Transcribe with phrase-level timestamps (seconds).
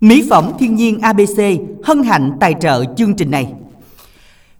[0.00, 1.42] Mỹ phẩm thiên nhiên ABC
[1.84, 3.52] hân hạnh tài trợ chương trình này.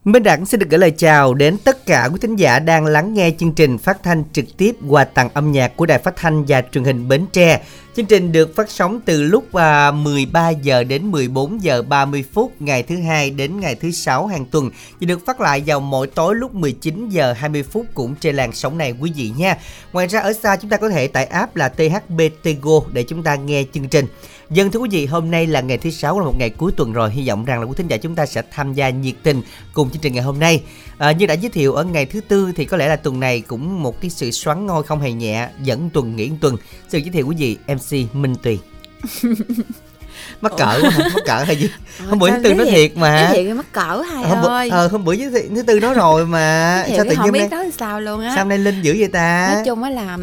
[0.04, 3.14] Minh Đẳng xin được gửi lời chào đến tất cả quý thính giả đang lắng
[3.14, 6.44] nghe chương trình phát thanh trực tiếp qua tặng âm nhạc của Đài Phát thanh
[6.48, 7.62] và Truyền hình Bến Tre.
[7.96, 12.52] Chương trình được phát sóng từ lúc à, 13 giờ đến 14 giờ 30 phút
[12.60, 14.70] ngày thứ hai đến ngày thứ sáu hàng tuần
[15.00, 18.52] và được phát lại vào mỗi tối lúc 19 giờ 20 phút cũng trên làn
[18.52, 19.56] sóng này quý vị nha.
[19.92, 23.34] Ngoài ra ở xa chúng ta có thể tải app là THBTGO để chúng ta
[23.34, 24.06] nghe chương trình.
[24.50, 26.92] Dân thưa quý vị, hôm nay là ngày thứ sáu là một ngày cuối tuần
[26.92, 29.42] rồi, hy vọng rằng là quý thính giả chúng ta sẽ tham gia nhiệt tình
[29.72, 30.62] cùng chương trình ngày hôm nay.
[30.98, 33.40] À, như đã giới thiệu ở ngày thứ tư thì có lẽ là tuần này
[33.40, 36.56] cũng một cái sự xoắn ngôi không hề nhẹ, dẫn tuần nghỉ tuần.
[36.88, 38.60] Sự giới thiệu quý vị em MC Minh Tuyền.
[40.40, 41.70] mắc cỡ quá mắc cỡ hay gì?
[42.00, 43.28] Ờ, hôm bữa thứ tư nói thiệt mà.
[43.32, 44.68] giới thiệu mắc cỡ hôm bữa ơi.
[44.70, 45.14] ờ, hôm bữa
[45.54, 46.84] thứ tư nói rồi mà.
[46.96, 48.32] Sao tự không nhiên biết nói sao luôn á.
[48.36, 49.50] sao nay linh dữ vậy ta?
[49.54, 50.16] Nói chung á là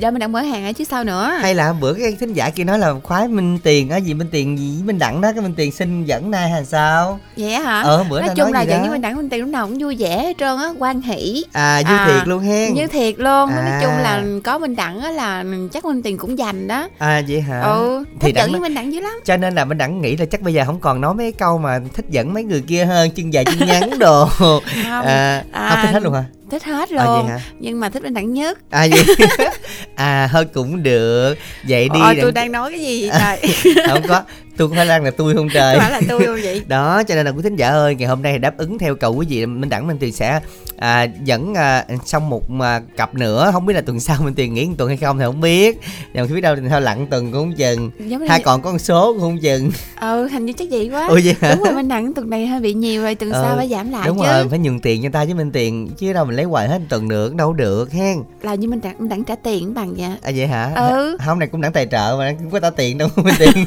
[0.00, 1.32] do, mình đang mở hàng ấy chứ sao nữa.
[1.40, 4.14] Hay là hôm bữa cái thính giả kia nói là khoái minh tiền á gì
[4.14, 7.20] minh tiền gì minh đẳng đó cái minh tiền xin dẫn nay hay sao?
[7.36, 7.80] Vậy hả?
[7.82, 9.66] Ờ hôm bữa nói chung nói là dẫn với mình đẳng mình tiền lúc nào
[9.66, 11.44] cũng vui vẻ hết trơn á quan hỷ.
[11.52, 12.74] À vui À, thiệt luôn hen.
[12.74, 13.50] như thiệt luôn.
[13.50, 13.78] Nói À.
[13.82, 16.88] chung là có minh đẳng á là chắc minh tiền cũng dành đó.
[16.98, 17.60] À vậy hả?
[17.60, 20.00] Ừ thì thích dẫn với nói- minh đẳng dữ lắm cho nên là minh đẳng
[20.00, 22.60] nghĩ là chắc bây giờ không còn nói mấy câu mà thích dẫn mấy người
[22.60, 24.26] kia hơn chân dài chân ngắn đồ.
[24.38, 24.62] Không.
[25.06, 27.40] À, à, không thích hết luôn hả thích hết à luôn hả?
[27.60, 28.58] nhưng mà thích minh đẳng nhất.
[28.70, 29.16] À vậy.
[29.94, 31.34] À thôi cũng được.
[31.68, 33.54] Vậy đi Ôi, đặng- tôi đang nói cái gì vậy trời?
[33.88, 34.22] không có.
[34.56, 35.78] Tôi cũng phải đang là tôi không trời.
[35.78, 36.62] Phải là tôi không vậy.
[36.66, 39.14] Đó cho nên là quý thính giả ơi ngày hôm nay đáp ứng theo cầu
[39.14, 40.40] quý vị minh đẳng minh tuyền sẽ
[40.78, 43.50] à, dẫn à, xong một à, cặp nữa.
[43.52, 45.78] Không biết là tuần sau minh tuyền nghỉ một tuần hay không thì không biết.
[46.14, 47.90] Nhưng mà biết đâu thì sao lặn tuần cũng không chừng.
[47.98, 49.70] Giống như hai còn có con số cũng không chừng.
[50.00, 51.06] Ừ hình như chắc vậy quá.
[51.08, 51.54] Ôi vậy hả?
[51.54, 53.90] Đúng rồi minh đẳng tuần này hơi bị nhiều rồi tuần Ờ, sau phải giảm
[53.92, 54.24] lại đúng chứ.
[54.26, 56.80] rồi phải nhường tiền cho ta với minh tiền chứ đâu mình lấy hoài hết
[56.88, 58.16] tuần được đâu được hen.
[58.42, 60.08] Là như minh đẳng minh đẳng trả tiền bằng vậy.
[60.22, 60.72] À vậy hả?
[60.74, 61.16] Ừ.
[61.20, 63.64] hôm nay cũng đẳng tài trợ mà không có trả tiền đâu minh tiền.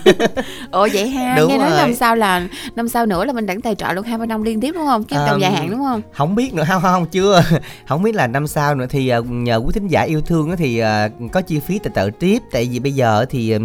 [0.72, 1.78] Ồ vậy ha Đúng nghe nói rồi.
[1.80, 4.44] năm sau là năm sau nữa là mình đẳng tài trợ luôn hai ba năm
[4.44, 5.04] liên tiếp đúng không?
[5.04, 6.02] Cái tầm dài hạn đúng không?
[6.14, 7.44] không biết nữa không không chưa.
[7.88, 10.80] Không biết là năm sau nữa thì à, nhờ quý thính giả yêu thương thì
[10.80, 12.40] à, có chi phí tài trợ tiếp.
[12.52, 13.56] Tại vì bây giờ thì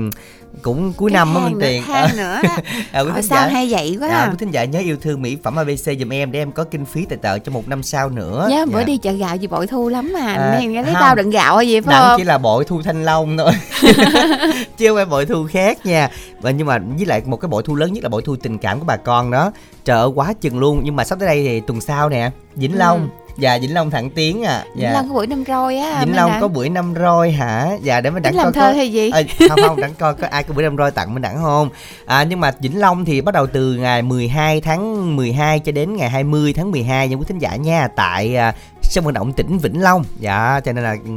[0.63, 1.83] cũng cuối Cái năm á minh nữa, tiền.
[2.17, 2.43] nữa đó.
[2.93, 3.49] à, quý sao giả.
[3.49, 4.29] hay vậy quá à, à.
[4.31, 6.85] quý thính giả nhớ yêu thương mỹ phẩm abc giùm em để em có kinh
[6.85, 8.47] phí tài trợ cho một năm sau nữa.
[8.51, 8.85] Nhớ bữa Dạ.
[8.85, 10.35] đi chợ gạo gì bội thu lắm mà.
[10.35, 12.19] À, Nghe thấy tao đựng gạo hay gì phải Đặng không?
[12.19, 13.53] chỉ là bội thu thanh long thôi.
[14.77, 16.09] Chứ không phải bội thu khác nha.
[16.41, 18.59] Và nhưng mà với lại một cái bội thu lớn nhất là bội thu tình
[18.59, 19.53] cảm của bà con đó.
[19.87, 20.81] Ơi quá chừng luôn.
[20.85, 24.11] Nhưng mà sắp tới đây thì tuần sau nè vĩnh long và vĩnh long thẳng
[24.11, 26.41] tiến à Vĩnh Long có buổi năm roi á Vĩnh Long Đẳng.
[26.41, 27.71] có bữa năm roi hả?
[27.83, 28.77] Dạ để mình Tính đặng làm coi thơ có...
[28.77, 31.23] hay gì Ờ, không không đặng coi có ai có bữa năm roi tặng mình
[31.23, 31.69] đặng không?
[32.07, 35.97] À nhưng mà Vĩnh Long thì bắt đầu từ ngày 12 tháng 12 cho đến
[35.97, 39.59] ngày 20 tháng 12 nha quý thính giả nha tại à, sân vận động tỉnh
[39.59, 40.05] Vĩnh Long.
[40.21, 41.11] Dạ cho nên là ừ,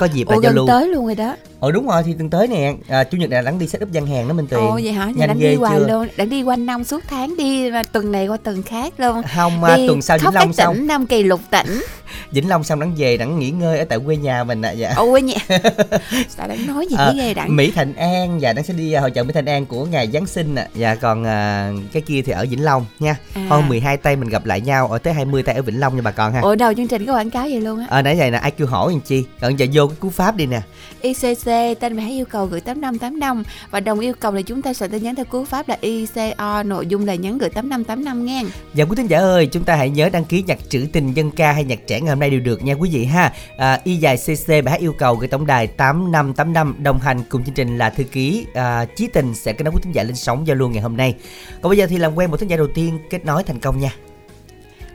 [0.00, 0.66] có dịp là Ủa giao gần lưu.
[0.66, 1.36] tới luôn rồi đó.
[1.60, 3.92] Ờ đúng rồi thì tuần tới nè, à, chủ nhật này đặng đi set up
[3.92, 4.60] gian hàng đó mình tiền.
[4.60, 5.04] Ồ vậy hả?
[5.06, 5.86] Nhà Nhanh ghê đi hoài chưa?
[5.88, 6.08] luôn.
[6.16, 9.22] Đánh đi quanh năm suốt tháng đi mà tuần này qua tuần khác luôn.
[9.36, 11.82] Không à, đi tuần sau Vĩnh Long xong, tỉnh Nam Kỳ lục tỉnh.
[12.32, 14.70] Vĩnh Long xong đặng về đặng nghỉ ngơi ở tại quê nhà mình ạ.
[14.70, 14.92] Dạ.
[14.96, 15.34] ôi nhỉ
[16.28, 17.56] sao đang nói gì À, ghê đặng?
[17.56, 20.08] Mỹ Thành An và đang sẽ đi à, hội chợ Mỹ Thành An của ngày
[20.12, 23.16] Giáng sinh nè và còn à, cái kia thì ở Vĩnh Long nha.
[23.34, 23.46] À.
[23.48, 26.02] hôm 12 tây mình gặp lại nhau ở tới 20 tây ở Vĩnh Long nha
[26.04, 26.40] bà con ha.
[26.40, 27.86] Ủa đầu chương trình có quảng cáo vậy luôn á?
[27.90, 29.24] Ờ nãy giờ nè ai kêu hỏi làm chi?
[29.40, 30.60] Còn giờ vô cái cú pháp đi nè.
[31.00, 31.44] ICC
[31.80, 35.02] tên hãy yêu cầu gửi 8585 và đồng yêu cầu là chúng ta sẽ tin
[35.02, 38.42] nhắn theo cú pháp là ICO nội dung là nhắn gửi 8585 nghe.
[38.72, 41.30] Và quý thính giả ơi chúng ta hãy nhớ đăng ký nhạc trữ tình dân
[41.30, 43.32] ca hay nhạc trẻ ngày hôm nay đều được nha quý vị ha.
[43.56, 47.44] À, y dài cc bài hát yêu cầu gửi tổng đài 8585 đồng hành cùng
[47.44, 50.16] chương trình là thư ký à, chí tình sẽ kết nối quý thính giả lên
[50.16, 51.14] sóng giao lưu ngày hôm nay.
[51.62, 53.80] Còn bây giờ thì làm quen một thính giả đầu tiên kết nối thành công
[53.80, 53.90] nha.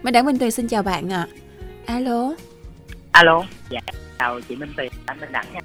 [0.04, 1.28] Minh Đẳng Minh Tuyền xin chào bạn ạ.
[1.86, 2.34] Alo.
[3.12, 3.80] Alo dạ
[4.20, 5.60] chào chị minh tuyền anh minh đẳng nha.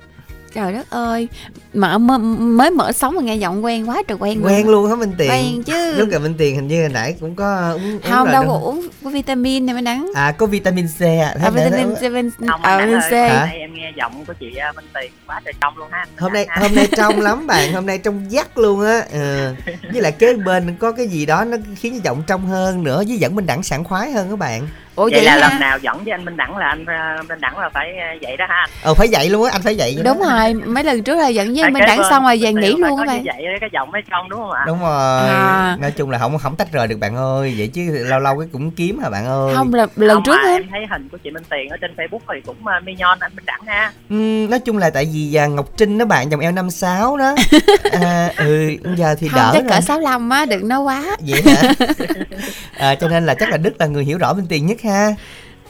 [0.55, 1.29] Trời đất ơi
[1.75, 5.13] mở, Mới mở sóng mà nghe giọng quen quá trời quen quen luôn hả Minh
[5.19, 5.95] Tiền Quen chứ.
[5.99, 8.53] Lúc gặp Minh Tiền hình như hồi nãy cũng có uống, uống Không đâu có
[8.53, 10.11] uống có vitamin này Minh Đẳng.
[10.15, 12.31] À có vitamin C à, à, vitamin, để- vitamin,
[12.63, 13.13] à, Đẳng C.
[13.13, 13.29] Hả?
[13.29, 16.07] hôm nay em nghe giọng của chị à, minh tuyền quá trời trong luôn ha
[16.19, 19.03] hôm nay hôm nay trong lắm bạn hôm nay trong dắt luôn á.
[19.13, 19.55] Ừ.
[19.93, 23.03] với lại kế bên có cái gì đó nó khiến cho giọng trong hơn nữa
[23.09, 24.69] với dẫn Minh Đẳng sảng khoái hơn các bạn
[25.01, 25.39] Ủa vậy vậy, là ha?
[25.39, 28.15] lần nào dẫn với anh minh đẳng là anh à, minh đẳng là phải à,
[28.23, 28.71] vậy đó ha anh.
[28.83, 31.55] Ờ phải vậy luôn á anh phải vậy Đúng rồi mấy lần trước là dẫn
[31.55, 33.25] với Phải Minh Đẳng xong rồi về Minh nghỉ luôn như bạn.
[33.25, 34.65] vậy cái giọng mới trong đúng không ạ?
[34.67, 35.77] Đúng rồi À.
[35.81, 38.49] nói chung là không không tách rời được bạn ơi vậy chứ lâu lâu cái
[38.53, 39.55] cũng kiếm hả bạn ơi?
[39.57, 40.53] Không là lần Không trước mà á.
[40.53, 43.33] em thấy hình của chị minh tuyền ở trên facebook thì cũng uh, mignon anh
[43.37, 43.93] minh đẳng ha.
[44.11, 47.17] Ừm, nói chung là tại vì à, Ngọc Trinh đó bạn dòng eo năm sáu
[47.17, 47.35] đó.
[48.03, 49.71] À, ừ giờ thì Không đỡ chắc rồi.
[49.71, 51.03] cỡ 65 á đừng nói quá.
[51.27, 51.73] Vậy hả?
[52.79, 54.90] À, cho nên là chắc là Đức là người hiểu rõ bên tiền nhất ha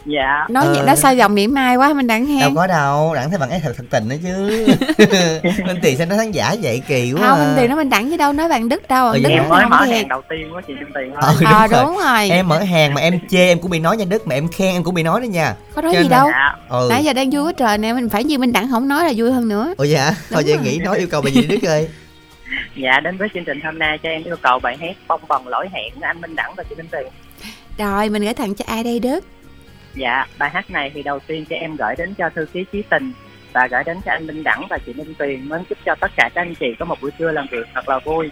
[0.07, 0.47] dạ.
[0.51, 0.75] Nói Ờ.
[0.75, 3.39] vậy nó sao giọng mỉa mai quá mình đặng đâu hen có đâu đặng thấy
[3.39, 4.67] bạn ấy thật thật tình đó chứ.
[5.67, 7.45] Minh tiền sao nó khán giả vậy kỳ quá không à.
[7.45, 9.39] mình tiền nó mình đặng chứ đâu nói bạn đức đâu Ờ, bạn đức vậy
[9.39, 11.53] em mới mở hàng đầu tiên của chị Minh Tiền Ờ, thôi.
[11.53, 11.83] Ờ đúng rồi.
[11.87, 12.31] đúng rồi.
[12.31, 14.69] Em mở hàng mà em chê em cũng bị nói nha đức mà em khen
[14.75, 15.55] em cũng bị nói đó nha.
[15.75, 16.29] Có nói cho gì nên- đâu.
[16.33, 16.55] Dạ.
[16.69, 16.87] Ừ.
[16.91, 19.13] Nãy giờ đang vui quá trời nè mình phải như mình đặng không nói là
[19.17, 19.75] vui hơn nữa.
[19.77, 20.65] Ủa dạ thôi vậy rồi.
[20.65, 21.89] nghĩ nói yêu cầu bài gì đức ơi?
[22.77, 25.49] Dạ đến với chương trình hôm nay cho em yêu cầu bài hát bông bần
[25.49, 27.07] lỗi hẹn anh Minh Đẳng và chị Minh Tiền
[27.81, 29.25] rồi, mình gửi tặng cho ai đây, đức?
[29.95, 32.83] Dạ bài hát này thì đầu tiên cho em gửi đến cho thư ký Chí
[32.83, 33.13] Tình
[33.53, 35.49] và gửi đến cho anh Minh Đẳng và chị Minh Tuyền.
[35.49, 37.89] Mến chúc cho tất cả các anh chị có một buổi trưa làm việc thật
[37.89, 38.31] là vui.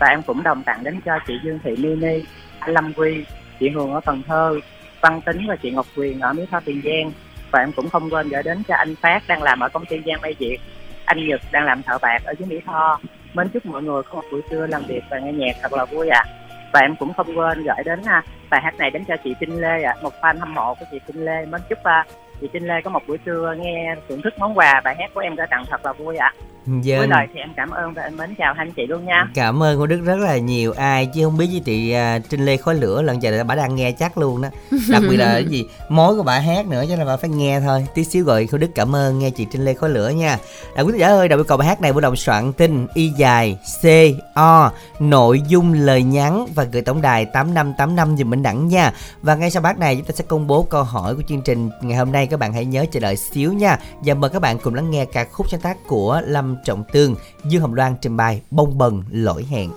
[0.00, 2.24] Và em cũng đồng tặng đến cho chị Dương Thị Mini
[2.58, 3.24] anh Lâm Quy,
[3.60, 4.60] chị Hường ở Cần Thơ,
[5.00, 7.12] Văn Tính và chị Ngọc Quyền ở Mỹ Tho, Tiền Giang.
[7.50, 9.96] Và em cũng không quên gửi đến cho anh Phát đang làm ở công ty
[10.06, 10.58] Giang May Việt,
[11.04, 13.00] anh Nhật đang làm thợ bạc ở dưới Mỹ Tho.
[13.34, 15.84] Mến chúc mọi người có một buổi trưa làm việc và nghe nhạc thật là
[15.84, 16.24] vui ạ
[16.72, 19.60] và em cũng không quên gửi đến à, bài hát này đến cho chị Trinh
[19.60, 19.94] Lê ạ.
[20.02, 21.46] Một fan hâm mộ của chị Trinh Lê.
[21.46, 22.04] Mến chúc à,
[22.40, 24.80] chị Trinh Lê có một buổi trưa nghe thưởng thức món quà.
[24.84, 26.32] Bài hát của em đã tặng thật là vui ạ.
[26.66, 26.98] Dân.
[26.98, 29.28] cuối lời thì em cảm ơn và em mến chào anh chị luôn nha.
[29.34, 30.72] Cảm ơn cô Đức rất là nhiều.
[30.72, 33.54] Ai chứ không biết với chị à, Trinh Lê khói lửa lần giờ là bà
[33.54, 34.48] đang nghe chắc luôn đó.
[34.90, 37.60] Đặc biệt là cái gì mối của bà hát nữa cho nên bà phải nghe
[37.60, 37.86] thôi.
[37.94, 40.38] Tí xíu gọi cô Đức cảm ơn nghe chị Trinh Lê khói lửa nha.
[40.76, 43.08] À, quý giả ơi đầu yêu cầu bài hát này của đồng soạn tin y
[43.08, 43.86] dài c
[44.34, 48.92] o nội dung lời nhắn và gửi tổng đài 8585 dùm mình đẳng nha.
[49.22, 51.70] Và ngay sau bát này chúng ta sẽ công bố câu hỏi của chương trình
[51.80, 52.26] ngày hôm nay.
[52.26, 53.78] Các bạn hãy nhớ chờ đợi xíu nha.
[54.00, 57.14] Và mời các bạn cùng lắng nghe ca khúc sáng tác của Lâm Trọng Tương
[57.44, 59.70] Dương Hồng Loan trình bày bông bần lỗi hẹn.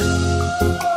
[0.00, 0.89] nắng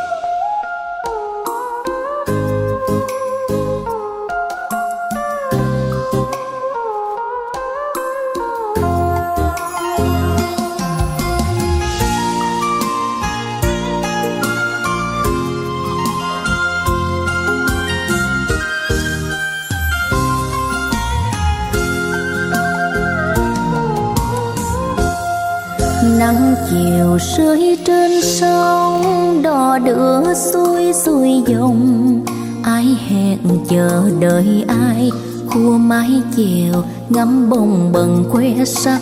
[26.83, 32.21] chiều rơi trên sông, đò đưa xuôi xuôi dòng.
[32.63, 33.39] Ai hẹn
[33.69, 35.12] chờ đợi ai,
[35.47, 36.74] khua mái chiều
[37.09, 39.00] ngắm bông bần que sắc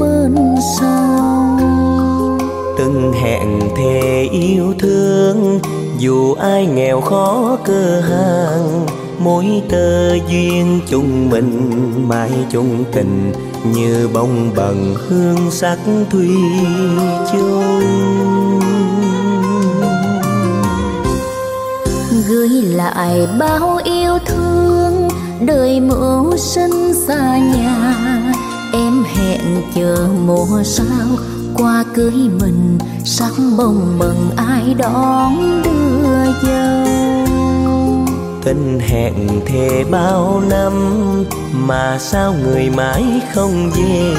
[0.00, 0.34] bên
[0.80, 1.58] sông.
[2.78, 5.60] Từng hẹn thề yêu thương,
[5.98, 8.86] dù ai nghèo khó cơ hàng
[9.24, 13.32] mối tơ duyên chung mình, mãi chung tình
[13.74, 15.78] như bông bần hương sắc
[16.10, 16.28] thủy
[17.32, 18.60] chung.
[22.28, 25.08] Gửi lại bao yêu thương,
[25.40, 27.94] đời mưu sinh xa nhà.
[28.72, 29.40] Em hẹn
[29.74, 31.06] chờ mùa sao,
[31.54, 37.21] qua cưới mình, sắc bông bần ai đón đưa dâu
[38.44, 39.14] tình hẹn
[39.46, 40.72] thề bao năm
[41.52, 43.04] mà sao người mãi
[43.34, 44.14] không về?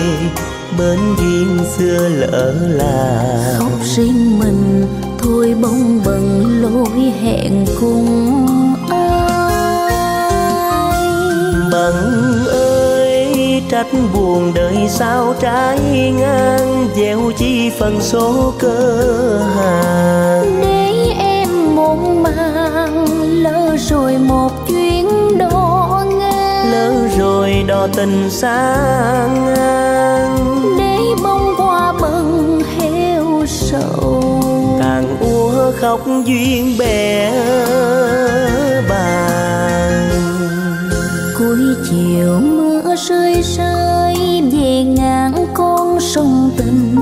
[0.79, 4.87] Bên duyên xưa lỡ là khóc riêng mình
[5.17, 8.45] thôi bông bần lối hẹn cùng
[8.89, 9.31] ai?
[11.71, 11.95] Bận
[12.51, 15.79] ơi trách buồn đời sao trái
[16.17, 16.87] ngang?
[16.95, 20.61] Gieo chi phần số cơ hàng.
[20.61, 22.42] Để em màng lỡ
[23.93, 25.07] rồi một chuyến
[25.37, 26.71] đò ngang.
[26.71, 28.75] Lỡ rồi đò tình xa
[29.45, 30.37] ngang.
[30.77, 34.23] Để bông hoa bần heo sầu.
[34.79, 37.31] Tàn úa khóc duyên bè
[38.89, 40.09] bàn.
[41.39, 46.95] Cuối chiều mưa rơi rơi về ngang con sông tình.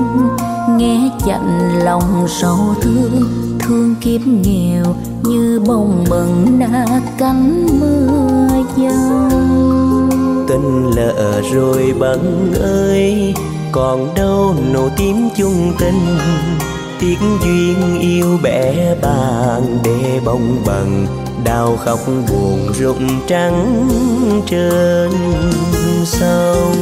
[0.76, 3.22] Nghe chạnh lòng sầu thương
[3.62, 4.84] thương kiếp nghèo
[5.24, 6.86] như bông bần na
[7.18, 9.72] cánh mưa giông
[10.48, 13.34] tình lỡ rồi bận ơi,
[13.72, 16.18] còn đâu nụ tím chung tình.
[17.00, 21.06] Tiếc duyên yêu bẻ bàng để bông bần,
[21.44, 23.88] đau khóc buồn rụng trắng
[24.46, 25.10] trên
[26.04, 26.74] sông.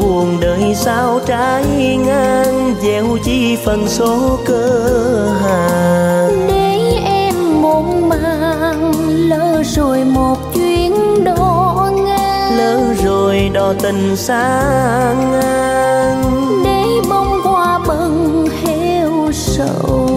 [0.00, 1.64] Buồn đời sao trái
[2.06, 6.46] ngang gieo chi phần số cơ hàng.
[6.48, 12.58] Để em muộn màng lỡ lỡ rồi một chuyến đò ngang.
[12.58, 16.22] Lỡ rồi đò tình xa ngang.
[16.64, 20.08] Để bông hoa bần heo sầu.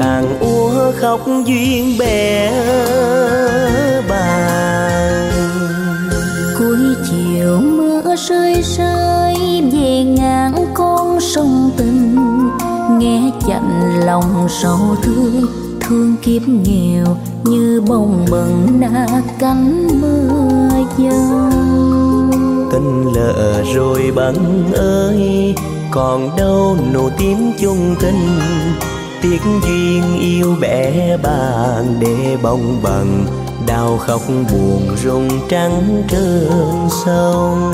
[0.00, 2.52] Càng úa khóc duyên bè
[4.08, 5.30] bàn.
[6.58, 6.78] Cuối
[7.10, 7.60] chiều
[8.12, 9.34] mưa rơi rơi
[9.72, 12.16] về ngang con sông tình.
[12.98, 15.46] Nghe chạnh lòng sầu thương
[15.80, 19.06] thương kiếp nghèo như bông bần na
[19.38, 25.54] cánh mưa dâng tình lỡ rồi bằng ơi,
[25.90, 28.40] còn đâu nụ tím chung tình.
[29.22, 33.26] Tiếc duyên yêu bẻ bàn để bông bằng
[33.66, 37.72] đau khóc buồn rung trắng trơn sông.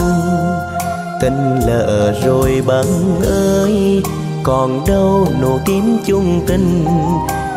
[1.21, 4.03] Tình lỡ rồi bằng ơi,
[4.43, 6.85] còn đâu nụ tím chung tình.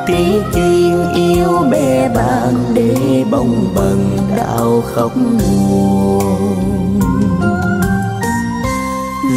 [0.07, 6.37] Tiếc duyên yêu bè bạn để bồng bần đau khóc buồn.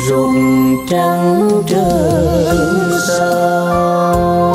[0.08, 4.53] Rụng trắng trơn sông.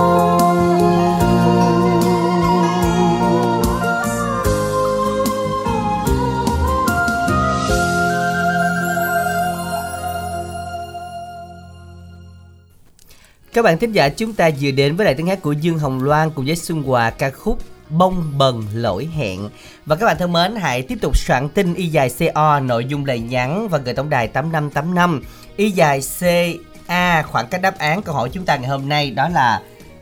[13.54, 16.04] Các bạn thính giả chúng ta vừa đến với lại tiếng hát của Dương Hồng
[16.04, 19.50] Loan cùng với Xuân Hòa ca khúc Bông bần lỗi hẹn
[19.86, 23.06] Và các bạn thân mến hãy tiếp tục soạn tin y dài CO nội dung
[23.06, 25.22] lời nhắn và gửi tổng đài 8585
[25.56, 29.30] Y dài CA khoảng cách đáp án câu hỏi chúng ta ngày hôm nay đó
[29.30, 29.62] là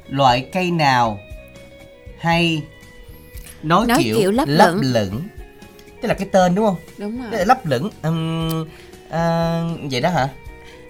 [0.09, 1.19] Loại cây nào
[2.19, 2.61] hay
[3.63, 4.81] nói, Nói kiểu, kiểu lấp lấp lửng.
[4.93, 5.21] lửng
[6.01, 6.75] Tức là cái tên đúng không?
[6.97, 8.65] đúng rồi lấp lửng Ừm,
[9.09, 9.61] à,
[9.91, 10.29] Vậy đó hả?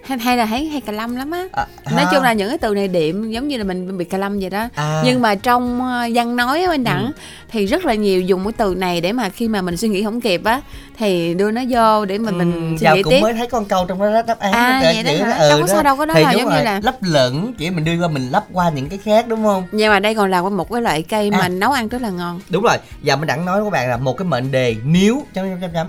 [0.08, 2.12] Hay, hay là thấy hay cà lâm lắm á À, nói ha.
[2.14, 4.50] chung là những cái từ này điểm giống như là mình bị cà lâm vậy
[4.50, 5.02] đó À.
[5.06, 7.12] nhưng mà trong ờ, văn nói á anh đẳng Ừ.
[7.50, 10.04] thì rất là nhiều dùng cái từ này để mà khi mà mình suy nghĩ
[10.04, 10.62] không kịp á
[10.98, 13.66] thì đưa nó vô để mà mình Ừm, suy nghĩ cũng tiếp mới thấy con
[13.66, 15.38] câu trong đó đáp án À, vậy đó hả?
[15.38, 17.54] ừ, Đâu có sao đâu, có đó Thì là giống như rồi, là- lấp lửng
[17.58, 20.16] kiểu mình đưa qua mình lấp qua những cái khác đúng không nhưng mà đây
[20.16, 21.50] còn là một cái loại cây mà À.
[21.50, 23.98] nấu ăn rất là ngon đúng rồi giờ mình đẳng nói với các bạn là
[23.98, 25.88] một cái mệnh đề nếu chấm chấm chấm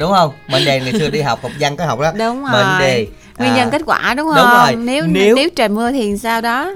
[0.00, 0.32] đúng không?
[0.48, 2.12] Mệnh đề ngày xưa đi học học văn có học đó.
[2.18, 3.06] Đúng rồi mệnh đề
[3.38, 4.36] nguyên à, nhân kết quả đúng không?
[4.36, 4.76] đúng rồi.
[4.76, 6.72] nếu, Nếu- nếu trời mưa thì sao đó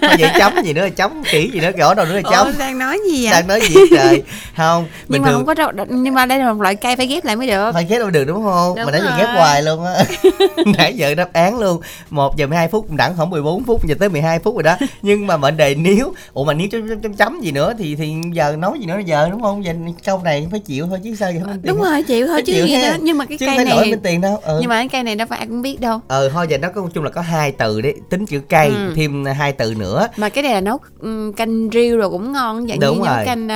[0.00, 2.46] thôi vậy chấm gì nữa chấm kỹ gì nữa rõ đâu nữa là chấm.
[2.46, 3.32] Ủa, đang nói gì vậy?
[3.32, 4.22] Đang nói gì trời?
[4.56, 6.96] Không bình nhưng mà thường không có đâu nhưng mà đây là một loại cây
[6.96, 7.70] phải ghép lại mới được.
[7.74, 8.74] Phải ghép đâu được đúng không?
[8.76, 10.04] Đúng mà nãy giờ ghép hoài luôn á.
[10.78, 11.80] Nãy giờ đáp án luôn.
[12.10, 14.76] Một giờ 12 phút đẳng khoảng 14 phút giờ tới 12 phút rồi đó.
[15.02, 17.96] Nhưng mà mệnh đề nếu ủa mà nếu chấm chấm chấm, chấm gì nữa thì
[17.96, 19.64] thì giờ nói gì nữa giờ đúng không?
[19.64, 19.72] Giờ
[20.04, 22.52] câu này phải chịu thôi chứ sao vậy không anh đúng rồi chịu thôi chứ
[22.52, 22.96] gì đó.
[23.00, 24.40] Nhưng mà cái chứ cây không phải lỗi này bên tiền đâu.
[24.42, 24.58] Ừ.
[24.60, 26.00] nhưng mà cái cây này đâu phải ai cũng biết đâu.
[26.08, 27.94] Ờ thôi giờ nó có chung là có hai từ đấy.
[28.10, 28.92] Tính chữ cây Ừ.
[28.96, 30.08] thêm hai từ nữa.
[30.16, 30.78] Mà cái này là nấu
[31.36, 33.16] canh riêu rồi cũng ngon dạng Đúng như rồi.
[33.16, 33.48] nấu canh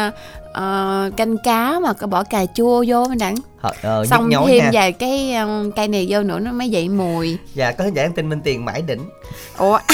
[0.53, 4.65] ờ, canh cá mà có bỏ cà chua vô mình đặng Ờ, ờ, xong thêm
[4.65, 7.39] nha vài cái ờ, cây này vô nữa nó mới dậy mùi.
[7.55, 9.09] Dạ có khán giả nhắn tin bên tiền mãi đỉnh.
[9.59, 9.79] Ủa?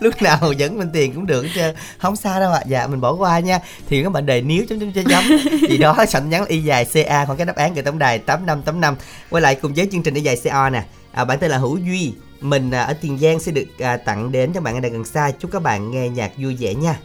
[0.00, 1.60] Lúc nào dẫn bên tiền cũng được chứ
[1.98, 2.60] không sao đâu ạ.
[2.66, 3.60] Dạ mình bỏ qua nha.
[3.88, 5.24] Thì các bạn đề nếu chấm chấm chấm chấm.
[5.70, 8.46] Gì đó sẵn nhắn y dài ca còn cái đáp án gửi tổng đài tám
[8.46, 8.96] năm tám năm.
[9.30, 10.84] Quay lại cùng với chương trình y dài co nè.
[11.12, 12.12] À, bạn tên là hữu duy
[12.42, 15.04] mình à, ở tiền giang sẽ được à, tặng đến cho bạn ở đây gần
[15.04, 16.98] xa chúc các bạn nghe nhạc vui vẻ nha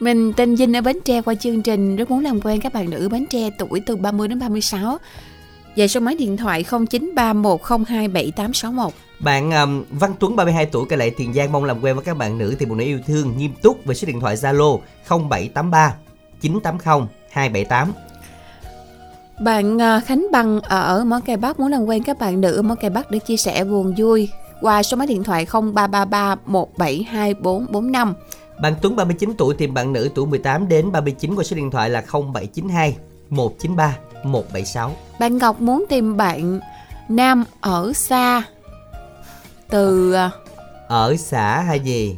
[0.00, 2.90] Mình tên Vinh ở Bến Tre qua chương trình rất muốn làm quen các bạn
[2.90, 4.98] nữ Bến Tre tuổi từ 30 đến 36.
[5.76, 8.90] Về số máy điện thoại 0931027861.
[9.18, 12.16] Bạn um, Văn Tuấn 32 tuổi kể lại Tiền Giang mong làm quen với các
[12.16, 14.78] bạn nữ tìm một nửa yêu thương nghiêm túc về số điện thoại Zalo
[15.08, 15.94] 0783
[16.40, 17.92] 980 278.
[19.40, 22.62] Bạn ờ, Khánh Bằng ở Mỏ Cày Bắc muốn làm quen các bạn nữ ở
[22.62, 24.28] Mỏ Cày Bắc để chia sẻ buồn vui
[24.60, 28.14] qua số máy điện thoại 0333 172445.
[28.60, 31.90] Bạn Tuấn 39 tuổi tìm bạn nữ tuổi 18 đến 39 qua số điện thoại
[31.90, 32.96] là 0792
[33.30, 34.96] 193 176.
[35.20, 36.60] Bạn Ngọc muốn tìm bạn
[37.08, 38.42] nam ở xa
[39.70, 40.30] từ ờ,
[40.88, 42.16] Ở xã hay gì?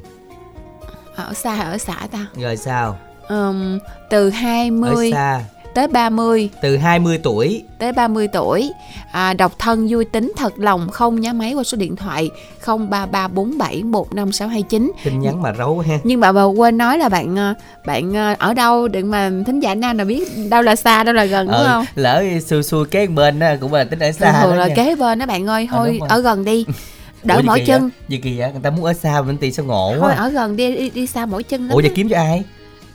[1.16, 2.98] ở xa hay ở xã ta Rồi sao?
[3.28, 3.78] Ừm,
[4.10, 5.42] từ Ở 20 xa.
[5.74, 8.70] Tới 30 Từ 20 tuổi tới 30 tuổi
[9.12, 12.30] à, độc thân vui tính thật lòng không nhá máy qua số điện thoại
[12.64, 15.98] 0334715629 tin nhắn mà rấu ha.
[16.04, 17.54] nhưng mà bà quên nói là bạn ờ,
[17.86, 21.14] bạn ờ, ở đâu đừng mà thính giả nam nào biết đâu là xa đâu
[21.14, 24.40] là gần đúng Ờ, không lỡ xui xui kế bên cũng là tính ở xa
[24.42, 24.74] thường đó là nha.
[24.74, 26.08] kế bên đó bạn ơi Ờ, thôi đúng rồi.
[26.08, 26.66] ở gần đi
[27.24, 27.90] đỡ Ủa, kỳ chân vậy?
[28.08, 28.52] Gì kỳ vậy?
[28.52, 30.14] Người ta muốn ở xa bên tiền sao ngộ thôi quá.
[30.14, 31.82] ở gần đi đi, đi xa mỏi chân Ủa á.
[31.94, 32.44] kiếm cho ai?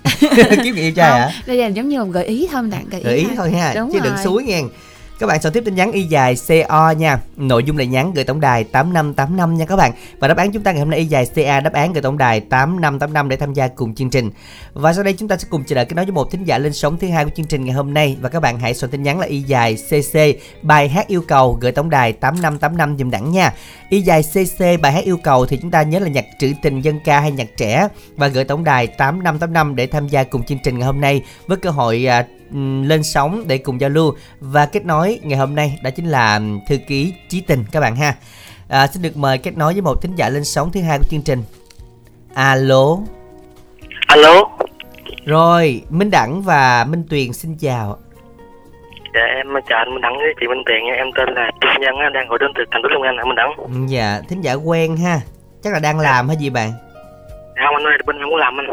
[0.63, 1.31] kiếm người yêu trai hả?
[1.47, 3.73] đây là giống như một gợi ý thôi bạn gợi ý, Gợi ý thôi ha,
[3.75, 4.23] Đúng chứ đừng rồi.
[4.23, 4.61] suối nha.
[5.19, 7.19] Các bạn soạn tiếp tin nhắn y dài CO nha.
[7.37, 9.91] Nội dung là nhắn gửi tổng đài 8585 nha các bạn.
[10.19, 12.17] Và đáp án chúng ta ngày hôm nay y dài CA đáp án gửi tổng
[12.17, 14.31] đài 8585 để tham gia cùng chương trình.
[14.73, 16.57] Và sau đây chúng ta sẽ cùng chờ đợi cái nói với một thính giả
[16.57, 18.91] lên sóng thứ hai của chương trình ngày hôm nay và các bạn hãy soạn
[18.91, 20.19] tin nhắn là y dài CC
[20.61, 23.53] bài hát yêu cầu gửi tổng đài 8585 dùm đẳng nha.
[23.89, 26.81] Y dài CC bài hát yêu cầu thì chúng ta nhớ là nhạc trữ tình
[26.81, 30.59] dân ca hay nhạc trẻ và gửi tổng đài 8585 để tham gia cùng chương
[30.63, 32.25] trình ngày hôm nay với cơ hội à,
[32.83, 34.15] lên sóng để cùng giao lưu.
[34.39, 37.95] Và kết nối ngày hôm nay đó chính là thư ký trí tình các bạn
[37.95, 38.15] ha.
[38.69, 41.05] À, xin được mời kết nối với một thính giả lên sóng thứ hai của
[41.09, 41.43] chương trình.
[42.33, 42.97] Alo.
[44.07, 44.41] Alo.
[45.25, 47.97] Rồi minh đẳng và minh tuyền xin chào.
[49.13, 50.93] Dạ em chào anh minh đẳng với chị minh tuyền nha.
[50.97, 53.35] Em tên là trung nhân đang gọi đến từ thành phố long an anh minh
[53.35, 53.51] đẳng.
[53.89, 55.21] Dạ thính giả quen ha.
[55.63, 56.71] Chắc là đang làm hay gì bạn?
[57.55, 58.67] Không anh ơi bên em muốn làm anh.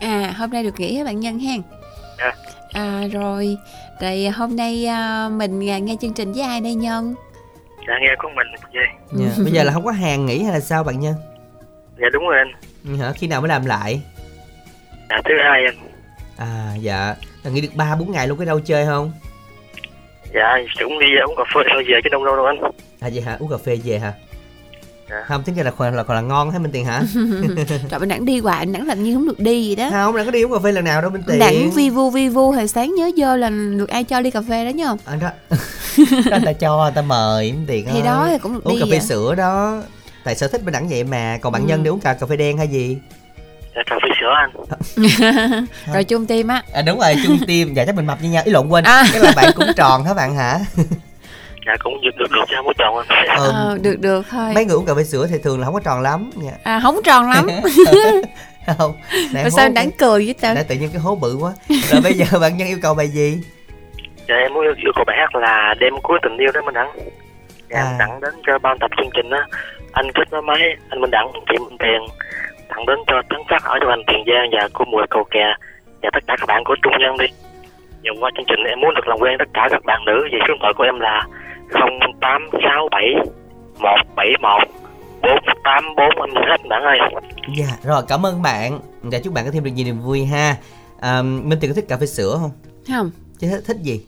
[0.00, 1.62] À hôm nay được nghỉ hả bạn nhân hen.
[2.18, 2.32] Dạ
[2.76, 3.56] À rồi,
[4.00, 7.14] rồi hôm nay à, mình nghe chương trình với ai đây Nhân?
[7.88, 8.86] Dạ nghe của mình vậy.
[9.12, 11.14] Dạ, bây giờ là không có hàng nghỉ hay là sao bạn Nhân?
[12.00, 12.52] Dạ đúng rồi anh.
[12.84, 13.12] Ừ, hả?
[13.12, 14.00] Khi nào mới làm lại?
[15.10, 15.74] Dạ thứ hai anh.
[16.36, 17.14] À dạ,
[17.44, 19.12] là nghỉ được ba bốn ngày luôn cái đâu chơi không?
[20.34, 22.58] Dạ cũng đi uống cà phê thôi về chứ đâu đâu đâu anh.
[23.00, 23.36] À vậy hả?
[23.40, 24.12] Uống cà phê về hả?
[25.10, 25.24] Dạ.
[25.26, 27.02] không tính ra là còn là còn là ngon hay minh tiền hả?
[27.90, 29.90] Trời bên đẳng đi hoài đẳng làm như không được đi vậy đó.
[29.90, 31.38] Không đẳng có đi uống cà phê lần nào đâu minh tiền.
[31.38, 34.40] Đẳng vi vu vi vu hồi sáng nhớ vô là được ai cho ly cà
[34.48, 35.30] phê đó nhá anh đó.
[35.96, 38.80] Người ta cho người ta mời minh tiền thì đó thì cũng được uống đi
[38.80, 39.00] cà phê vậy?
[39.00, 39.82] sữa đó.
[40.24, 41.68] Tại sở thích bên đẳng vậy mà còn bạn ừ.
[41.68, 42.98] nhân đi uống cà cà phê đen hay gì?
[43.76, 45.66] Dạ cà phê sữa anh.
[45.94, 46.62] Rồi chung tim á.
[46.72, 47.74] À đúng rồi chung tim.
[47.74, 48.42] Dạ chắc mình mập như nhau.
[48.46, 48.84] Ý lộn quên.
[48.84, 49.04] À.
[49.12, 50.60] cái là bạn cũng tròn hả bạn hả
[51.66, 54.52] dạ cũng được được được cho không có tròn anh ờ, ờ, được được thôi.
[54.54, 56.80] mấy người uống cà phê sữa thì thường là không có tròn lắm nha à
[56.82, 57.46] không tròn lắm.
[58.78, 58.92] Không
[59.32, 61.52] Rồi sao đáng cười với tao đã tự nhiên cái hố bự quá.
[61.68, 63.38] Rồi bây giờ bạn nhân yêu cầu bài gì?
[64.28, 66.90] Dạ em muốn yêu cầu bài hát là đêm cuối tình yêu đó minh đẳng.
[67.70, 67.96] Dạ, à.
[67.98, 69.46] tặng đến cho ban tập chương trình á.
[69.92, 72.00] Anh kết nối máy anh minh đẳng chị minh tiền.
[72.68, 75.54] Tặng đến cho tấn phát ở cho anh tiền giang và cô mùa cầu kè.
[76.02, 77.26] Và tất cả các bạn của trung nhân đi.
[78.02, 80.28] Dòng qua chương trình em muốn được làm quen tất cả các bạn nữ.
[80.32, 81.26] Vì số điện thoại của em là
[81.72, 83.14] 0867
[83.78, 84.68] 171
[85.22, 86.98] 484 anh hết bạn ơi.
[87.58, 88.80] Dạ rồi cảm ơn bạn.
[89.10, 90.56] Dạ chúc bạn có thêm được nhiều niềm vui ha.
[91.00, 92.50] À, Minh Tiền có thích cà phê sữa không?
[92.88, 93.10] Không.
[93.38, 94.00] Chứ thích, thích gì?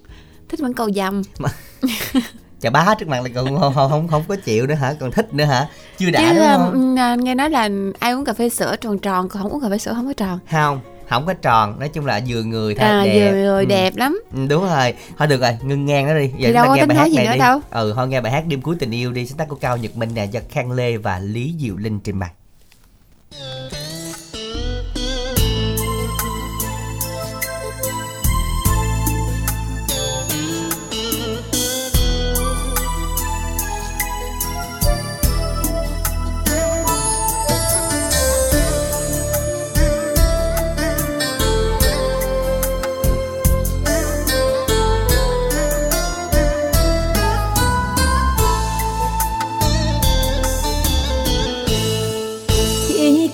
[0.49, 1.23] Thích vẫn cầu dầm.
[2.61, 4.95] Chà bá trước mặt là còn không, không không có chịu nữa hả?
[5.01, 5.67] Còn thích nữa hả?
[5.99, 6.97] Chưa đã Chứ, đúng không?
[6.99, 9.69] à, nghe nói là ai uống cà phê sữa tròn tròn còn không uống cà
[9.71, 10.39] phê sữa không có tròn.
[10.51, 13.31] Không không có tròn nói chung là vừa người thôi à, đẹp.
[13.31, 13.69] vừa người ừ.
[13.69, 14.21] đẹp lắm.
[14.35, 14.95] Ừ, đúng rồi.
[15.19, 16.31] Thôi được rồi ngưng ngang đó đi.
[16.39, 17.39] Giờ đâu có nghe bài hát này đi.
[17.39, 17.61] đâu.
[17.71, 19.27] Ừ thôi nghe bài hát đêm cuối tình yêu đi.
[19.27, 22.19] Sáng tác của cao nhật minh nè do khang lê và lý diệu linh trình
[22.19, 22.31] bày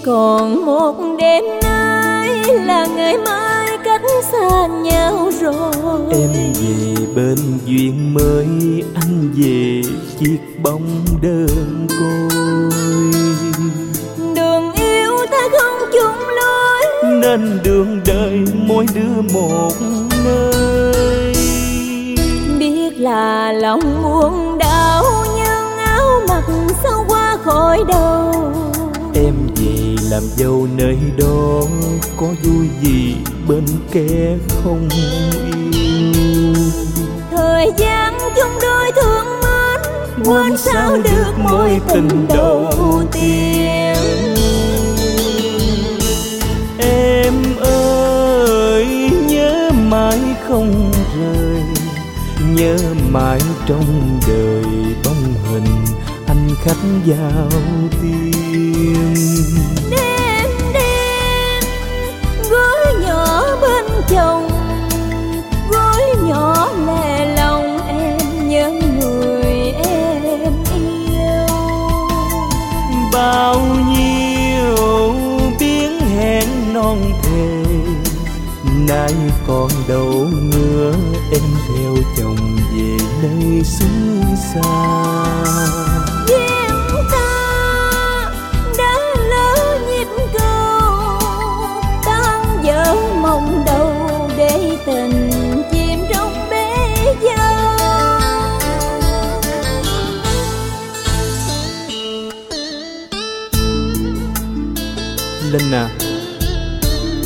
[0.07, 6.01] còn một đêm nay là ngày mai cách xa nhau rồi.
[6.11, 8.47] Em về bên duyên mới
[8.95, 9.83] anh về
[10.21, 10.89] chiếc bóng
[11.23, 13.11] đơn côi.
[14.35, 17.13] Đường yêu ta không chung lối.
[17.21, 19.73] Nên đường đời mỗi đứa một
[20.25, 21.35] nơi.
[22.59, 25.05] Biết là lòng buồn đau
[25.37, 26.45] nhưng áo mặc
[26.83, 28.33] sao qua khỏi đầu
[30.15, 31.61] làm dâu nơi đó
[32.17, 33.15] có vui gì
[33.49, 36.55] bên kẻ không yêu?
[37.31, 39.81] Thời gian chung đôi thương mến
[40.25, 43.95] quên sao được mối tình đầu tiên?
[46.79, 48.87] Em ơi
[49.29, 51.63] nhớ mãi không rời
[52.55, 52.77] nhớ
[53.11, 54.65] mãi trong đời
[55.05, 55.85] bóng hình
[56.27, 57.49] anh khách giao
[58.03, 58.44] tiên
[64.09, 64.49] chồng.
[65.71, 71.47] Gối nhỏ lẻ lòng em nhớ người em yêu.
[73.13, 75.15] Bao nhiêu
[75.61, 77.63] biến hẹn non thề
[78.89, 79.15] nay
[79.47, 80.93] còn đâu nữa
[81.33, 83.87] em theo chồng về nơi xứ
[84.55, 84.61] xa.
[93.23, 93.94] Mong đâu để tình chim trong bể dâu
[105.55, 105.89] Linh à.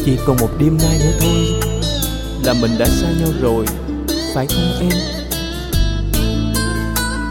[0.05, 1.71] Chỉ còn một đêm nay nữa thôi
[2.45, 3.65] Là mình đã xa nhau rồi
[4.35, 4.99] Phải không em?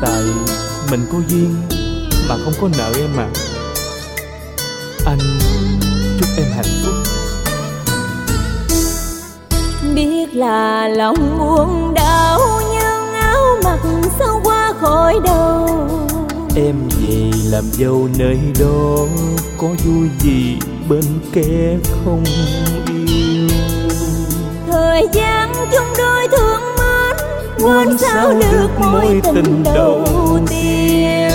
[0.01, 0.23] Tại
[0.91, 1.55] mình có duyên
[2.29, 3.27] Mà không có nợ em mà
[5.05, 5.19] Anh
[6.19, 6.93] chúc em hạnh phúc.
[9.95, 12.39] Biết là lòng buồn đau
[12.71, 13.79] nhưng áo mặc
[14.19, 15.89] sao qua khỏi đầu.
[16.55, 18.97] Em về làm dâu nơi đó
[19.57, 20.57] Có vui gì
[20.89, 22.23] bên kẻ không
[22.87, 23.47] yêu.
[24.67, 27.17] Thời gian chung đôi thương mến
[27.59, 30.05] quên sao được mối tình đầu
[30.49, 31.31] tiên.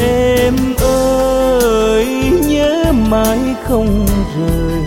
[0.00, 2.06] Em ơi
[2.48, 4.80] nhớ mãi không rời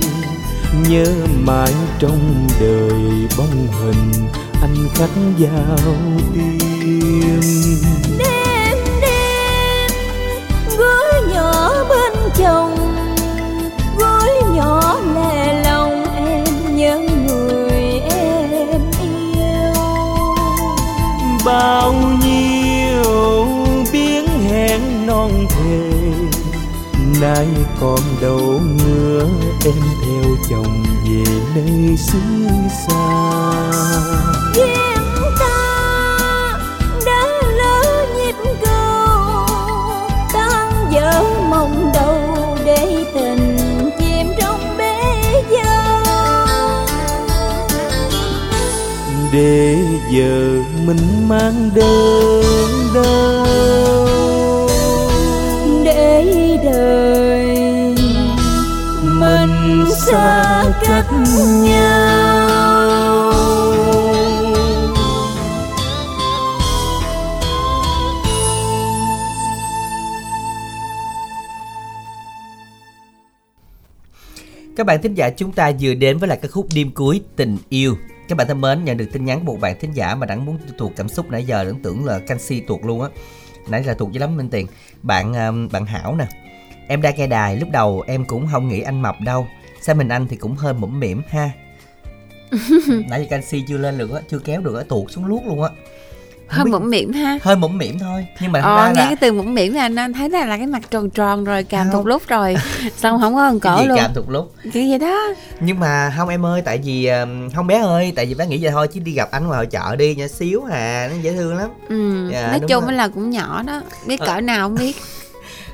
[0.90, 1.06] Nhớ
[1.46, 4.28] mãi trong đời bóng hình
[4.62, 5.94] Anh khách vào
[6.34, 7.99] tim
[27.22, 27.48] nay
[27.82, 29.28] còn đâu nữa
[29.66, 31.24] em theo chồng về
[31.56, 32.20] nơi xứ
[32.88, 33.62] xa.
[34.56, 34.98] Duyên
[35.40, 36.60] ta
[37.06, 37.28] đã
[37.58, 39.46] lỡ nhịp cầu
[40.34, 43.58] tan vỡ mộng đầu để tình
[44.00, 45.04] chìm trong bể
[45.52, 46.86] dâu.
[49.32, 49.78] Để
[50.12, 52.44] giờ mình mang đơn
[52.96, 54.39] đau
[56.80, 57.96] đời
[59.04, 61.12] mình xa cách
[61.64, 62.50] nhau
[74.76, 77.58] Các bạn thính giả chúng ta vừa đến với lại cái khúc đêm cuối tình
[77.70, 77.96] yêu.
[78.28, 80.46] Các bạn thân mến, nhận được tin nhắn của một bạn thính giả mà đang
[80.46, 83.10] muốn thuộc cảm xúc nãy giờ tưởng tưởng là canxi tuột luôn á.
[83.70, 84.68] Nãy giờ tuột dữ lắm Minh Tiền.
[85.02, 86.26] Bạn um, bạn Hảo nè.
[86.92, 89.48] Em đang nghe đài, lúc đầu em cũng không nghĩ anh mập đâu.
[89.82, 91.50] Sao mình anh thì cũng hơi mũm mỉm ha.
[93.10, 95.64] nãy giờ canxi chưa lên được á, chưa kéo được á, tuột xuống luốt luôn
[95.64, 95.70] á.
[96.48, 99.34] hơi mũm mỉm ha Hơi mũm mỉm thôi, nhưng mà Ờ, nghe là cái từ
[99.34, 101.94] mũm mỉm là anh thấy là, là cái mặt tròn tròn rồi càm Không.
[101.94, 102.56] thục lúc rồi
[102.98, 104.54] xong không có gần cái cổ gì luôn cảm thuộc lúc.
[104.74, 107.10] kiểu vậy đó Nhưng mà không em ơi, tại vì
[107.56, 109.66] không bé ơi, tại vì bé nghĩ vậy thôi chứ đi gặp anh ngoài hội
[109.66, 111.70] chợ đi nhỏ xíu hà, nó dễ thương lắm.
[111.90, 112.30] ừ.
[112.32, 114.26] Dạ, nói chung là cũng nhỏ đó biết Ờ.
[114.36, 114.96] cỡ nào không biết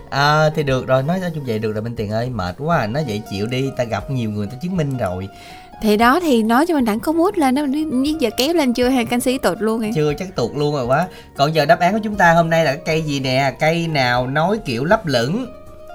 [0.09, 2.29] À, thì được rồi nói chung vậy được rồi Minh Tiền ơi.
[2.29, 2.87] Mệt quá à.
[2.87, 5.27] nói vậy chịu đi ta gặp nhiều người ta chứng minh rồi.
[5.81, 8.53] Thì đó thì nói cho mình đẳng có mút lên đó mình biết giờ kéo
[8.53, 11.07] lên chưa hay canxi tụt luôn rồi chưa chắc tuột luôn rồi quá.
[11.37, 13.53] Còn giờ đáp án của chúng ta hôm nay là cái cây gì nè?
[13.59, 15.45] Cây nào nói kiểu lấp lửng?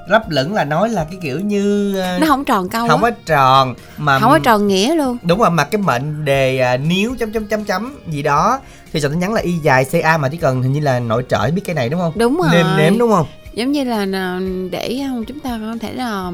[0.09, 3.11] Lấp lửng là nói là cái kiểu như ờ, nó không tròn câu không á.
[3.11, 5.19] có tròn mà không có tròn nghĩa luôn.
[5.23, 8.61] Đúng rồi mà cái mệnh đề à, níu chấm chấm chấm chấm gì đó
[8.93, 11.25] thì soạn tin nhắn là y dài ca mà chỉ cần hình như là nội
[11.29, 12.13] trợ biết cái này đúng không?
[12.17, 12.49] Đúng rồi.
[12.53, 13.27] Nêm nếm đúng không?
[13.55, 16.31] Giống như là là để um, chúng ta có thể là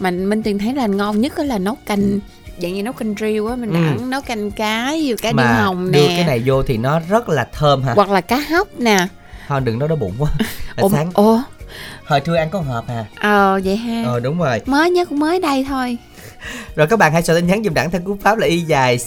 [0.00, 2.18] mà minh tiền thấy là ngon nhất là nấu canh
[2.62, 3.74] dạng như nấu canh riêu á mình Ừ.
[3.74, 6.14] đặng nấu canh cá dụ cá điêu hồng đưa nè.
[6.16, 9.06] cái này vô thì nó rất là thơm ha hoặc là cá hóc nè.
[9.48, 10.30] Thôi đừng nói đói bụng quá.
[10.76, 11.10] Là ủa, sáng.
[11.14, 11.42] ủa?
[12.04, 14.02] Hồi trưa ăn có hộp à ờ vậy ha.
[14.06, 14.60] Ờ đúng rồi.
[14.66, 15.98] Mới nhất cũng mới đây thôi
[16.74, 18.98] rồi các bạn hãy soạn tin nhắn dùm đẳng theo cú pháp là y dài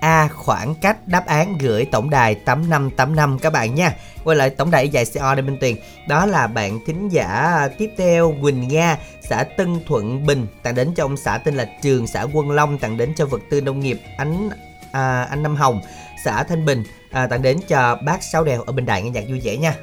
[0.00, 3.94] ca khoảng cách đáp án gửi tổng đài 8585 các bạn nha.
[4.24, 5.76] Quay lại tổng đài y dài co đây Minh Tuyền
[6.08, 10.92] đó là bạn thính giả tiếp theo Quỳnh Nga xã Tân Thuận Bình tặng đến
[10.96, 13.80] cho ông xã tên là Trường xã Quân Long tặng đến cho vật tư nông
[13.80, 14.48] nghiệp ánh
[14.92, 15.80] à, anh Năm Hồng
[16.24, 19.24] xã Thanh Bình à, tặng đến cho bác Sáu Đèo ở Bình Đại nghe nhạc
[19.28, 19.74] vui vẻ nha.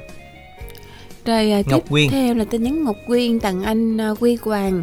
[1.26, 2.10] Rồi à, Ngọc tiếp Quyên.
[2.10, 4.82] theo là tin nhắn Ngọc Quyên tặng anh à, Quy Hoàng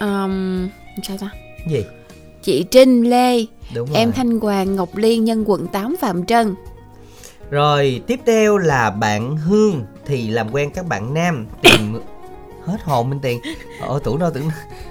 [0.00, 0.68] um,
[1.02, 1.30] sao ta
[1.68, 1.84] gì
[2.42, 6.54] chị Trinh Lê đúng rồi em Thanh Hoàng Ngọc Liên nhân quận 8 Phạm Trân
[7.50, 11.98] Rồi tiếp theo là bạn Hương thì làm quen các bạn nam tìm
[12.66, 13.40] hết hồn Minh Tiền.
[13.80, 14.50] Ờ tưởng đâu tưởng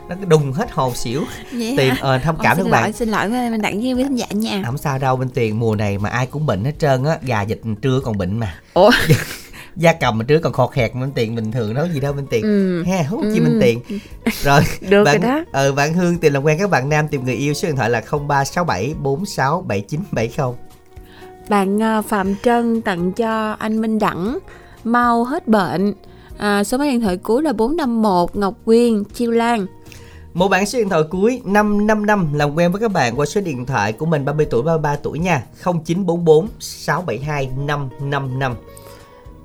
[0.10, 1.24] nó đùng hết hồn xỉu.
[1.52, 2.94] vậy Tìm ờ, thông cảm các bạn.
[2.94, 5.76] xin lỗi với mình đặng với khán giả nha Không sao đâu Minh Tiền mùa
[5.76, 8.56] này mà ai cũng bệnh hết trơn á, gà dịch trưa còn bệnh mà.
[8.74, 8.92] Ủa?
[9.76, 12.14] da cầm mà trưa còn khò khẹt Minh Tiền bình thường đâu có gì đâu
[12.14, 12.44] Minh Tiền.
[12.44, 12.84] ừ.
[12.84, 13.44] Ha, chi Ừ.
[13.44, 13.80] Minh Tiền.
[14.44, 17.24] Rồi, được bạn rồi đó ờ bạn Hương tìm làm quen các bạn nam tìm
[17.26, 20.54] người yêu số điện thoại là 0367 46 7970.
[21.50, 24.38] bạn à, Phạm Trân tặng cho anh Minh Đẳng
[24.84, 25.94] mau hết bệnh
[26.38, 29.66] à, số máy điện thoại cuối là 451 Ngọc Quyên Chiêu Lan
[30.34, 33.66] Một bạn số điện thoại cuối 555 làm quen với các bạn qua số điện
[33.66, 38.56] thoại của mình 30 tuổi 33 tuổi nha 0944 672 555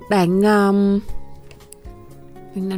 [0.09, 0.99] bạn um,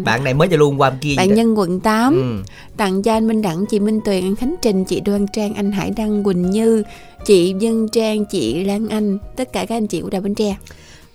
[0.03, 2.51] bạn này mới Zalo hôm qua hôm kia bạn nhân quận 8 Ừ.
[2.77, 5.71] tặng cho anh Minh Đẳng chị Minh Tuyền anh Khánh Trình chị Đoan Trang anh
[5.71, 6.83] Hải Đăng Quỳnh Như
[7.25, 10.55] chị Dân Trang chị Lan Anh tất cả các anh chị của Đài Bến Tre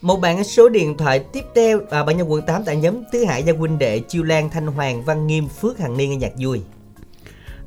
[0.00, 3.24] Một bạn số điện thoại tiếp theo à, Bạn nhân quận 8 tại nhóm Tứ
[3.24, 6.32] Hải Gia huynh đệ Chiêu Lan Thanh Hoàng Văn Nghiêm Phước Hằng Niên nghe nhạc
[6.38, 6.60] vui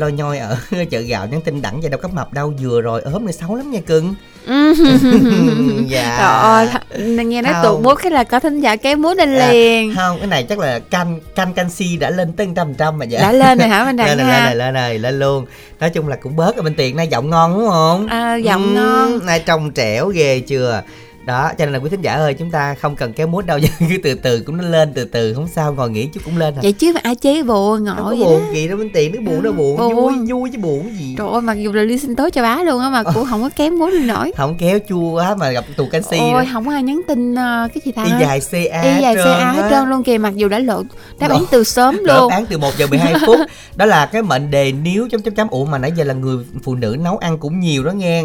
[0.00, 0.56] lo nhoi ở
[0.90, 3.02] chợ gạo nhắn tin đẳng và đâu cấp mập đâu vừa rồi.
[3.02, 4.14] Ốm này xấu lắm nha cưng.
[5.88, 6.16] Dạ.
[6.18, 9.52] Trời ơi, nghe nói tụt mút cái là có thính giả kéo mút lên À,
[9.52, 9.94] liền.
[9.94, 13.20] không cái này chắc là canh canh canxi đã lên tới trăm trăm mà dạ.
[13.20, 15.46] Đã lên rồi hả Minh Đẳng lên lên này lên này lên luôn.
[15.80, 18.06] Nói chung là cũng bớt ở bên tiền nay giọng ngon đúng không?
[18.06, 19.26] À, giọng ngon.
[19.26, 20.82] nay trong trẻo ghê chưa
[21.26, 23.58] đó cho nên là quý thính giả ơi chúng ta không cần kéo mút đâu
[23.78, 26.54] cứ từ từ cũng nó lên từ từ không sao ngồi nghỉ chút cũng lên
[26.54, 28.52] à Vậy chứ mà ai chế buồn có vậy buồn đó.
[28.54, 29.94] gì đâu bên tiền nó buồn nó buồn Buồn.
[29.96, 32.56] vui vui chứ buồn gì Trời ơi, mặc dù là ly sinh tố cho bá
[32.62, 34.32] luôn á mà cũng không có kém mút lên nổi.
[34.36, 37.68] không kéo chua quá mà gặp tù canxi Ôi, nữa không ai nhắn tin ờ,
[37.74, 38.04] cái gì ta?
[38.04, 40.82] y dài ca Y dài CA hết trơn luôn kìa mặc dù đã lộ
[41.18, 42.30] đáp án từ sớm Đáp luôn.
[42.32, 43.40] án từ 1 giờ 12 phút
[43.76, 46.36] Đó là cái mệnh đề nếu chấm chấm chấm Ủa mà nãy giờ là người
[46.62, 48.22] phụ nữ nấu ăn cũng nhiều đó nghe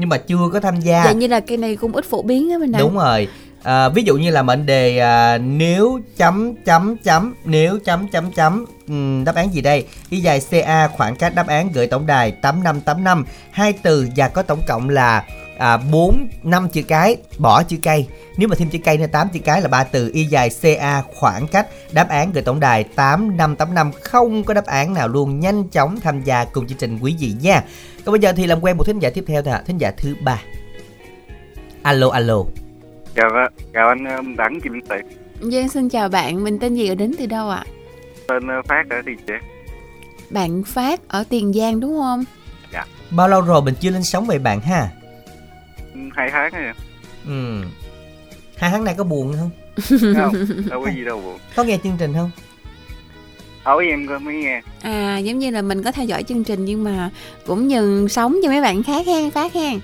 [0.00, 1.04] Nhưng mà chưa có tham gia.
[1.04, 3.28] Vậy như là cây này cũng ít phổ biến á mình Đúng rồi.
[3.62, 8.32] À, Ví dụ như là mệnh đề à, Nếu chấm chấm chấm Nếu chấm chấm
[8.32, 9.86] chấm Ừm, Đáp án gì đây?
[10.10, 14.42] Y dài CA khoảng cách đáp án gửi tổng đài 8585 Hai từ và có
[14.42, 15.24] tổng cộng là
[15.60, 18.06] à, 4 5 chữ cái bỏ chữ cây.
[18.36, 20.10] Nếu mà thêm chữ cây nữa 8 chữ cái là ba từ.
[20.14, 24.94] Y dài CA khoảng cách đáp án gửi tổng đài 8585 không có đáp án
[24.94, 25.40] nào luôn.
[25.40, 27.62] Nhanh chóng tham gia cùng chương trình quý vị nha
[28.04, 29.62] còn bây giờ thì làm quen một thính giả tiếp theo thôi ạ.
[29.66, 30.42] Thính giả thứ ba.
[31.82, 32.36] Alo alo.
[33.14, 35.06] Chào á, chào anh ờ, Đẳng Kim Tiệp
[35.40, 37.64] Dân xin chào bạn, mình tên gì ở đến từ đâu ạ?
[38.28, 39.42] tên ờ, Phát ở Tiền Giang.
[40.30, 42.24] Bạn Phát ở Tiền Giang đúng không?
[43.10, 44.88] bao lâu rồi mình chưa lên sóng vậy bạn ha?
[45.94, 46.72] Ừ, hai tháng rồi
[47.26, 47.64] ừ.
[48.56, 49.50] Hai tháng nay có buồn không?
[50.16, 50.34] Không
[50.70, 51.38] đâu có gì đâu buồn.
[51.56, 52.30] Có nghe chương trình không
[53.62, 54.60] hỏi em coi mới nghe.
[54.82, 57.10] À giống như là mình có theo dõi chương trình nhưng mà
[57.46, 59.80] cũng nhường sống cho mấy bạn khác hen Phát hen.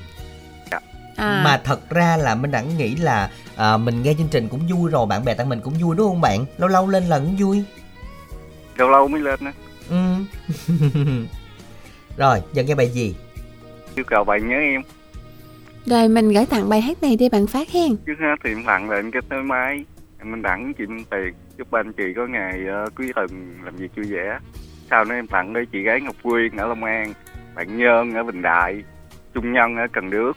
[0.70, 0.80] Dạ.
[1.16, 4.60] À, mà thật ra là mình đẳng nghĩ là à, mình nghe chương trình cũng
[4.72, 6.44] vui rồi bạn bè tặng mình cũng vui đúng không bạn?
[6.58, 7.62] Lâu lâu lên lần cũng vui.
[8.76, 9.52] Lâu lâu mới lên á.
[9.90, 9.96] Ừ.
[12.16, 13.14] Rồi giờ nghe bài gì?
[13.94, 14.82] Yêu cầu bạn nhớ em.
[15.86, 17.96] Rồi mình gửi tặng bài hát này đi bạn Phát hen.
[18.06, 19.84] trước hết thì em tặng lên cái tới máy
[20.18, 23.26] em minh đẳng chị Minh tiền chúc anh chị có ngày uh, quý thần
[23.64, 24.38] làm việc vui vẻ.
[24.90, 27.12] Sau đó em tặng đây chị gái Ngọc Quyên ở Long An
[27.54, 28.82] bạn Nhơn ở Bình Đại
[29.34, 30.36] Trung Nhân ở Cần Đước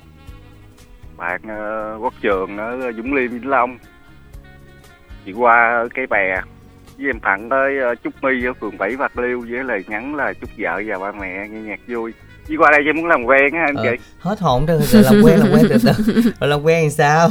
[1.18, 3.78] bạn uh, Quốc Trường ở Dũng Liêm Vĩnh Long.
[5.26, 6.36] Chị Hoa ở Cái Bè
[6.98, 10.16] với em tặng tới uh, Trúc My ở phường 7 Bạc Liêu với lời nhắn
[10.16, 12.14] là chúc vợ và ba mẹ nghe nhạc vui.
[12.48, 15.22] Đi qua đây em muốn làm quen á anh Ờ, chị hết hồn rồi làm
[15.24, 17.30] quen làm quen từ từ rồi làm quen thì sao?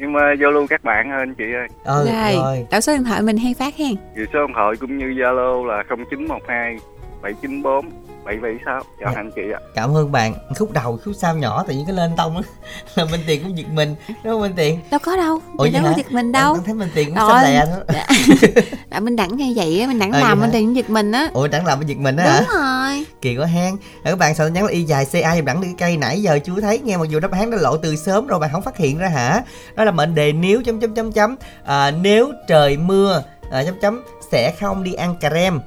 [0.00, 1.68] Nhưng mà luôn các bạn ơi anh chị ơi.
[1.84, 2.66] Ừ rồi, rồi.
[2.70, 3.94] đảo số điện thoại mình hay Phát hen.
[4.32, 6.76] Số điện thoại cũng như Zalo là 0912
[7.22, 7.90] 794
[8.24, 9.20] 776 chào Dạ.
[9.20, 10.34] anh chị ạ cảm ơn bạn.
[10.58, 12.42] Khúc đầu khúc sau nhỏ tự nhiên cái lên tông á.
[12.94, 14.80] Là bên tiền cũng giật mình đúng không bên tiền?
[14.90, 15.94] Đâu có đâu, Ủa mình vậy đâu có hả?
[15.96, 16.52] giật mình đâu.
[16.54, 17.94] Anh thấy bên tiền cũng xanh lẹ đó
[18.90, 20.68] Đã mình đẳng hay vậy á, mình đẳng Ờ, làm vậy mình hả?
[20.74, 21.28] thì giật mình á.
[21.32, 22.40] ủa đẳng làm bên giật mình đó hả?
[22.40, 23.06] Đúng rồi.
[23.20, 25.66] kỳ quá hang Rồi các bạn sao nhắn là y dài ca giùm đẳng đi
[25.68, 28.26] cái cây nãy giờ chưa thấy nghe mặc dù đáp án đã lộ từ sớm
[28.26, 29.42] rồi bạn không phát hiện ra hả?
[29.74, 31.36] Đó là mệnh đề nếu chấm chấm chấm chấm.
[31.64, 34.02] À, nếu trời mưa à, chấm chấm
[34.32, 35.60] sẽ không đi ăn cà rem.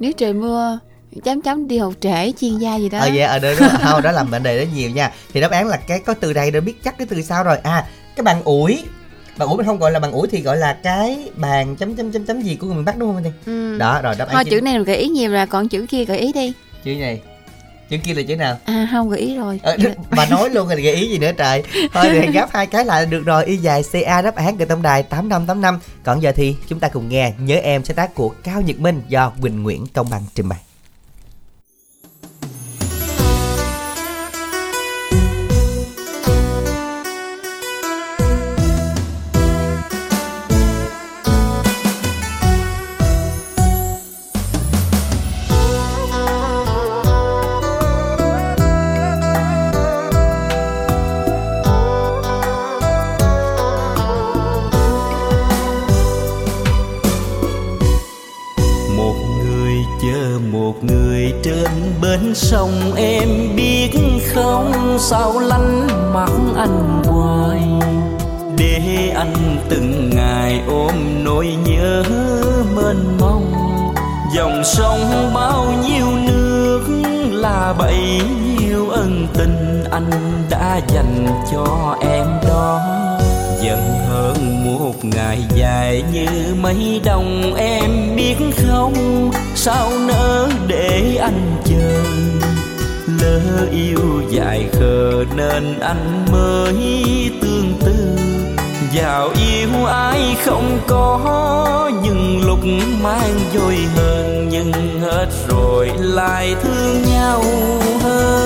[0.00, 0.78] Nếu trời mưa
[1.24, 2.98] chấm chấm đi học trễ chuyên gia gì đó.
[2.98, 5.12] ờ vậy ở đó, đó không đó là mệnh đề đó nhiều nha.
[5.32, 7.56] Thì đáp án là cái có từ đây đã biết chắc cái từ sau rồi.
[7.62, 8.78] À cái bàn ủi.
[9.36, 12.12] Bàn ủi mình không gọi là bàn ủi thì gọi là cái bàn chấm chấm
[12.12, 13.78] chấm chấm gì của người miền bắc đúng không anh Ừ.
[13.78, 16.18] đó rồi đáp án Thôi chữ này gợi ý nhiều rồi, còn chữ kia gợi
[16.18, 16.52] ý đi.
[16.84, 17.20] chữ này.
[17.90, 18.58] Chữ kia là chữ nào?
[18.64, 19.60] À không gợi ý rồi.
[19.62, 19.76] Ờ,
[20.10, 21.62] bà nói luôn rồi gợi ý gì nữa trời.
[21.92, 23.44] Thôi thì gáp hai cái lại được rồi.
[23.44, 25.78] Y dài ca đáp án gửi tổng đài tám năm tám năm.
[26.04, 29.02] Còn giờ thì chúng ta cùng nghe nhớ em sáng tác của cao nhật minh
[29.08, 30.58] do quỳnh nguyễn công bằng trình bày
[80.76, 82.80] đã dành cho em đó.
[83.62, 88.36] Dần hơn một ngày dài như mấy đồng em biết
[88.68, 89.30] không?
[89.54, 92.02] Sao nỡ để anh chờ?
[93.22, 96.76] Lỡ yêu dài khờ nên anh mới
[97.42, 98.18] tương tư.
[98.94, 102.58] Vào yêu ai không có, nhưng lúc
[103.02, 104.48] mang dối hơn.
[104.50, 107.44] Nhưng hết rồi lại thương nhau
[108.02, 108.45] hơn.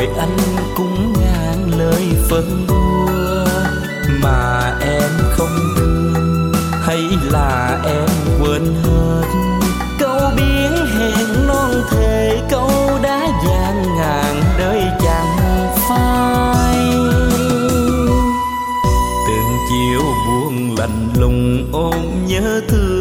[0.00, 0.36] Rồi anh
[0.76, 3.44] cũng ngàn lời phân bua
[4.22, 8.08] mà em không thương, hay là em
[8.40, 9.24] quên hết?
[9.98, 12.70] Câu biến hẹn non thề, câu
[13.02, 16.76] đã vàng ngàn đời chẳng phai.
[19.26, 22.99] Từng chiều buồn lạnh lùng ôm nhớ thương.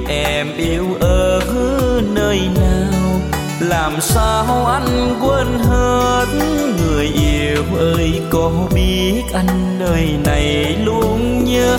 [0.00, 1.40] Tìm em yêu ở
[2.14, 3.20] nơi nào?
[3.60, 6.26] Làm sao anh quên hết?
[6.78, 11.76] Người yêu ơi, có biết anh nơi này luôn nhớ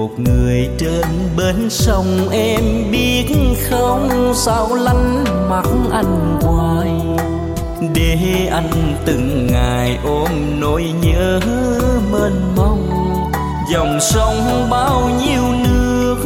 [0.00, 1.04] một người trên
[1.36, 3.24] bến sông, em biết
[3.70, 6.90] không sao lánh mắt anh hoài.
[7.94, 11.40] Để anh từng ngày ôm nỗi nhớ
[12.12, 12.88] mênh mông.
[13.72, 16.16] Dòng sông bao nhiêu nước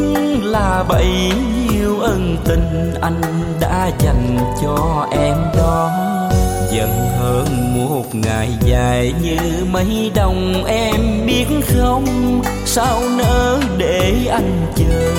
[0.42, 1.32] là bấy
[1.70, 3.20] nhiêu ân tình anh
[3.60, 6.13] đã dành cho em đó
[6.74, 12.04] dần hơn một ngày dài như mấy đồng em biết không?
[12.64, 15.14] Sao nỡ để anh chờ?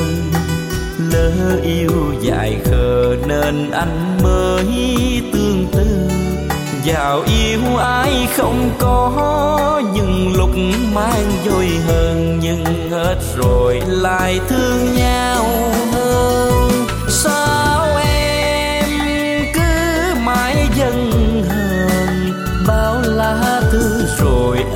[1.12, 1.92] Lỡ yêu
[2.22, 4.66] dài khờ nên anh mới
[5.34, 6.10] tương tư.
[6.86, 10.50] Vào yêu ai không có, nhưng lúc
[10.94, 15.46] mang vui hơn nhưng hết rồi lại thương nhau
[15.92, 16.70] hơn.
[17.10, 17.65] Sao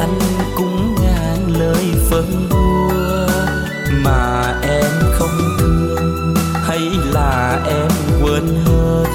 [0.10, 3.28] anh cũng ngàn lời phân bua
[4.04, 6.34] mà em không thương.
[6.63, 6.80] Hay
[7.13, 7.91] là em
[8.24, 9.06] quên hết?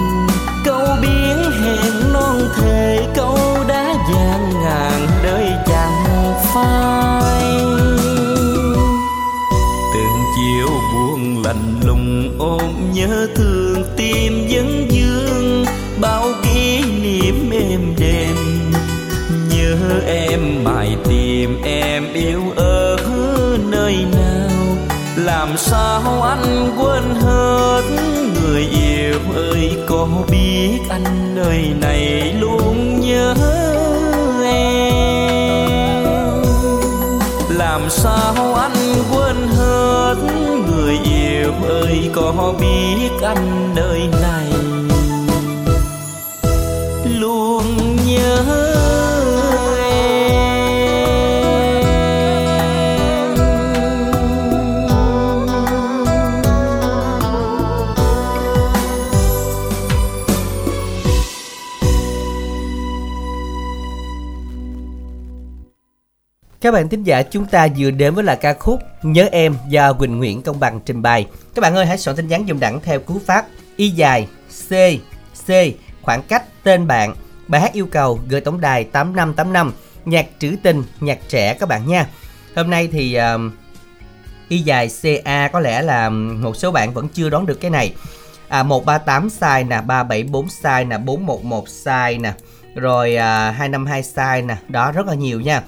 [0.64, 7.42] Câu biến hẹn non thề, câu đã gian ngàn đời chẳng phai.
[9.94, 13.63] Từng chiều buồn lạnh lùng ôm nhớ thương.
[21.44, 22.96] Tìm em yêu ở
[23.70, 24.76] nơi nào?
[25.16, 27.82] Làm sao anh quên hết
[28.42, 33.34] người yêu ơi, có biết anh nơi này luôn nhớ
[34.44, 36.04] em?
[37.48, 40.14] Làm sao anh quên hết
[40.70, 44.53] người yêu ơi, có biết anh nơi này?
[66.64, 69.92] Các bạn thính giả chúng ta vừa đến với là ca khúc Nhớ Em do
[69.92, 71.26] Quỳnh Nguyễn Công Bằng trình bày.
[71.54, 73.46] Các bạn ơi hãy soạn tin nhắn dùng đẳng theo cú pháp
[73.76, 74.28] Y dài
[74.68, 74.70] C
[75.46, 75.50] C
[76.02, 77.14] khoảng cách tên bạn.
[77.48, 79.72] Bài hát yêu cầu gửi tổng đài 8585
[80.04, 82.06] nhạc trữ tình, nhạc trẻ các bạn nha.
[82.56, 83.52] Hôm nay thì uh,
[84.48, 87.94] Y dài CA có lẽ là một số bạn vẫn chưa đoán được cái này.
[88.48, 92.32] À 138 sai nè, 374 sai nè, 411 sai nè.
[92.74, 95.62] Rồi à, 252 sai nè, đó rất là nhiều nha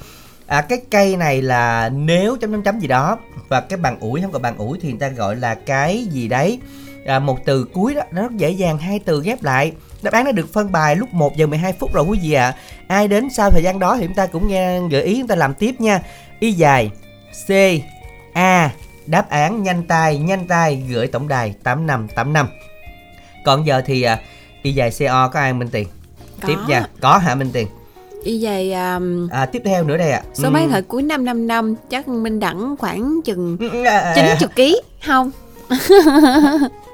[0.46, 3.18] à, cái cây này là nếu chấm chấm chấm gì đó.
[3.48, 6.28] Và cái bằng ủi không còn bằng ủi thì người ta gọi là cái gì
[6.28, 6.58] đấy?
[7.06, 9.72] À, một từ cuối đó nó rất dễ dàng hai từ ghép lại.
[10.02, 12.54] Đáp án đã được phân bài lúc 1 giờ 12 phút rồi quý vị ạ.
[12.88, 15.34] Ai đến sau thời gian đó thì chúng ta cũng nghe gợi ý chúng ta
[15.34, 16.00] làm tiếp nha.
[16.40, 16.90] Y dài
[17.48, 17.50] c
[18.32, 18.70] a.
[19.06, 22.48] Đáp án nhanh tay nhanh tay gửi tổng đài 8585
[23.44, 24.20] còn giờ thì à,
[24.62, 25.88] y dài co có ai minh tiền?
[26.46, 26.86] Tiếp nha.
[27.00, 27.66] Có hả minh tiền
[28.26, 30.70] Y về um, à, tiếp theo nữa đây ạ số máy Ừm.
[30.70, 33.56] thời cuối năm năm năm chắc Minh đẳng khoảng chừng
[33.86, 34.62] À, à, 90 kg
[35.06, 35.30] không?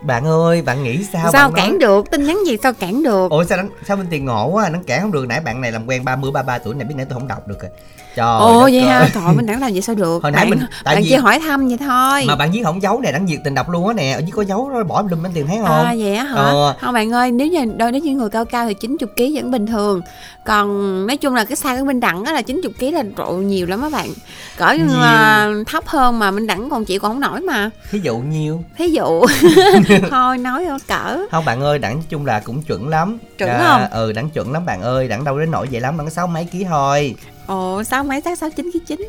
[0.03, 2.11] bạn ơi bạn nghĩ sao sao cản nói- được?
[2.11, 3.31] Tin nhắn gì sao cản được?
[3.31, 3.59] ủa sao
[3.89, 6.31] sao minh tiền ngộ quá nó cản không được nãy bạn này làm quen 30
[6.31, 7.71] 33 tuổi này biết nãy tôi không đọc được rồi
[8.17, 10.23] trời Ồ vậy ha, trời Minh đẳng làm vậy sao được?
[10.23, 12.25] Hồi nãy bạn, mình- tại bạn vì- chỉ hỏi thăm vậy thôi.
[12.29, 14.31] mà bạn viết không giấu nè đáng nhiệt tình đọc luôn á nè ở dưới
[14.35, 16.35] có dấu nó bỏ lum minh tiền thấy không À vậy á hả?
[16.43, 16.75] Ờ.
[16.81, 19.51] Không bạn ơi, nếu như đôi nếu như người cao cao thì 90 kg vẫn
[19.51, 20.01] bình thường.
[20.45, 23.33] Còn nói chung là cái size của Minh Đẳng á là 90 kg là độ
[23.33, 24.09] nhiều lắm á bạn.
[24.57, 27.71] Cỡ là thấp hơn mà Minh Đẳng còn chịu còn không nổi mà.
[27.91, 29.23] thí dụ nhiêu Thí dụ
[30.11, 33.87] thôi nói cỡ không bạn ơi đẳng nói chung là cũng chuẩn lắm Chuẩn không?
[33.91, 36.45] ừ đẳng chuẩn lắm bạn ơi đẳng đâu đến nổi vậy lắm đẳng sáu mấy
[36.45, 37.15] ký thôi
[37.53, 39.09] Ồ sáu mấy tháng sáu chín ký chín.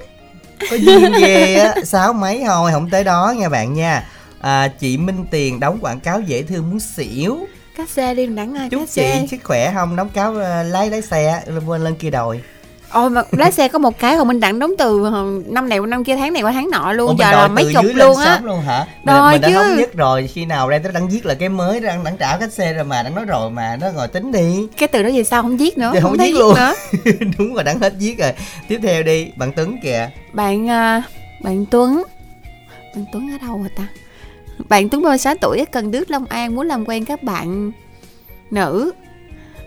[0.70, 1.76] Có duyên ghê á?
[1.86, 4.08] Sáu mấy thôi không tới đó nha bạn nha.
[4.42, 7.48] À, chị Minh Tiền đóng quảng cáo dễ thương muốn xỉu.
[7.78, 9.26] Cá xe đi Đẳng ơi chúc chị xe.
[9.32, 9.96] sức khỏe không?
[9.96, 12.42] Đóng cáo ờ, lái lái xe lên lên kia đồi
[12.94, 15.06] Ồ mà lái xe có một cái còn Minh Đẳng đóng từ
[15.46, 17.48] năm này qua năm kia tháng này qua tháng nọ luôn Ủa, mình Giờ là
[17.48, 18.40] mấy chục luôn á.
[18.44, 18.86] luôn hả?
[19.04, 19.54] Đòi mình đã chứ.
[19.54, 22.38] thống nhất rồi khi nào đây tôi đang viết là cái mới đang đang trả
[22.38, 24.68] khách xe rồi mà đang nói rồi mà nó ngồi tính đi.
[24.78, 26.56] Cái từ đó về sau không viết nữa Thì không Không thấy luôn.
[26.56, 26.74] nữa.
[27.38, 28.32] Đúng rồi đang hết viết rồi.
[28.68, 30.10] Tiếp theo đi bạn Tuấn kìa.
[30.34, 31.04] Bạn à,
[31.44, 32.04] bạn Tuấn.
[32.96, 33.88] Bạn Tuấn ở đâu rồi ta?
[34.70, 37.72] Bạn Tuấn 36 tuổi ở Cần Đước Long An Muốn làm quen các bạn
[38.52, 38.92] nữ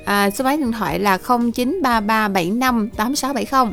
[0.06, 3.72] à, Số máy điện thoại là 0933758670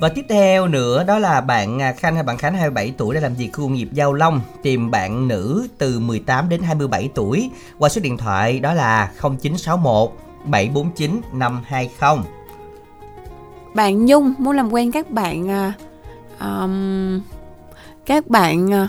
[0.00, 3.20] Và tiếp theo nữa đó là bạn à, Khanh hay bạn Khánh 27 tuổi đã
[3.20, 7.50] làm việc khu công nghiệp Giao Long tìm bạn nữ từ 18 đến 27 tuổi
[7.78, 10.10] qua số điện thoại đó là 0961
[10.44, 12.24] 749 520.
[13.74, 15.72] Bạn Nhung muốn làm quen các bạn à,
[16.40, 17.20] um,
[18.06, 18.88] Các bạn à,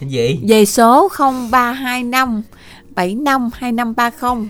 [0.00, 0.40] Cái gì?
[0.48, 2.42] về số 0325
[2.94, 4.48] 752530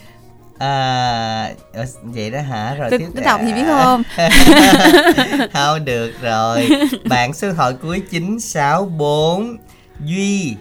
[0.58, 1.54] À,
[2.02, 2.74] vậy đó hả?
[2.74, 4.02] Rồi Tôi- tiếp tôi đọc thì biết không?
[5.52, 6.68] không được rồi.
[7.08, 9.56] Bạn số thoại cuối 964
[10.04, 10.54] Duy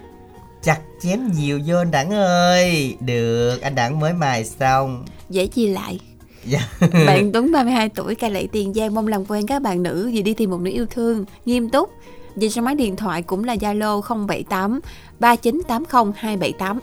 [0.63, 2.97] chặt chém nhiều vô anh Đẳng ơi.
[2.99, 5.05] Được, anh Đẳng mới mài xong.
[5.29, 5.99] Dễ chia lại
[6.45, 6.59] Dạ.
[7.07, 10.21] Bạn Tuấn 32 tuổi cai lệ Tiền Giang mong làm quen các bạn nữ vì
[10.21, 11.89] đi tìm một nữ yêu thương, nghiêm túc.
[12.35, 14.79] Về số máy điện thoại cũng là Zalo 078
[15.19, 16.79] 3980 278.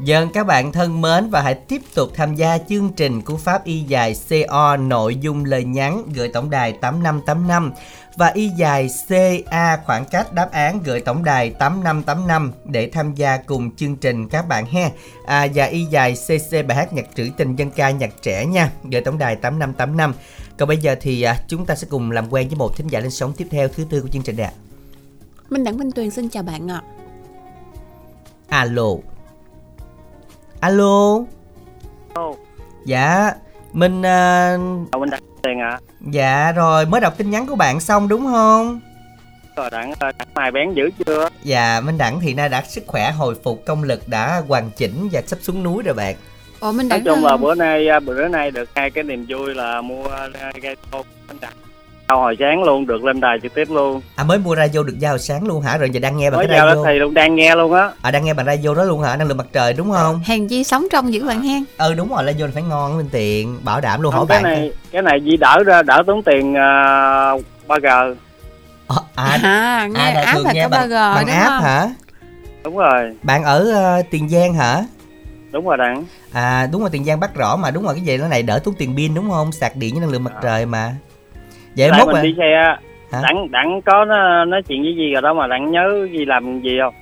[0.00, 3.64] Dân các bạn thân mến và hãy tiếp tục tham gia chương trình của Pháp
[3.64, 7.72] Y dài CO nội dung lời nhắn gửi tổng đài 8585
[8.16, 13.36] và Y dài CA khoảng cách đáp án gửi tổng đài 8585 để tham gia
[13.36, 14.90] cùng chương trình các bạn ha.
[15.26, 18.70] À, và Y dài CC bài hát nhạc trữ tình dân ca nhạc trẻ nha,
[18.90, 20.14] gửi tổng đài 8585.
[20.58, 23.00] Còn bây giờ thì à, chúng ta sẽ cùng làm quen với một thính giả
[23.00, 24.52] lên sóng tiếp theo thứ tư của chương trình ạ.
[25.50, 26.82] Minh Đẳng Minh Tuyền xin chào bạn ạ.
[28.48, 29.17] Alo.
[30.60, 31.24] Alo.
[32.14, 32.32] Alo.
[32.84, 33.32] Dạ,
[33.72, 34.02] mình
[35.10, 35.78] Đẳng Tiền ạ.
[36.00, 38.80] Dạ rồi mới đọc tin nhắn của bạn xong đúng không?
[39.56, 41.28] Rồi Đẳng, ờ, Đẳng mài bén dữ chưa?
[41.42, 45.08] Dạ Minh Đẳng thì nay đã sức khỏe hồi phục công lực đã hoàn chỉnh
[45.12, 46.16] và sắp xuống núi rồi bạn
[46.60, 49.54] Ồ Minh Nói Đẳng chung là bữa nay bữa nay được hai cái niềm vui
[49.54, 50.30] là mua ờ,
[50.62, 51.54] gai tôm Minh Đẳng.
[52.08, 54.00] Sau hồi sáng luôn được lên đài trực tiếp luôn.
[54.16, 55.78] À mới mua radio được giao sáng luôn hả?
[55.78, 57.90] Rồi giờ đang nghe bằng Mới cái radio thì luôn đang nghe luôn á.
[58.02, 59.16] À đang nghe bằng radio đó luôn hả?
[59.16, 60.20] Năng lượng mặt trời đúng không?
[60.24, 61.64] hàng chi sống trong dữ bạn hen.
[61.78, 64.42] Ừ đúng rồi radio là phải ngon Minh Tiện Bảo đảm luôn hỏi Không, cái
[64.42, 68.14] bạn này cái này gì đỡ ra đỡ tốn tiền uh, 3G.
[68.86, 71.62] Ờ, À, À, nghe à, áp là nghe có bằng, 3G bằng đúng app không?
[71.62, 71.88] hả?
[72.64, 74.84] Đúng rồi, Bạn ở ờ, Tiền Giang hả?
[75.52, 76.04] đúng rồi Đẳng.
[76.32, 78.58] À đúng rồi Tiền Giang bắt rõ mà đúng rồi cái gì nó này đỡ
[78.64, 79.52] tốn tiền pin đúng không?
[79.52, 80.94] Sạc điện với năng lượng mặt trời mà
[81.78, 82.76] Vậy Lại mốt mình mà đi xe
[83.12, 83.20] Hả?
[83.22, 86.60] Đẳng Đẳng có nó, nói chuyện với gì rồi đó mà Đẳng nhớ gì làm
[86.60, 86.94] gì không?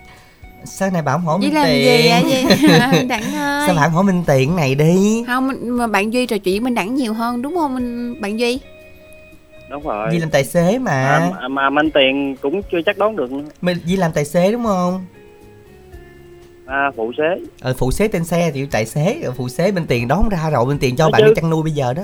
[0.93, 2.67] Này bạn không hỏi Minh làm gì Tiện vậy gì?
[3.09, 3.65] Đẳng ơi.
[3.67, 6.75] Sao bạn hỏi Minh Tiện này đi Không mà bạn Duy trò chuyện với Minh
[6.75, 8.61] Đẳng nhiều hơn đúng không Minh bạn Duy?
[9.71, 10.09] Đúng rồi.
[10.13, 13.31] Di làm tài xế mà mà, mà Minh Tiền cũng chưa chắc đón được.
[13.61, 15.05] Mình Di làm tài xế đúng không?
[16.67, 20.09] à, phụ xế Ờ, phụ xế tên xe thì tài xế phụ xế bên tiền
[20.09, 21.27] đón ra rồi bên tiền cho Có bạn chứ.
[21.29, 22.03] đi chăn nuôi bây giờ đó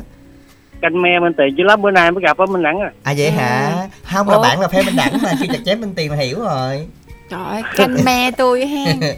[0.82, 2.90] canh me bên tiền chứ lắm bữa nay mới gặp ở Minh Đẳng à.
[3.02, 3.72] À vậy hả?
[4.02, 4.42] Không là Ủa?
[4.42, 6.86] bạn là phe bên đẳng mà khi chặt chém bên tiền là hiểu rồi.
[7.30, 9.00] Trời ơi, canh me tôi hen.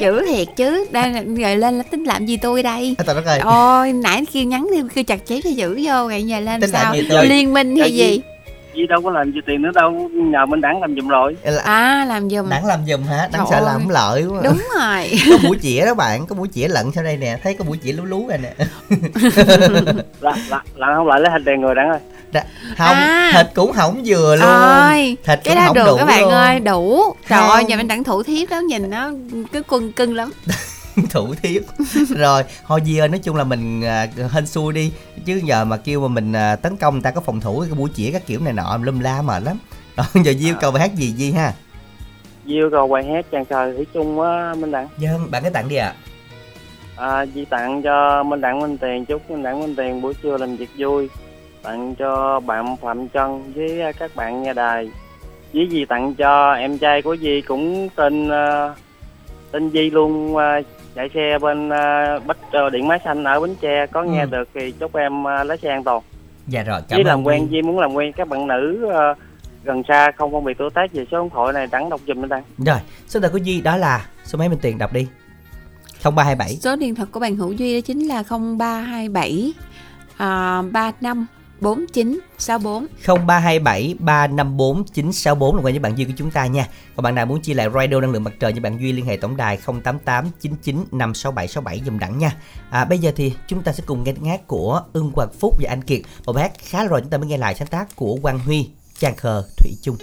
[0.00, 2.94] Chữ thiệt chứ Đây là rồi lên là tính làm gì tôi đây?
[2.98, 6.08] À, tao đất ơi Ôi nãy kêu nhắn đi kêu chặt chém cho giữ vô
[6.08, 6.94] Rồi giờ lên Tính sao?
[7.22, 8.20] Liên minh hay gì?
[8.74, 12.04] Gì đâu có làm gì tiền nữa đâu nhờ Minh Đẳng làm giùm rồi à
[12.08, 13.28] làm giùm Đẳng làm giùm hả?
[13.32, 13.62] Đẳng Trời sợ ơi.
[13.66, 14.40] làm không lợi quá.
[14.44, 17.54] đúng rồi có mũi chĩa đó bạn, có mũi chĩa lận sau đây nè, thấy
[17.54, 18.52] có mũi chĩa lú lú rồi nè.
[20.20, 21.98] là, là, là không lại lấy hình đèn người Đẳng ơi
[22.32, 22.44] Đã-
[22.78, 23.30] không, À.
[23.34, 24.48] thịt cũng không vừa luôn.
[24.48, 26.30] ơi thịt cái cũng đó không được đủ các bạn luôn.
[26.30, 27.50] ơi đủ trời Không.
[27.50, 29.10] ơi giờ mình đẳng thủ thiếp đó nhìn nó
[29.52, 30.32] cứ cưng cưng lắm
[31.10, 31.62] thủ thiếp.
[32.08, 34.92] Rồi thôi Di ơi nói chung là mình à, hên xui đi.
[35.24, 37.78] Chứ giờ mà kêu mà mình à, tấn công người ta có phòng thủ cái
[37.78, 39.56] mũi chĩa các kiểu này nọ lum la mệt lắm.
[39.96, 41.52] Rồi giờ Di yêu cầu bài hát gì Di ha?
[42.46, 45.52] Di yêu cầu bài hát chàng trời thủy chung á Minh Đẳng dân bạn cái
[45.52, 45.94] tặng đi ạ.
[46.96, 50.36] À, Di tặng cho Minh Đẳng Minh Tiền chúc Minh Đẳng Minh Tiền buổi trưa
[50.36, 51.08] làm việc vui.
[51.62, 54.90] Tặng cho bạn Phạm Trân với à, các bạn nghe đài.
[55.52, 58.74] Với Di tặng cho em trai của Di cũng tên à,
[59.50, 60.60] tên Di luôn à,
[60.94, 64.26] chạy xe bên à, bách ờ, điện máy xanh ở Bến Tre có nghe Ừ.
[64.30, 66.02] được thì chúc em à, lái xe an toàn
[66.46, 67.56] dạ rồi cảm với làm quen Di.
[67.56, 69.14] Di muốn làm quen các bạn nữ à,
[69.64, 72.20] gần xa không phân biệt tuổi tác về số điện thoại này đẳng đọc giùm
[72.20, 72.76] Minh Đẳng rồi
[73.08, 75.06] số điện thoại của Di đó là số mấy mình tiền đọc đi
[76.04, 79.52] 0327 số điện thoại của bạn Hữu Duy đó chính là 0327
[80.16, 81.26] à, 35
[81.62, 82.86] 49 64
[83.26, 86.68] 0327 354 964 là quen với bạn Duy của chúng ta nha.
[86.96, 89.06] Còn bạn nào muốn chia lại radio năng lượng mặt trời với bạn Duy liên
[89.06, 92.36] hệ tổng đài 088 99 567 67 dùm đẳng nha.
[92.70, 95.70] À, bây giờ thì chúng ta sẽ cùng nghe ngát của Ưng Hoàng Phúc và
[95.70, 96.00] Anh Kiệt.
[96.26, 98.68] Một bài hát khá rồi chúng ta mới nghe lại sáng tác của Quang Huy,
[98.98, 99.96] Chàng khờ Thủy chung.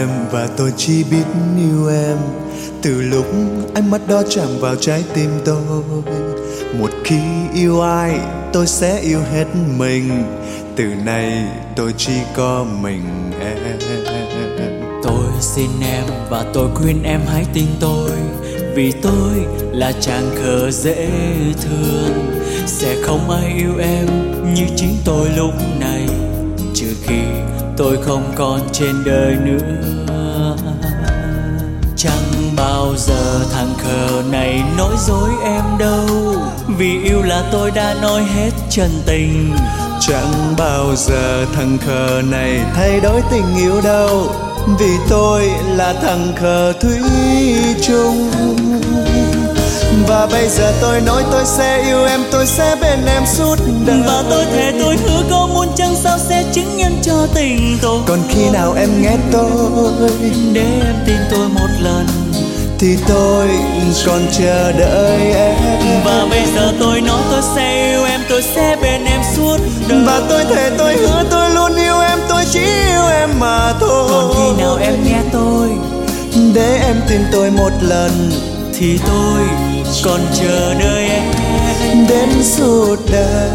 [0.00, 1.24] Em và tôi chỉ biết
[1.58, 2.16] yêu em.
[2.82, 3.26] Từ lúc
[3.74, 5.82] ánh mắt đó chạm vào trái tim tôi,
[6.78, 7.20] Một khi
[7.54, 8.18] yêu ai,
[8.52, 9.44] tôi sẽ yêu hết
[9.78, 10.24] mình.
[10.76, 11.44] Từ nay
[11.76, 13.02] tôi chỉ có mình
[13.40, 13.78] em.
[15.02, 18.10] Tôi xin em và tôi khuyên em hãy tin tôi,
[18.74, 21.08] Vì tôi là chàng khờ dễ
[21.62, 22.40] thương.
[22.66, 24.06] Sẽ không ai yêu em
[24.54, 26.06] như chính tôi lúc này,
[26.74, 27.22] Trừ khi
[27.80, 30.56] tôi không còn trên đời nữa.
[31.96, 36.06] Chẳng bao giờ thằng khờ này nói dối em đâu.
[36.78, 39.52] Vì yêu là tôi đã nói hết chân tình.
[40.00, 44.26] Chẳng bao giờ thằng khờ này thay đổi tình yêu đâu.
[44.78, 46.98] Vì tôi là thằng khờ thủy
[47.82, 48.30] chung.
[50.10, 53.56] Và bây giờ tôi nói tôi sẽ yêu em Tôi sẽ bên em suốt
[53.86, 54.02] đời.
[54.06, 58.00] Và tôi thề tôi hứa có muôn trăng sao sẽ chứng nhân cho tình tôi.
[58.06, 60.10] Còn khi nào em nghe tôi
[60.52, 62.06] Để em tin tôi một lần.
[62.78, 63.48] Thì tôi
[64.06, 65.56] còn chờ đợi em.
[66.04, 69.56] Và bây giờ tôi nói tôi sẽ yêu em Tôi sẽ bên em suốt
[69.88, 70.02] đời.
[70.06, 74.08] Và tôi thề tôi hứa tôi luôn yêu em Tôi chỉ yêu em mà thôi.
[74.10, 75.68] Còn khi nào em nghe tôi
[76.54, 78.30] Để em tin tôi một lần
[78.74, 79.69] Thì tôi
[80.04, 83.50] còn chờ đợi em Đến suốt đời.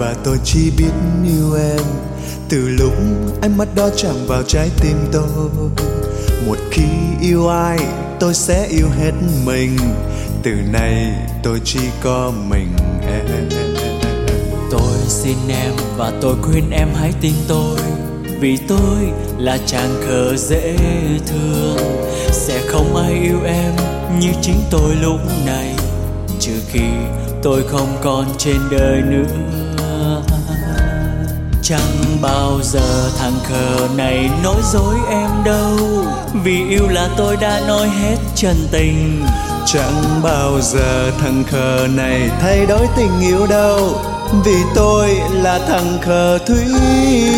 [0.00, 0.92] Và tôi chỉ biết
[1.24, 1.80] yêu em.
[2.48, 2.92] Từ lúc
[3.42, 5.50] ánh mắt đó chạm vào trái tim tôi,
[6.46, 6.82] Một khi
[7.20, 7.78] yêu ai,
[8.20, 9.12] tôi sẽ yêu hết
[9.44, 9.76] mình.
[10.42, 12.68] Từ nay tôi chỉ có mình
[13.02, 13.48] em.
[14.70, 17.78] Tôi xin em và tôi khuyên em hãy tin tôi,
[18.40, 20.76] Vì tôi là chàng khờ dễ
[21.26, 21.76] thương.
[22.32, 23.72] Sẽ không ai yêu em
[24.20, 25.74] như chính tôi lúc này,
[26.40, 26.88] Trừ khi
[27.42, 29.59] tôi không còn trên đời nữa.
[31.62, 35.76] Chẳng bao giờ thằng khờ này nói dối em đâu.
[36.44, 39.24] Vì yêu là tôi đã nói hết chân tình.
[39.66, 44.00] Chẳng bao giờ thằng khờ này thay đổi tình yêu đâu.
[44.44, 46.64] Vì tôi là thằng khờ thủy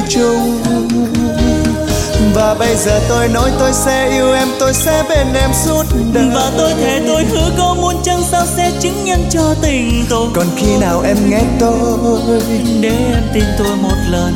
[0.09, 0.63] chung.
[2.35, 6.25] Và bây giờ tôi nói tôi sẽ yêu em Tôi sẽ bên em suốt đời.
[6.35, 10.29] Và tôi thề tôi hứa có muôn trăng sao sẽ chứng nhân cho tình tôi.
[10.35, 12.21] Còn khi nào em nghe tôi
[12.81, 14.35] Để em tin tôi một lần.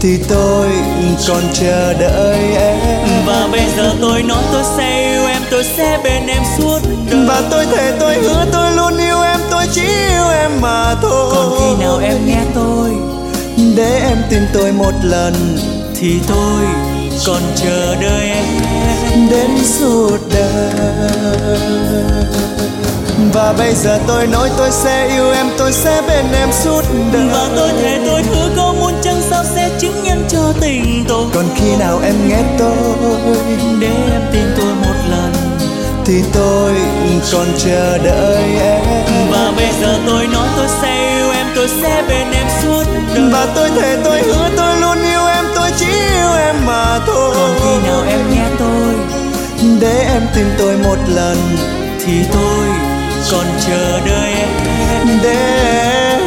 [0.00, 0.68] thì tôi
[1.28, 3.08] còn chờ đợi em.
[3.26, 6.78] Và bây giờ tôi nói tôi sẽ yêu em tôi sẽ bên em suốt
[7.10, 7.24] đời.
[7.28, 11.32] Và tôi thề tôi hứa tôi luôn yêu em tôi chỉ yêu em mà thôi.
[11.34, 12.90] Còn khi nào em nghe tôi
[13.76, 15.34] để em tin tôi một lần
[16.00, 16.85] thì tôi
[17.26, 18.44] còn chờ đợi em
[19.30, 21.58] đến suốt đời.
[23.32, 27.28] Và bây giờ tôi nói tôi sẽ yêu em tôi sẽ bên em suốt đời.
[27.32, 31.26] Và tôi thề tôi hứa có muôn chân sao sẽ chứng nhân cho tình tôi.
[31.34, 32.76] Còn khi nào em nghe tôi?
[33.80, 35.32] Để em tin tôi một lần.
[36.04, 36.72] Thì tôi
[37.32, 38.82] còn chờ đợi em.
[39.30, 42.84] Và bây giờ tôi nói tôi sẽ yêu em tôi sẽ bên em suốt
[43.14, 43.30] đời.
[43.32, 47.34] Và tôi thề tôi hứa tôi luôn yêu em tôi chỉ yêu em mà thôi.
[47.34, 48.94] Còn khi nào em nghe tôi
[49.80, 51.36] để em tin tôi một lần
[52.00, 52.66] thì tôi
[53.32, 54.48] còn chờ đợi em.
[55.22, 55.36] Để
[55.80, 56.20] em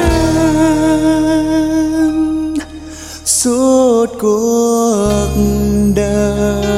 [3.26, 5.30] suốt cuộc
[5.96, 6.70] đời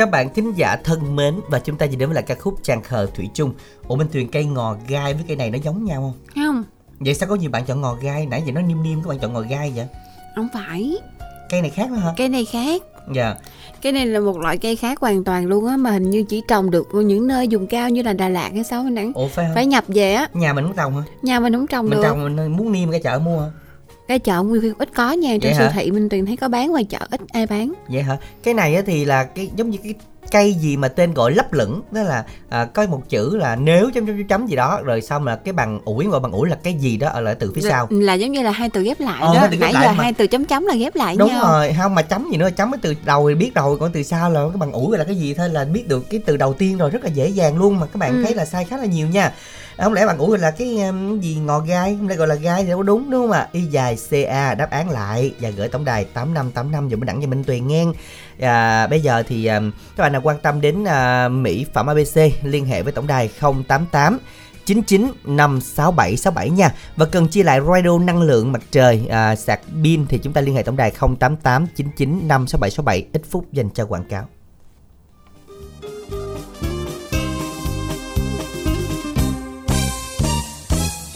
[0.00, 2.54] Các bạn thính giả thân mến và chúng ta chỉ đến với lại ca khúc
[2.62, 3.52] Chàng khờ Thủy chung.
[3.88, 6.44] Ủa Minh Tuyền cây ngò gai với cây này nó giống nhau không?
[6.44, 6.64] Không,
[7.00, 8.26] Vậy sao có nhiều bạn chọn ngò gai?
[8.26, 9.86] Nãy giờ nó niêm niêm các bạn chọn ngò gai vậy?
[10.36, 10.96] không phải.
[11.50, 12.12] Cây này khác nữa hả?
[12.16, 12.82] Cái này khác.
[13.14, 13.34] Dạ.
[13.82, 16.42] Cái này là một loại cây khác hoàn toàn luôn á mà hình như chỉ
[16.48, 19.12] trồng được ở những nơi vùng cao như là Đà Lạt hay sao nắng.
[19.14, 19.54] Ủa phải không?
[19.54, 21.02] Phải nhập về á, Nhà mình cũng trồng hả?
[21.22, 22.02] nhà mình không trồng Mình được.
[22.02, 23.46] trồng mình muốn niêm cái chợ mua hả?
[24.10, 25.54] Cái chợ Nguyên Phiên ít có nha, hả?
[25.58, 27.72] siêu thị mình từng thấy có bán ngoài chợ ít ai bán.
[27.88, 28.16] Vậy hả?
[28.42, 29.94] Cái này thì là cái giống như cái
[30.32, 33.90] cây gì mà tên gọi lấp lửng đó là à, có một chữ là nếu
[33.94, 36.48] chấm chấm chấm chấm gì đó rồi xong là cái bằng ủi gọi bằng ủi
[36.48, 38.82] là cái gì đó ở lại từ phía sau Là, giống như là hai từ
[38.82, 39.40] ghép lại Ờ, đó.
[39.50, 40.02] Nãy lại giờ mà.
[40.02, 41.44] hai từ chấm chấm là ghép lại đúng nhau.
[41.44, 44.02] rồi không mà chấm gì nữa chấm cái từ đầu thì biết rồi còn từ
[44.02, 46.54] sau là cái bằng ủi là cái gì thôi là biết được cái từ đầu
[46.54, 48.22] tiên rồi rất là dễ dàng luôn mà các bạn Ừ.
[48.24, 49.32] thấy là sai khá là nhiều nha
[49.84, 51.96] không lẽ bạn ngủ là cái um, gì ngò gai?
[51.98, 53.48] Không lẽ gọi là gai thì đâu có đúng đúng không ạ?
[53.52, 55.34] Y dài ca đáp án lại.
[55.40, 57.84] Và gửi tổng đài tám năm tám năm dùm đẳng cho minh tuyền nghe.
[58.40, 62.20] À, bây giờ thì um, các bạn nào quan tâm đến à, mỹ phẩm abc
[62.42, 63.30] liên hệ với tổng đài
[63.68, 64.18] 088
[64.64, 66.74] 99 567 67 nha.
[66.96, 70.40] Và cần chia lại radio năng lượng mặt trời à, sạc pin thì chúng ta
[70.40, 74.28] liên hệ tổng đài 088 99 567 67 ít phút dành cho quảng cáo.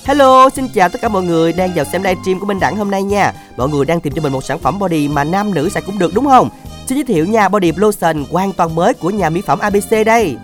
[0.04, 2.90] Hello, xin chào tất cả mọi người đang vào xem livestream của Minh Đẳng hôm
[2.90, 3.32] nay nha.
[3.56, 5.98] Mọi người đang tìm cho mình một sản phẩm body mà nam nữ xài cũng
[5.98, 6.48] được đúng không?
[6.86, 10.36] Xin giới thiệu nha, body lotion hoàn toàn mới của nhà mỹ phẩm ABC đây.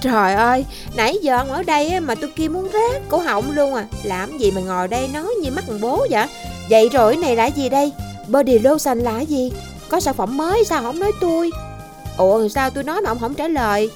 [0.00, 0.64] Trời ơi,
[0.96, 4.38] nãy giờ ông ở đây mà tôi kia muốn rát cổ họng luôn à Làm
[4.38, 6.26] gì mà ngồi đây nói như mắt thằng bố vậy
[6.70, 7.92] Vậy rồi này là gì đây
[8.28, 9.52] Body lotion là gì
[9.88, 11.50] Có sản phẩm mới sao không nói tôi
[12.16, 13.90] Ủa sao tôi nói mà ông không trả lời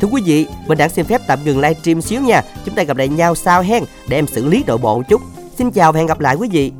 [0.00, 2.42] Thưa quý vị, mình đang xin phép tạm ngừng livestream xíu nha.
[2.64, 5.20] Chúng ta gặp lại nhau sau hen để em xử lý nội bộ một chút.
[5.58, 6.72] Xin chào và hẹn gặp lại quý vị.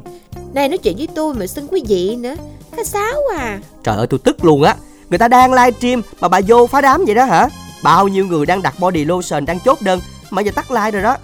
[0.55, 2.35] Này nói chuyện với tôi mà xưng quý vị nữa
[2.77, 4.77] Khách sáo à Trời ơi tôi tức luôn á.
[5.11, 7.49] Người ta đang livestream mà bà vô phá đám vậy đó hả?
[7.83, 10.01] Bao nhiêu người đang đặt body lotion đang chốt đơn
[10.31, 11.17] mà giờ tắt like rồi đó.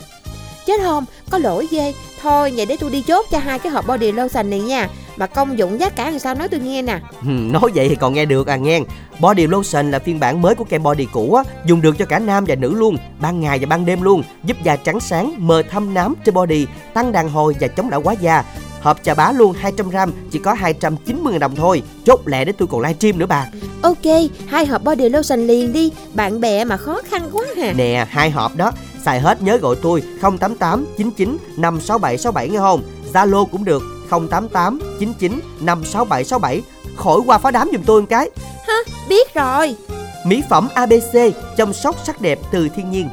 [0.66, 3.86] Chết không, có lỗi ghê Thôi vậy để tôi đi chốt cho hai cái hộp
[3.86, 6.98] body lotion này nha Mà công dụng giá cả làm sao nói tôi nghe nè
[7.22, 8.80] Ừ, nói vậy thì còn nghe được à nghe.
[9.20, 12.18] Body lotion là phiên bản mới của kem body cũ á, dùng được cho cả
[12.18, 15.62] nam và nữ luôn, ban ngày và ban đêm luôn, giúp da trắng sáng, mờ
[15.70, 18.44] thâm nám trên body, tăng đàn hồi và chống lão hóa da.
[18.80, 21.82] Hộp trà bá luôn 200g chỉ có 290 đồng thôi.
[22.04, 23.46] Chốt lẹ để tôi còn livestream nữa bà.
[23.82, 28.06] Ok, hai hộp body lotion liền đi Bạn bè mà khó khăn quá hà Nè,
[28.10, 28.72] hai hộp đó,
[29.04, 32.82] xài hết nhớ gọi tôi 088 99 567 67 nghe không?
[33.12, 36.62] Zalo cũng được 088 99 567 67.
[36.96, 38.30] Khỏi qua phá đám giùm tôi một cái.
[38.68, 38.74] Ha,
[39.08, 39.76] biết rồi
[40.24, 41.18] Mỹ phẩm ABC
[41.56, 43.08] chăm sóc sắc đẹp từ thiên nhiên.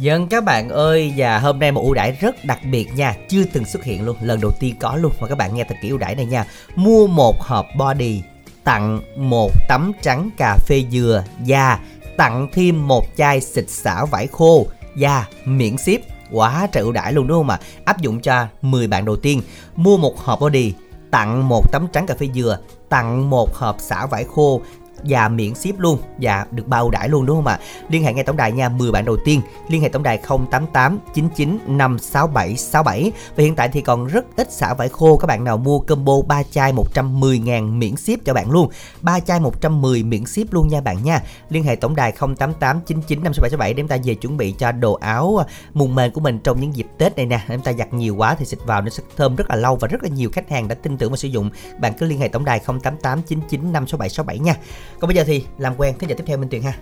[0.00, 3.44] Dân các bạn ơi và hôm nay một ưu đãi rất đặc biệt nha Chưa
[3.52, 5.88] từng xuất hiện luôn, lần đầu tiên có luôn Mà các bạn nghe thật kỹ
[5.88, 6.44] ưu đãi này nha
[6.74, 8.22] Mua một hộp body
[8.64, 11.78] Tặng một tấm trắng cà phê dừa Da
[12.16, 14.66] Tặng thêm một chai xịt xả vải khô
[14.96, 17.60] Da miễn ship Quá trời ưu đãi luôn, đúng không ạ?
[17.84, 19.42] Áp dụng cho 10 bạn đầu tiên.
[19.76, 20.74] Mua một hộp body,
[21.10, 24.60] Tặng một tấm trắng cà phê dừa, Tặng một hộp xả vải khô
[25.04, 27.58] và miễn ship luôn và được bao đãi luôn, đúng không ạ?
[27.88, 29.40] Liên hệ ngay tổng đài nha 10 bạn đầu tiên.
[29.68, 30.18] Liên hệ tổng đài
[30.50, 35.16] 088 99 567 67 và hiện tại thì còn rất ít xả vải khô.
[35.16, 38.70] Các bạn nào mua combo 3 chai 110 ngàn miễn ship cho bạn luôn.
[39.00, 41.22] 3 chai 110 miễn ship luôn nha bạn nha.
[41.48, 44.94] Liên hệ tổng đài 088 99 567 để chúng ta về chuẩn bị cho đồ
[44.94, 45.44] áo à,
[45.74, 47.40] mùng mền của mình trong những dịp Tết này nè.
[47.48, 49.88] Chúng ta giặt nhiều quá thì xịt vào nó sẽ thơm rất là lâu và
[49.88, 51.50] rất là nhiều khách hàng đã tin tưởng và sử dụng.
[51.80, 54.54] Bạn cứ liên hệ tổng đài 088 99 567 67 nha
[55.00, 56.72] còn bây giờ thì làm quen thế giờ tiếp theo Minh Tuyền ha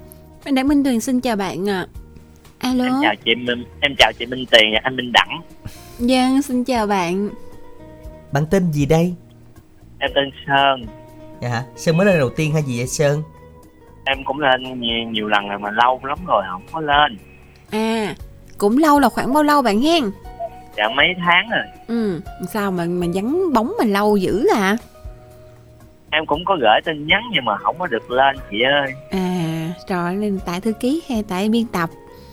[0.44, 1.86] Minh Đẳng Minh Tuyền xin chào bạn ạ.
[2.58, 2.84] Alo.
[2.84, 5.42] Em chào chị Minh, em chào chị Minh Tiền và anh Minh Đẳng.
[5.98, 7.30] Dân xin chào bạn.
[8.32, 9.14] bạn tên gì đây
[9.98, 10.86] Em tên Sơn.
[11.42, 13.22] dạ hả Sơn mới lên đầu tiên hay gì vậy Sơn
[14.04, 17.18] Em cũng lên nhiều, nhiều lần rồi mà lâu lắm rồi không có lên.
[17.70, 18.14] À,
[18.58, 20.04] cũng lâu là khoảng bao lâu bạn hen?
[20.76, 21.64] Dạ mấy tháng rồi.
[21.86, 22.20] Ừ,
[22.52, 24.76] sao mà mà vắng bóng mà lâu dữ à?
[26.10, 28.92] Em cũng có gửi tin nhắn nhưng mà không có được lên chị ơi.
[29.10, 31.90] À, rồi nên tại thư ký hay tại biên tập?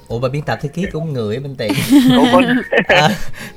[0.08, 1.72] Ủa bà biên tập thư ký cũng người ở bên tiền
[2.88, 3.10] à,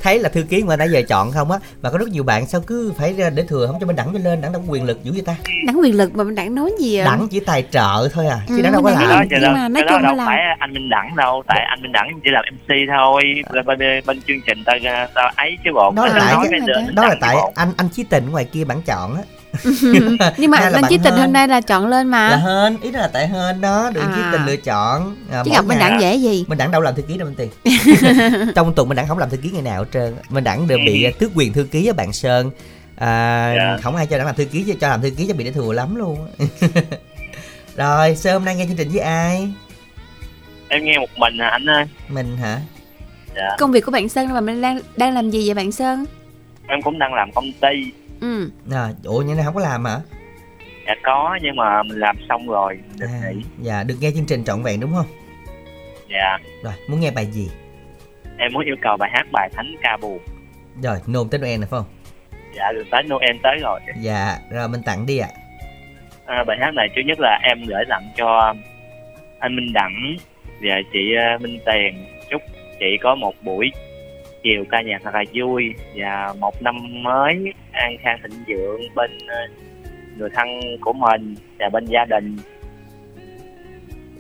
[0.02, 2.46] Thấy là thư ký mà nãy giờ chọn không á Mà có rất nhiều bạn
[2.46, 4.72] sao cứ phải ra để thừa không cho bên đẳng cho lên Đẳng đâu có
[4.72, 5.34] quyền lực dữ vậy ta
[5.66, 7.04] Đẳng quyền lực mà mình đẳng nói gì à?
[7.04, 9.52] Đẳng chỉ tài trợ thôi à Chứ Ừ, đẳng đâu có Đẳng làm Nhưng đó,
[9.54, 11.42] mà nói chung đâu là- phải anh Minh Đẳng đâu.
[11.46, 13.22] Tại anh Minh Đẳng chỉ làm MC thôi.
[13.52, 14.72] Bên, bên, bên chương trình ta,
[15.14, 15.92] ta ấy chứ bộ.
[15.96, 18.44] Đó là Ta tại nói Minh Đó là Đẳng tại anh anh chí tình ngoài
[18.44, 19.22] kia bản chọn á
[20.36, 21.20] Nhưng mà bạn chí tình hơn?
[21.22, 22.28] hôm nay là chọn lên mà.
[22.30, 24.12] Là hên Ý là tại hên đó Được À.
[24.16, 26.44] chí tình lựa chọn à, Chứ gặp ngày- đẳng dễ gì?
[26.48, 27.50] Minh Đẳng đâu làm thư ký đâu bên tiền
[28.54, 30.78] Trong tuần Minh Đẳng không làm thư ký ngày nào hết trơn Minh Đẳng đều
[30.86, 32.50] bị à, tước quyền thư ký á bạn Sơn
[32.96, 33.76] à, Dạ.
[33.82, 35.52] Không ai cho Đẳng làm thư ký chứ cho làm thư ký cho bị để
[35.52, 36.46] thừa lắm luôn á.
[37.76, 39.52] Rồi Sơn hôm nay nghe chương trình với ai
[40.68, 41.84] Em nghe một mình à anh ơi.
[42.08, 42.60] Mình hả
[43.36, 43.48] Dạ.
[43.58, 46.04] Công việc của bạn Sơn là mình đang đang làm gì vậy bạn Sơn?
[46.68, 47.68] Em cũng đang làm công ty.
[48.20, 48.50] Ừ.
[48.72, 49.96] à, Ủa như này không có làm hả
[50.86, 52.78] Dạ có nhưng mà mình làm xong rồi.
[52.98, 53.42] Được à, nghỉ.
[53.58, 55.06] Dạ được nghe chương trình trọn vẹn đúng không
[56.10, 56.38] Dạ.
[56.64, 57.50] Rồi muốn nghe bài gì
[58.38, 60.18] Em muốn yêu cầu bài hát bài Thánh ca buồn.
[60.82, 61.86] Rồi nôn tới Noel này phải không
[62.56, 63.80] Dạ được tới Noel tới rồi.
[64.00, 65.28] Dạ rồi mình tặng đi ạ
[66.26, 68.54] À, bài hát này thứ nhất là em gửi tặng cho
[69.38, 70.16] anh Minh Đẳng
[70.62, 70.98] và chị
[71.32, 72.42] ờ, Minh Tiền chúc
[72.80, 73.70] chị có một buổi
[74.42, 75.74] chiều ca nhạc thật là vui.
[75.94, 79.36] Và một năm mới an khang thịnh vượng bên ờ,
[80.16, 80.48] người thân
[80.80, 82.36] của mình và bên gia đình.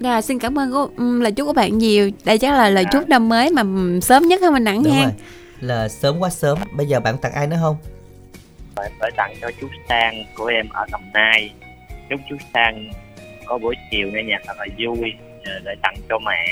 [0.00, 2.10] Rồi xin cảm ơn cô, um, lời chúc của bạn nhiều.
[2.24, 3.62] Đây chắc là lời chúc năm mới mà
[4.02, 5.10] sớm nhất hả mình Đúng ha.
[5.60, 6.58] Là sớm quá sớm.
[6.76, 7.76] Bây giờ bạn tặng ai nữa không?
[8.82, 11.50] Em gửi tặng cho chú Sang của em ở Đồng Nai.
[12.10, 12.90] Chúc chú Sang
[13.46, 15.12] có buổi chiều nghe nhạc thật là vui.
[15.64, 16.46] Gửi tặng cho mẹ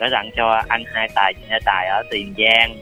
[0.00, 2.76] gửi tặng cho anh hai tài chị hai tài ở Tiền Giang.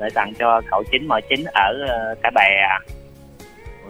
[0.00, 2.78] Gửi tặng cho cậu chín m chín ở ờ, Cái Bè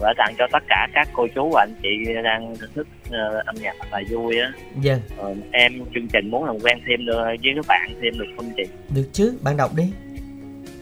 [0.00, 3.42] gửi tặng cho tất cả các cô chú và anh chị đang thưởng thức ờ,
[3.46, 4.52] âm nhạc thật là vui á.
[4.74, 5.00] Vâng.
[5.16, 8.50] Ờ, em chương trình muốn làm quen thêm được với các bạn thêm được không
[8.56, 8.62] chị?
[8.94, 9.92] Được chứ bạn đọc đi.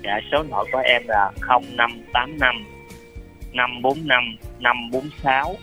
[0.05, 2.65] Dạ số điện thoại của em là 0585
[3.53, 5.57] 545 546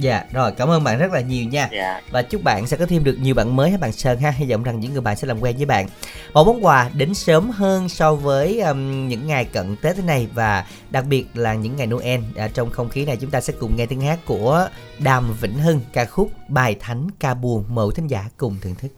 [0.00, 1.68] Dạ rồi cảm ơn bạn rất là nhiều nha.
[1.72, 2.00] Dạ.
[2.10, 4.30] Và chúc bạn sẽ có thêm được nhiều bạn mới hả bạn Sơn ha?
[4.30, 5.88] Hy vọng rằng những người bạn sẽ làm quen với bạn.
[6.34, 10.28] Một món quà đến sớm hơn so với um, những ngày cận Tết thế này
[10.34, 12.20] Và đặc biệt là những ngày Noel.
[12.36, 14.68] À, Trong không khí này chúng ta sẽ cùng nghe tiếng hát của
[14.98, 18.74] Đàm Vĩnh Hưng Ca khúc Bài Thánh Ca Buồn Mời quý thính giả cùng thưởng
[18.74, 18.97] thức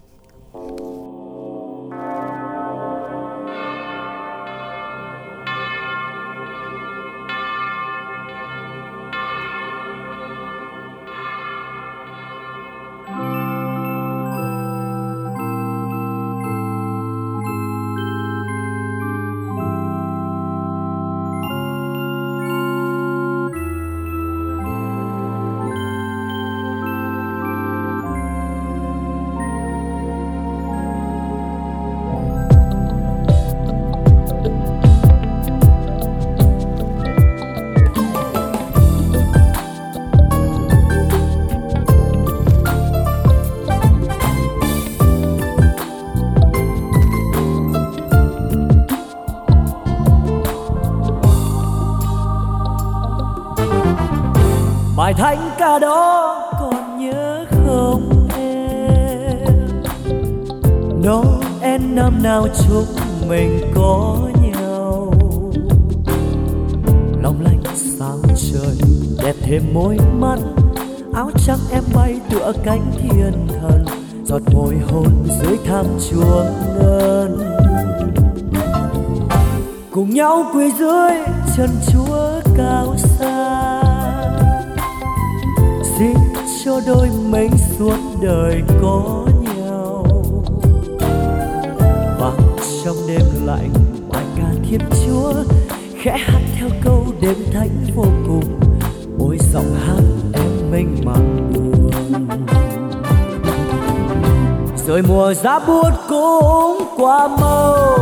[105.66, 107.98] buốt cũng qua màu.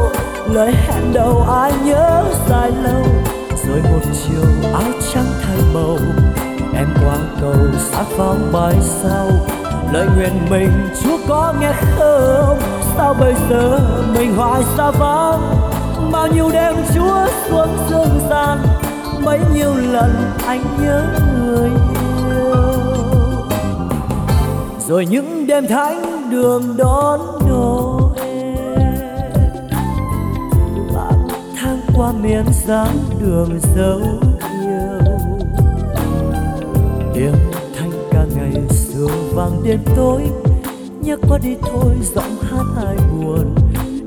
[0.52, 3.02] Lời hẹn đầu ai nhớ dài lâu.
[3.66, 5.96] Rồi một chiều áo trắng thay màu.
[6.74, 7.54] Em qua cầu
[7.90, 9.28] sát vắng bài sau.
[9.92, 12.59] Lời nguyện mình chúa có nghe không?
[12.96, 13.80] Sao bây giờ
[14.14, 15.40] mình hoài xa vắng?
[16.12, 18.59] Bao nhiêu đêm chúa xuống dương gian.
[19.24, 21.02] Bấy nhiêu lần anh nhớ
[21.44, 22.54] người yêu.
[24.88, 27.20] Rồi những đêm thánh đường đón
[32.29, 34.01] thang dáng đường dấu
[34.62, 34.99] yêu.
[37.14, 37.35] Tiếng
[37.76, 40.22] thanh ca ngày xưa vang đêm tối,
[41.03, 43.55] nhớ qua đi thôi, giọng hát ai buồn.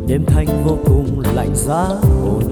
[0.08, 2.44] Đêm thanh vô cùng lạnh giá hồn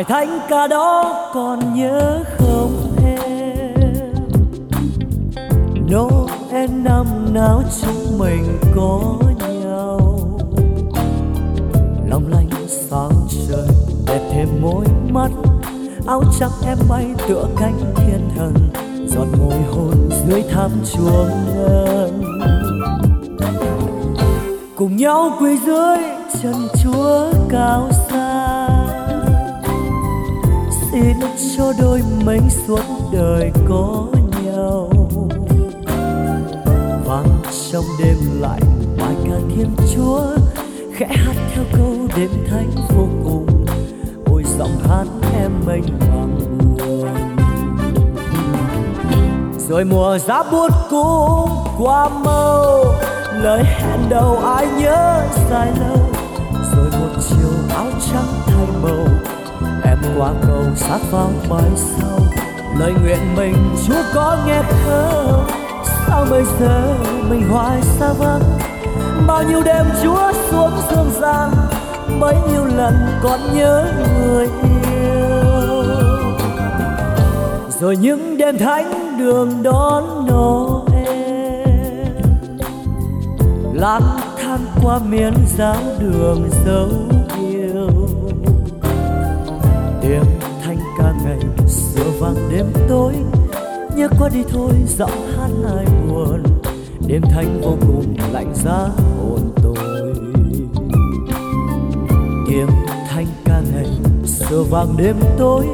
[0.00, 4.14] bài thánh ca đó còn nhớ không em?
[5.92, 9.00] Noel năm nào chúng mình có
[9.64, 10.20] nhau?
[12.06, 13.10] Long lanh sáng
[13.48, 13.68] trời
[14.06, 15.30] đẹp thêm môi mắt.
[16.06, 18.54] Áo trắng em bay tựa cánh thiên thần,
[19.06, 22.22] giọt môi hôn dưới tháp chuông ngân.
[24.76, 25.96] Cùng nhau quỳ dưới
[26.42, 27.88] chân chúa cao
[31.00, 31.16] tin
[31.56, 32.82] cho đôi mình suốt
[33.12, 34.06] đời có
[34.44, 34.90] nhau.
[37.04, 37.28] Vang
[37.72, 38.62] trong đêm lạnh
[38.98, 40.20] bài ca thiên chúa
[40.92, 43.66] khẽ hát theo câu đêm thánh vô cùng.
[44.26, 45.04] Ôi giọng hát
[45.42, 46.38] em mênh mang
[46.78, 47.08] buồn.
[49.68, 52.84] Rồi mùa giá buốt cũng qua mau,
[53.32, 55.98] lời hẹn đầu ai nhớ dài lâu.
[56.74, 59.19] Rồi một chiều áo trắng thay màu
[60.18, 62.18] qua cầu sát vào bài sau.
[62.78, 63.54] Lời nguyện mình
[63.86, 65.46] chúa có nghe không
[66.06, 66.94] sao bây giờ
[67.30, 68.42] mình hoài xa vắng?
[69.26, 71.50] Bao nhiêu đêm chúa xuống dương gian,
[72.20, 73.92] bấy nhiêu lần còn nhớ
[74.24, 74.80] người yêu.
[77.80, 81.66] Rồi những đêm thánh đường đón Noel,
[83.72, 84.02] lang
[84.42, 86.88] thang qua miền giáo đường dấu
[92.60, 93.14] đêm tối.
[93.96, 96.42] Nhớ qua đi thôi giọng hát ai buồn.
[97.06, 98.88] Đêm thanh vô cùng lạnh giá
[99.18, 100.14] hồn tôi.
[102.48, 102.66] Tiếng
[103.08, 103.88] thanh ca ngày
[104.24, 105.66] xưa vàng đêm tối.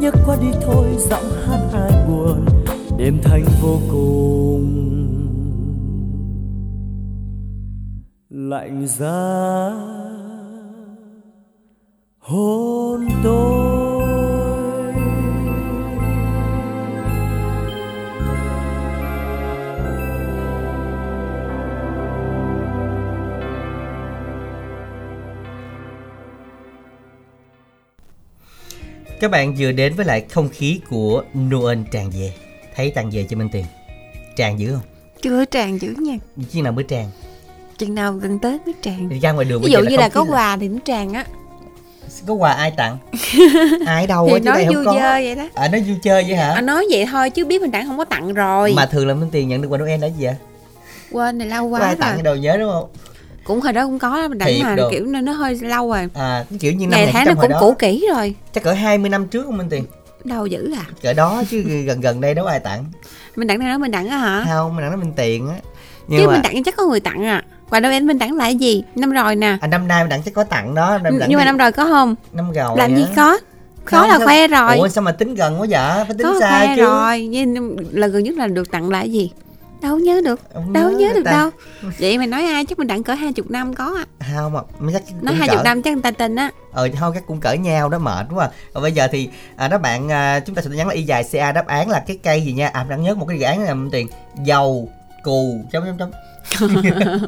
[0.00, 2.44] Nhớ qua đi thôi giọng hát ai buồn.
[2.98, 4.82] Đêm thanh vô cùng
[8.30, 9.65] lạnh giá
[29.20, 32.32] Các bạn vừa đến với lại không khí của Noel tràn về
[32.76, 33.64] Thấy tràn về cho Minh Tiền
[34.36, 34.82] Tràn dữ không?
[35.22, 36.14] chưa tràn dữ nha
[36.50, 37.10] Khi nào mới tràn?
[37.78, 40.24] chừng nào gần tết mới tràn ra ngoài đường ví dụ là như là có
[40.24, 41.24] quà thì nó tràn á
[42.26, 42.98] Có quà ai tặng?
[43.86, 46.50] ai đâu thì nói vui chơi vậy đó À nói vui chơi vậy hả?
[46.54, 49.14] à, nói vậy thôi chứ biết mình đặng không có tặng rồi Mà thường là
[49.14, 50.34] Minh Tiền nhận được quà Noel là gì vậy?
[51.10, 52.88] quên này lâu quá ai tặng đâu nhớ đúng không?
[53.46, 54.90] Cũng hồi đó cũng có đó, mình đặng Thiệp mà đồ.
[54.90, 56.08] kiểu nó, nó hơi lâu rồi.
[56.14, 58.34] À kiểu như năm ngày tháng nó 1900 hồi cũng đó cũ kỹ rồi.
[58.54, 59.84] Chắc cỡ 20 năm trước không Minh Tiền?
[60.24, 60.84] đâu dữ à.
[61.02, 62.84] Cỡ đó chứ gần gần đây đâu ai tặng?
[63.36, 64.44] Mình đặng này nói mình đặng á hả?
[64.48, 65.54] Không, mình nói Minh Tiền á.
[66.08, 67.44] Nhưng chứ mà mình đặng chắc có người tặng à.
[67.70, 68.82] Quà Noel mình tặng là cái gì?
[68.94, 69.58] Năm rồi nè.
[69.60, 70.98] À, năm nay mình đặng chắc có tặng đó.
[71.02, 72.14] Năm đặng nhưng mà năm rồi có không?
[72.32, 73.38] Năm rồi làm gì có?
[73.84, 74.76] Khó Không, là sao- khoe rồi.
[74.76, 76.04] Ủa sao mà tính gần quá vậy?
[76.06, 76.82] Phải tính có xa khoe chứ.
[76.82, 77.26] rồi.
[77.26, 79.30] Nhưng lần gần nhất là được tặng là cái gì
[79.82, 81.30] đâu nhớ được Không đâu nhớ nhớ được ta.
[81.30, 81.50] đâu.
[81.98, 84.04] Vậy mày nói ai chắc mình đặng cỡ hai chục năm có à.
[84.36, 86.50] Không mà mà chắc nói hai chục năm chắc người ta tin á.
[86.72, 88.50] Ờ thôi các cũng cỡ nhau đó mệt quá à.
[88.72, 91.24] và bây giờ thì à, các bạn à, chúng ta sẽ nhắn là y dài
[91.32, 92.68] ca đáp án là cái cây gì nha?
[92.72, 94.08] À đang nhớ một cái dự án là tiền
[94.44, 94.88] dầu
[95.22, 96.10] cù chấm chấm chấm.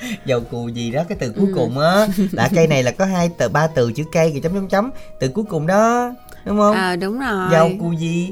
[0.26, 1.52] Dầu cù gì đó cái từ cuối Ừ.
[1.54, 2.06] cùng á.
[2.32, 4.90] Là cây này là có hai từ ba từ chữ cây kìa chấm chấm chấm.
[5.20, 6.10] Từ cuối cùng đó
[6.44, 6.76] đúng không?
[6.76, 7.48] Ờ đúng rồi.
[7.52, 8.30] Dầu cù gì?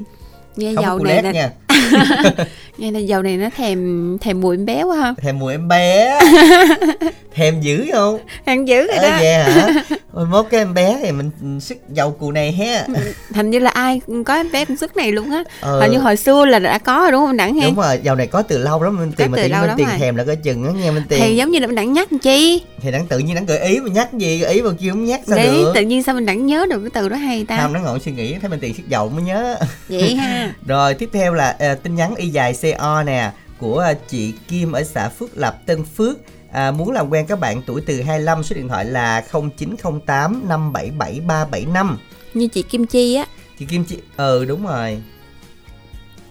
[0.56, 1.50] Nghe không dầu này là nha
[2.78, 5.14] nghe là dầu này nó thèm thèm mùi em béo quá ha.
[5.22, 6.18] Thèm mùi em bé.
[7.34, 8.18] Thèm dữ không?
[8.44, 9.16] Ăn dữ rồi đó.
[9.20, 9.68] vậy hả?
[10.12, 12.86] Rồi mốt cái em bé thì mình sức dầu cù này ha.
[13.34, 15.44] Thành như là ai cũng có em bé công sức này luôn á.
[15.60, 15.80] Ờ.
[15.80, 18.16] hình như hồi xưa là đã có rồi đúng không đặng hen đúng rồi dầu
[18.16, 19.96] này có từ lâu lắm mình tiền mà tiền lâu mình rồi.
[19.98, 22.08] thèm là coi chừng á nghe mình tiền thì giống như là mình đặng nhắc
[22.22, 22.62] chi?
[22.80, 25.04] Thì đáng tự nhiên đáng gợi ý mà nhắc gì gợi ý mà kêu không
[25.04, 25.72] nhắc sao đấy được.
[25.74, 27.58] tự nhiên sao mình đặng nhớ được cái từ đó hay ta?
[27.62, 29.56] Không nó ngồi suy nghĩ thấy mình tiền sức dầu mới nhớ.
[29.88, 30.54] Vậy ha.
[30.66, 34.84] Rồi tiếp theo là ờ, tin nhắn y dài co nè của chị Kim ở
[34.84, 36.16] xã Phước Lập Tân Phước.
[36.52, 39.24] À, muốn làm quen các bạn tuổi từ 25 số điện thoại là
[39.56, 41.98] 0908 577 375
[42.34, 43.26] như chị Kim Chi á.
[43.58, 45.02] Chị Kim chị ừ đúng rồi.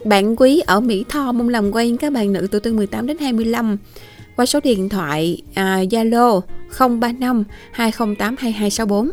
[0.06, 3.18] Bạn quý ở Mỹ Tho mong làm quen các bạn nữ tuổi từ 18 đến
[3.18, 3.78] 25
[4.36, 6.42] qua số điện thoại à, Zalo
[6.80, 9.10] 035 208 2264.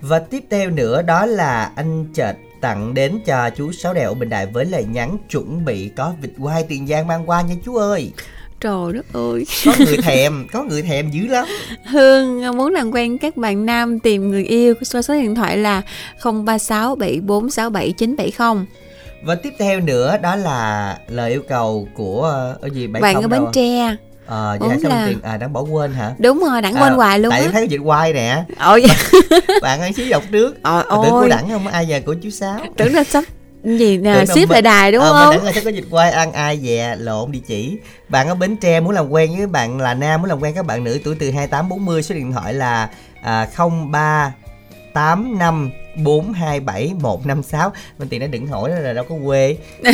[0.00, 4.28] Và tiếp theo nữa đó là anh chợt tặng đến cho chú Sáu Đèo Bình
[4.28, 7.76] Đại với lời nhắn chuẩn bị có vịt quay Tiền Giang mang qua nha chú
[7.76, 8.12] ơi.
[8.60, 9.44] Trời đất ơi.
[9.64, 11.46] Có người thèm, có người thèm dữ lắm.
[11.86, 15.82] Hương muốn làm quen các bạn nam tìm người yêu qua số điện thoại là
[16.24, 18.66] 036 7467 970.
[19.24, 23.22] Và tiếp theo nữa đó là lời yêu cầu của ờ, ở gì bảy Bạn
[23.22, 23.50] ở Bến à?
[23.52, 23.96] Tre.
[24.26, 26.12] Ờ, vậy sao là- tiền à đáng bỏ quên hả?
[26.18, 27.48] Đúng rồi, đặng quên hoài luôn Tại á.
[27.52, 28.44] thấy vịt quay nè.
[28.60, 28.84] Ôi.
[29.62, 30.62] bạn ơi xíu dọc trước.
[30.62, 31.28] Ờ, Tưởng của ôi.
[31.28, 32.58] đẳng không ai về của chú Sáu.
[32.76, 33.24] Tưởng là sắp
[33.64, 35.28] gì nè, ship lại đài đúng ờ, không?
[35.28, 37.78] Mình đẳng ơi chắc có vịt quay ăn ai về lộn địa chỉ.
[38.08, 40.66] Bạn ở Bến Tre muốn làm quen với bạn là nam muốn làm quen các
[40.66, 42.88] bạn nữ tuổi từ 28 40 số điện thoại là
[43.22, 43.48] à,
[43.90, 44.32] 03
[44.94, 49.56] 85 427 156 Bên tiền nó đừng hỏi là đâu có quê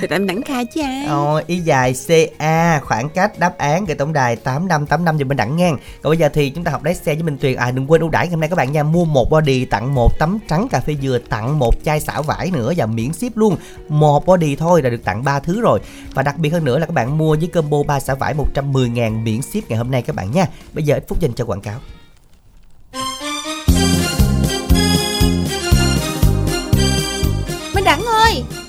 [0.00, 1.06] Thì mình đẳng khai chứ ai.
[1.06, 5.56] Ờ, y dài CA khoảng cách đáp án gửi tổng đài 8585 dùm bên đẳng
[5.56, 5.78] ngang.
[6.02, 7.56] Còn bây giờ thì chúng ta học lái xe với Minh Tuyền.
[7.56, 10.18] À đừng quên ưu đãi hôm nay các bạn nha, mua một body tặng một
[10.18, 13.56] tấm trắng cà phê dừa, tặng một chai xả vải nữa và miễn ship luôn.
[13.88, 15.80] Một body thôi là được tặng ba thứ rồi.
[16.14, 18.90] Và đặc biệt hơn nữa là các bạn mua với combo 3 xả vải 110
[18.96, 20.46] 000 miễn ship ngày hôm nay các bạn nha.
[20.72, 21.80] Bây giờ ít phút dành cho quảng cáo.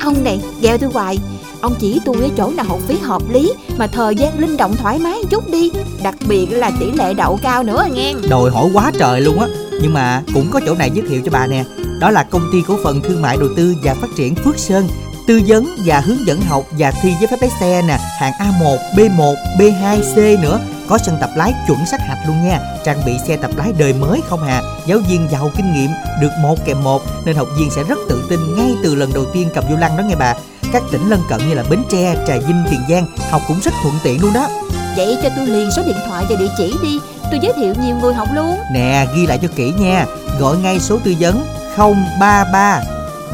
[0.00, 1.18] Ông này gheo tôi hoài.
[1.60, 4.76] Ông chỉ tôi ở chỗ nào học phí hợp lý Mà thời gian linh động
[4.76, 5.70] thoải mái chút đi.
[6.02, 8.14] Đặc biệt là tỷ lệ đậu cao nữa nghe.
[8.28, 9.46] Đòi hỏi quá trời luôn á,
[9.82, 11.64] nhưng mà cũng có chỗ này giới thiệu cho bà nè.
[12.00, 14.88] Đó là công ty cổ phần thương mại đầu tư và phát triển Phước Sơn,
[15.30, 18.76] tư vấn và hướng dẫn học và thi giấy phép lái xe nè, hạng A1,
[18.94, 20.60] B1, B2, C nữa.
[20.88, 23.92] Có sân tập lái chuẩn sát hạch luôn nha, trang bị xe tập lái đời
[23.92, 27.70] mới không hà, giáo viên giàu kinh nghiệm, được một kèm một nên học viên
[27.70, 30.34] sẽ rất tự tin ngay từ lần đầu tiên cầm vô lăng đó nghe bà.
[30.72, 33.74] Các tỉnh lân cận như là Bến Tre, Trà Vinh, Tiền Giang học cũng rất
[33.82, 34.48] thuận tiện luôn đó.
[34.96, 36.98] Vậy cho tôi liền số điện thoại và địa chỉ đi
[37.30, 40.06] Tôi giới thiệu nhiều người học luôn Nè, ghi lại cho kỹ nha.
[40.40, 41.42] Gọi ngay số tư vấn
[41.76, 42.82] 033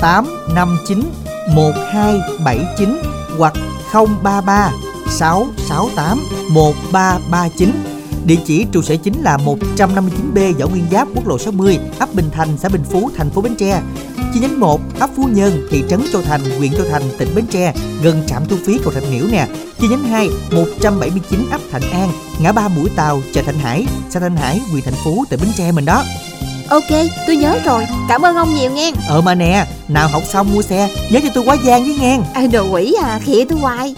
[0.00, 3.02] 859 1279
[3.38, 3.52] hoặc
[3.92, 4.70] 033
[5.10, 7.72] 668 1339.
[8.26, 12.30] Địa chỉ trụ sở chính là 159B Võ Nguyên Giáp, quốc lộ 60, ấp Bình
[12.32, 13.82] Thành, xã Bình Phú, thành phố Bến Tre.
[14.34, 17.46] Chi nhánh 1, ấp Phú Nhân, thị trấn Châu Thành, huyện Châu Thành, tỉnh Bến
[17.50, 19.46] Tre, gần trạm thu phí cầu Thạch Miễu nè.
[19.78, 22.08] Chi nhánh 2, 179 ấp Thạnh An,
[22.40, 25.50] ngã ba Mũi Tàu, chợ Thạnh Hải, xã Thạnh Hải, huyện Thành Phú, tỉnh Bến
[25.56, 26.04] Tre mình đó.
[26.70, 26.90] Ok
[27.26, 27.86] tôi nhớ rồi.
[28.08, 28.90] Cảm ơn ông nhiều nghe.
[29.08, 32.24] Ờ mà nè, nào học xong mua xe, nhớ cho tôi quá gian với ngang.
[32.34, 33.94] à, Đồ quỷ à khịa tôi hoài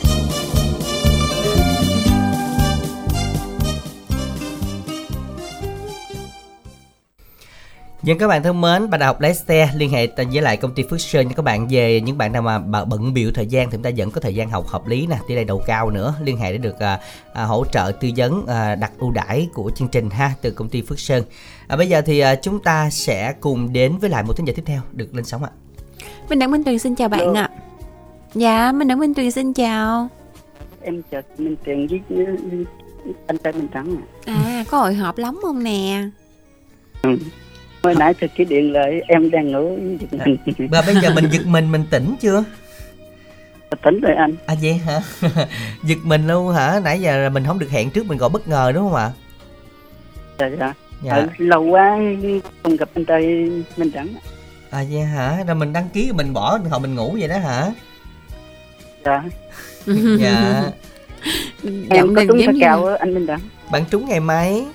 [8.09, 10.74] Những các bạn thân mến, bạn nào học lái xe liên hệ với lại công
[10.74, 13.70] ty Phước Sơn cho các bạn về những bạn nào mà bận biểu thời gian
[13.70, 15.90] thì chúng ta vẫn có thời gian học hợp lý nè, tỷ lệ đầu cao
[15.90, 17.00] nữa, liên hệ để được à,
[17.32, 20.68] à, hỗ trợ tư vấn à, đặt ưu đãi của chương trình ha từ công
[20.68, 21.22] ty Phước Sơn.
[21.66, 24.52] À, bây giờ thì à, chúng ta sẽ cùng đến với lại một thính giả
[24.56, 25.50] tiếp theo được lên sóng ạ.
[26.28, 27.50] Minh Đặng Minh Tuyền xin chào bạn ạ.
[28.34, 30.09] Dạ, Minh Đặng Minh Tuyền xin chào.
[30.82, 32.00] em chờ Minh Tiền với,
[33.26, 33.96] anh trai Minh Trắng
[34.26, 34.34] à.
[34.44, 36.02] À, có hội họp lắm không nè?
[37.02, 37.16] Ừ.
[37.89, 39.78] Hồi nãy thực cái điện lại em đang ngủ
[40.11, 40.36] mình.
[40.70, 42.45] Và bây giờ mình giật mình mình tỉnh chưa?
[43.82, 44.34] Tỉnh rồi anh.
[44.47, 45.01] À vậy hả?
[45.84, 46.80] giật mình luôn hả?
[46.84, 49.11] Nãy giờ là mình không được hẹn trước mình gọi bất ngờ đúng không ạ?
[50.39, 50.74] Dạ dạ.
[51.03, 51.12] Dạ.
[51.12, 51.99] Ờ, lâu quá
[52.62, 54.09] không gặp anh trai Minh Trắng.
[54.70, 55.45] À vậy hả?
[55.47, 57.72] Rồi mình đăng ký mình bỏ hồi mình ngủ vậy đó hả?
[59.05, 59.22] Dạ.
[60.18, 60.62] dạ.
[61.91, 63.41] em có trúng thẻ cào á, anh Minh Trắng.
[63.70, 64.66] Bạn trúng ngày mấy?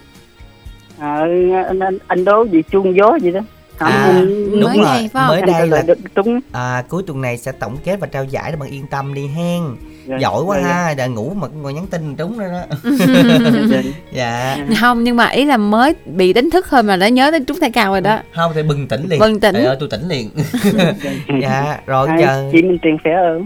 [1.04, 1.22] Ờ,
[1.68, 3.40] anh, anh, anh đố gì chuông gió gì đó.
[3.78, 4.22] Không, À,
[4.62, 5.10] đúng anh- rồi.
[5.14, 5.84] anh Mới trả đây là
[6.16, 6.40] trúng.
[6.52, 9.28] à, cuối tuần này sẽ tổng kết và trao giải để bạn yên tâm đi
[9.28, 9.62] hen.
[10.06, 12.62] Dạ, Giỏi quá dạ, ha, đã ngủ mà ngồi nhắn tin trúng rồi đó.
[14.14, 14.58] dạ.
[14.80, 17.60] Không, nhưng mà ý là mới bị đánh thức thôi mà đã nhớ tới trúng
[17.60, 18.20] thẻ cào rồi đó.
[18.36, 19.20] Không thì bừng tỉnh liền.
[19.20, 19.54] Bừng tỉnh.
[19.56, 20.30] Trời ơi, tôi tỉnh liền.
[21.42, 23.46] dạ, rồi Hai, giờ chị Minh Tiền khỏe không?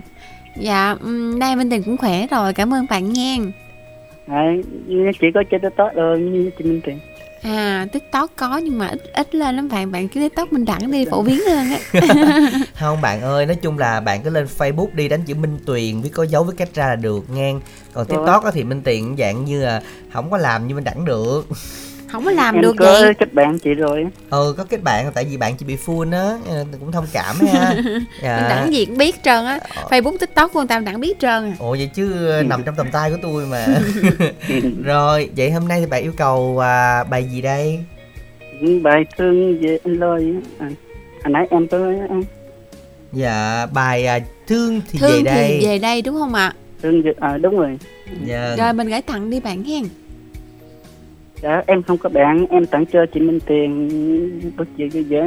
[0.60, 3.36] Dạ, ừm, nay Minh Tình cũng khỏe rồi, cảm ơn bạn nha.
[4.28, 4.64] Đấy,
[5.22, 7.00] chỉ có chơi TikTok thôi như chị Minh Tiền.
[7.48, 10.92] À, TikTok có nhưng mà ít ít lên lắm bạn, bạn cứ TikTok Minh Đẳng
[10.92, 11.80] đi phổ biến lên á.
[12.80, 16.02] không bạn ơi nói chung là bạn cứ lên facebook đi đánh chữ minh tuyền
[16.02, 17.62] với có dấu với cách ra là được ngang.
[17.94, 19.82] Còn tiktok á thì minh tiền dạng như là
[20.14, 21.48] không có làm như minh đẳng được
[22.12, 23.14] Không có làm em được có vậy.
[23.14, 24.06] kết bạn chị rồi.
[24.30, 27.36] ừ có kết bạn tại vì bạn chỉ bị full á ờ, cũng thông cảm
[27.54, 27.76] ha
[28.22, 28.48] dạ.
[28.50, 29.60] Đẳng gì cũng biết trơn á.
[29.90, 31.56] Facebook TikTok của người ta Minh Đẳng biết trơn à.
[31.60, 33.66] ồ vậy chứ ờ, nằm trong tầm tay của tôi mà
[34.84, 37.80] rồi vậy hôm nay thì bạn yêu cầu à, bài gì đây
[38.84, 40.68] Bài thương về anh Lôi à,
[41.24, 41.78] hồi nãy em có
[42.10, 42.16] à,
[43.14, 46.54] dạ bài à, thương thì Thương về đây thì về đây đúng không ạ?
[46.82, 47.78] thương về, à, đúng rồi.
[48.26, 48.56] dạ.
[48.58, 49.84] Rồi mình gửi tặng đi bạn hen.
[51.42, 53.90] Dạ, em không có bạn, em tặng cho chị Minh Tiền
[54.58, 55.22] bất gì dễ dễ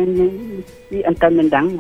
[0.91, 1.77] với anh Tân Minh Đẳng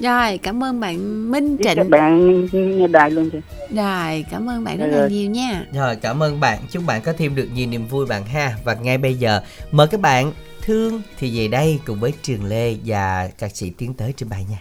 [0.00, 1.90] Rồi, cảm ơn bạn Minh với các Trịnh.
[1.90, 3.38] bạn nghe đài luôn chị.
[3.76, 5.66] Rồi, cảm ơn bạn rất là nhiều nha.
[5.72, 8.56] Rồi cảm ơn bạn, chúc bạn có thêm được nhiều niềm vui bạn ha.
[8.64, 9.40] Và ngay bây giờ
[9.72, 10.32] mời các bạn
[10.62, 14.46] thương thì về đây cùng với Trường Lê và ca sĩ tiến tới trên bài
[14.50, 14.58] nha.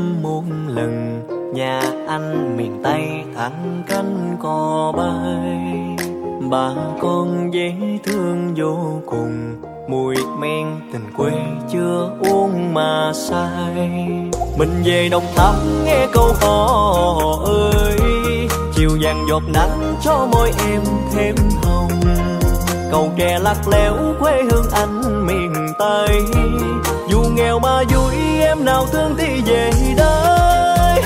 [0.00, 1.22] Thăm lần,
[1.54, 3.02] nhà anh miền tây
[3.36, 5.96] thẳng cánh cò bay.
[6.50, 6.70] Bà
[7.00, 7.72] con dễ
[8.04, 9.56] thương vô cùng,
[9.88, 11.32] mùi men tình quê
[11.72, 14.08] chưa uống mà say.
[14.58, 17.98] Mình về đồng tháp nghe câu hò ơi,
[18.74, 20.80] chiều vàng giọt nắng cho môi em
[21.12, 22.09] thêm hồng
[22.90, 26.22] cầu tre lắc léo quê hương anh miền tây.
[27.08, 31.02] Dù nghèo mà vui, em nào thương thì về đây.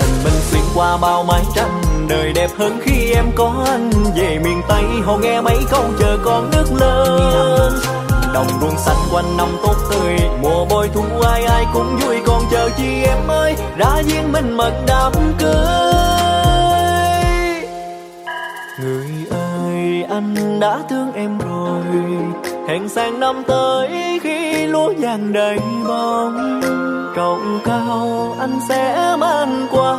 [0.00, 3.90] Tình mình xuyên qua bao mái tranh, đời đẹp hơn khi em có anh.
[4.16, 7.72] Về miền tây, họ nghe mấy câu chờ con nước lên
[8.34, 12.16] đồng ruộng xanh quanh năm tốt tươi, mùa bội thu ai ai cũng vui.
[12.26, 15.76] Còn chờ chi em ơi, ra duyên mình mật đám cưới.
[18.80, 19.15] Người
[20.16, 21.82] anh đã thương em rồi.
[22.68, 25.58] Hẹn sang năm tới khi lúa vàng đầy
[25.88, 26.60] bông
[27.16, 29.96] trồng cao anh sẽ mang qua.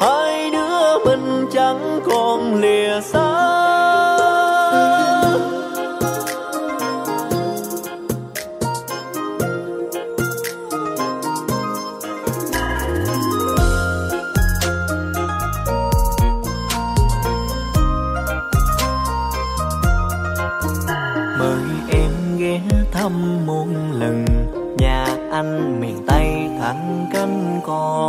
[0.00, 3.57] Hai đứa mình chẳng còn lìa xa.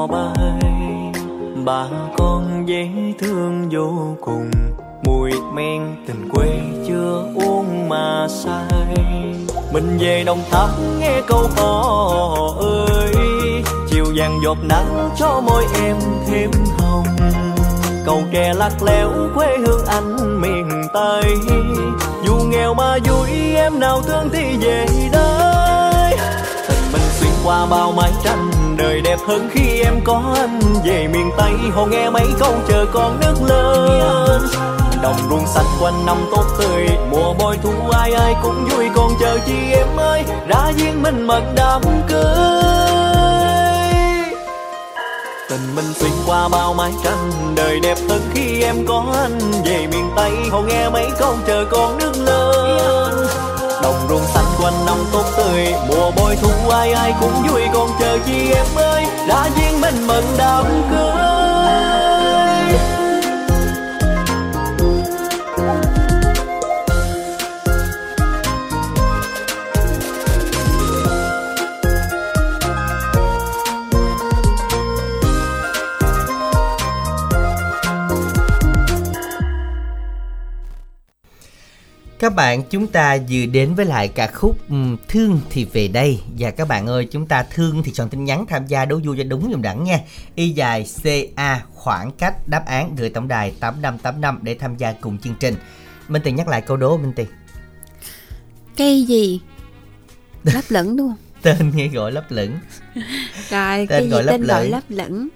[0.08, 1.14] Bay
[1.66, 1.86] bà
[2.18, 2.90] con dễ
[3.20, 4.52] thương vô cùng.
[5.04, 8.96] Mùi men tình quê chưa uống mà say.
[9.74, 10.70] Mình về đồng tháp
[11.00, 13.14] nghe câu hò ơi.
[13.90, 15.96] Chiều vàng giọt nắng cho môi em
[16.28, 17.06] thêm hồng.
[18.06, 21.36] Cầu kè lắc léo quê hương anh miền tây.
[22.26, 26.18] Dù nghèo mà vui, em nào thương thì về đây.
[26.68, 30.60] Tình mình xuyên qua bao mái tranh đời đẹp hơn khi em có anh.
[30.86, 34.42] Về miền tây họ nghe mấy câu chờ con nước lớn
[35.04, 38.86] đồng ruộng xanh quanh năm tốt tươi, mùa bội thu ai ai cũng vui.
[38.96, 42.64] Còn chờ chi em ơi ra duyên mình mật đám cưới.
[45.50, 49.40] Tình mình xuyên qua bao mái tranh, đời đẹp hơn khi em có anh.
[49.66, 52.99] Về miền tây họ nghe mấy câu chờ con nước lớn
[53.84, 55.74] đồng ruộng xanh quanh năm tốt tươi.
[55.88, 59.06] Mùa bội thu ai ai cũng vui còn chờ chi em ơi.
[59.28, 61.99] Đã duyên mình mừng đám cưới.
[82.20, 86.20] Các bạn chúng ta vừa đến với lại ca khúc um, Thương thì về đây.
[86.38, 89.18] Và các bạn ơi chúng ta thương thì chọn tin nhắn tham gia đấu vui
[89.18, 90.00] cho đúng dùm đẳng nha.
[90.36, 95.18] Y dài CA khoảng cách đáp án gửi tổng đài 8585 để tham gia cùng
[95.18, 95.56] chương trình.
[96.08, 97.28] Minh Tiền nhắc lại câu đố Minh Tiền
[98.78, 99.42] Cây gì?
[100.44, 101.18] Lấp lửng đúng không?
[101.42, 102.52] Tên nghe gọi lấp lửng.
[103.50, 104.10] Rồi, Tên gì?
[104.10, 104.72] gọi lấp tên gọi lửng.
[104.72, 105.28] lấp lửng.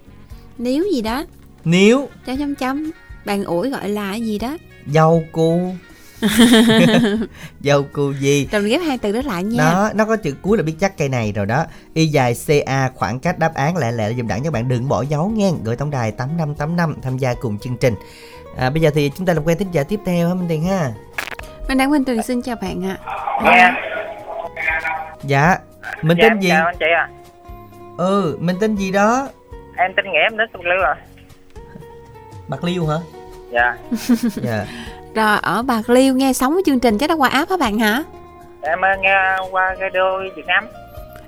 [0.57, 1.25] Nếu gì đó?
[1.65, 2.91] Nếu Chấm chấm chấm.
[3.25, 4.57] Bàn ủi gọi là cái gì đó?
[4.93, 5.75] Dâu cu
[7.59, 9.63] Dâu cu gì mình ghép hai từ đó lại nha.
[9.63, 11.65] Đó, nó có chữ cuối là biết chắc cây này rồi đó.
[11.93, 14.67] Y dài CA khoảng cách đáp án lẹ lẹ dùm đẳng các bạn.
[14.67, 15.49] Đừng bỏ dấu nha.
[15.63, 17.93] Gửi tổng đài 8585 tham gia cùng chương trình.
[18.57, 20.63] À, Bây giờ thì chúng ta làm quen thính giả tiếp theo ha Minh Tiền
[20.63, 20.91] ha?
[21.67, 22.97] Mình đang Minh Tuyền xin chào bạn ạ.
[23.43, 23.71] Nghe.
[25.23, 25.57] Dạ.
[26.01, 26.49] Mình dạ, tên em gì?
[26.49, 27.09] chào anh chị à
[27.97, 29.29] Ừ, mình tên gì đó?
[29.77, 30.95] Em tên nghĩa em đến Bạc Liêu à.
[32.47, 32.95] Bạc Liêu hả?
[33.51, 33.77] dạ.
[34.35, 34.65] Dạ
[35.15, 37.79] Rồi ở Bạc Liêu nghe sống với chương trình chắc đã qua app hả bạn
[37.79, 38.03] hả?
[38.61, 39.15] em ờ, nghe
[39.51, 40.67] qua radio Việt Nam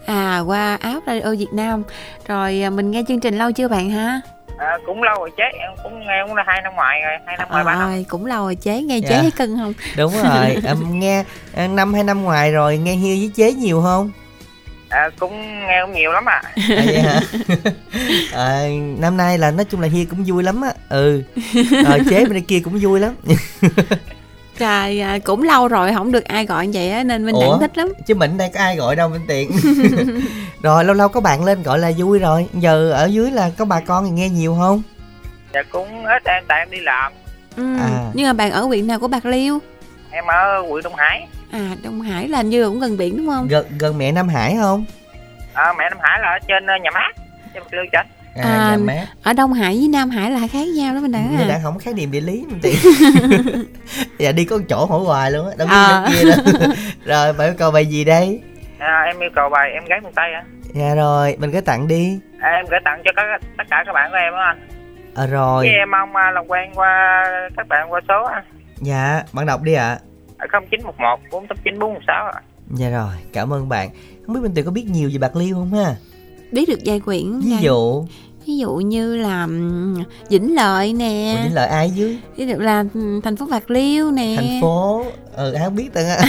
[0.06, 1.84] À qua app Radio Việt Nam
[2.28, 4.22] Rồi à, mình nghe chương trình lâu chưa bạn hả?
[4.58, 7.38] à, cũng lâu rồi chứ em cũng nghe cũng là hai năm ngoài rồi hai
[7.38, 9.10] năm ngoài ba năm Rồi cũng lâu rồi chế nghe Dạ.
[9.10, 9.74] chế thấy cưng không?
[9.98, 11.24] Đúng rồi em nghe
[11.56, 14.12] à, năm hai năm ngoài rồi nghe hiêu với chế nhiều không?
[14.90, 17.22] À, cũng nghe cũng nhiều lắm à À, vậy hả?
[18.34, 18.62] à,
[19.00, 20.74] năm nay là nói chung là hiêu cũng vui lắm á.
[20.90, 21.24] Ừ.
[21.86, 23.16] Rồi chế bên đây kia cũng vui lắm.
[24.58, 27.78] Trời à, cũng lâu rồi không được ai gọi vậy á nên mình đang thích
[27.78, 27.94] lắm.
[28.08, 29.52] Chứ mình đây có ai gọi đâu Minh Tiện
[30.62, 32.48] rồi lâu lâu có bạn lên gọi là vui rồi.
[32.54, 34.82] Giờ ở dưới là có bà con thì nghe nhiều không?
[35.54, 37.12] Dạ cũng ít em tại em đi làm.
[37.58, 37.78] Ừ.
[37.80, 38.12] À.
[38.14, 39.60] Nhưng mà bạn ở huyện nào của Bạc Liêu?
[40.12, 43.48] em ở huyện Đông Hải à đông hải là như cũng gần biển đúng không
[43.48, 44.86] gần gần mẹ nam hải không
[45.54, 47.12] à, mẹ nam hải là ở trên ờ, nhà mát
[47.54, 49.06] trên mặt lương chánh À, à, nhà mát.
[49.24, 51.48] ở đông hải với nam hải là khác nhau đó mình đã mình à.
[51.50, 52.60] đã không khái niệm địa lý mình
[54.20, 56.06] dạ đi có chỗ hỏi hoài luôn á đâu à.
[56.14, 56.36] kia đó
[57.06, 58.42] rồi bạn yêu cầu bài gì đây
[58.78, 60.40] à, em yêu cầu bài em gái miền tây á.
[60.40, 60.46] à.
[60.74, 63.24] dạ rồi mình cứ tặng đi à, em gửi tặng cho các
[63.58, 64.68] tất cả các bạn của em đó anh
[65.16, 67.24] à, rồi với em mong ờ, làm quen qua
[67.58, 68.44] các bạn qua số anh
[68.82, 69.98] dạ bạn đọc đi ạ à.
[70.40, 72.42] 0911 489 416 ạ.
[72.74, 73.90] Dạ rồi, cảm ơn bạn.
[74.26, 75.96] Không biết Minh Tuyền có biết nhiều về bạc liêu không ha?
[76.52, 77.40] Biết được giai quyển.
[77.40, 78.06] Ví dụ
[78.46, 79.48] ví dụ như là
[80.30, 82.84] Vĩnh Lợi nè Ủa, Vĩnh Lợi ai dưới ví dụ là
[83.24, 85.06] thành phố Bạc Liêu nè thành phố
[85.36, 86.18] ừ ai không biết tên á.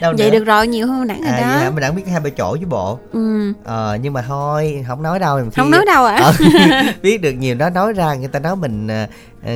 [0.00, 0.38] Đâu Vậy nữa.
[0.38, 1.46] được rồi nhiều hơn nãy rồi à đó.
[1.46, 1.70] hả?
[1.70, 2.98] Mình đã biết hai ba chỗ chứ bộ.
[3.12, 3.52] Ừ.
[3.64, 5.40] ờ nhưng mà thôi không nói đâu.
[5.56, 6.16] Không nói đâu ạ?
[6.22, 6.32] Ờ,
[7.02, 9.06] biết được nhiều đó nói ra người ta nói mình ờ,
[9.46, 9.52] ờ,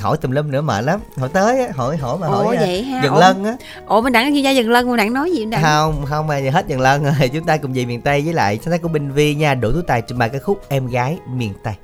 [0.00, 1.00] hỏi tùm lum nữa mệt lắm.
[1.16, 3.02] Hỏi tới á, hỏi hỏi mà Ủa hỏi à, vậy ha.
[3.02, 3.56] dần Ủa- lân á.
[3.86, 6.40] Ủa mình đặng chuyên gia dần lân mình đặng nói gì đặng không không mà
[6.52, 8.88] hết dần lân rồi chúng ta cùng về miền tây với lại sáng tác của
[8.88, 9.54] bình vi nha.
[9.54, 11.74] Đỗ tú tài trình bày ca khúc em gái miền tây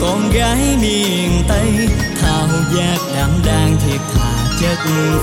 [0.00, 1.88] con gái miền tây
[2.20, 4.78] thao giác đảm đang thiệt thà chất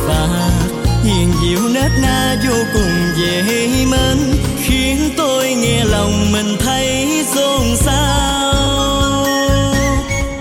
[0.07, 0.83] phác.
[1.03, 4.17] Hiền diệu nết na vô cùng dễ mến,
[4.63, 9.25] khiến tôi nghe lòng mình thấy xôn xao.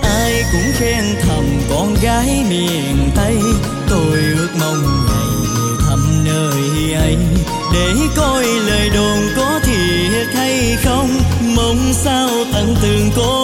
[0.02, 3.36] Ai cũng khen thầm con gái miền tây,
[3.90, 7.16] tôi ước mong ngày về thăm nơi ấy.
[7.74, 11.10] Để coi lời đồn có thiệt hay không,
[11.56, 13.41] mong sao tận tường con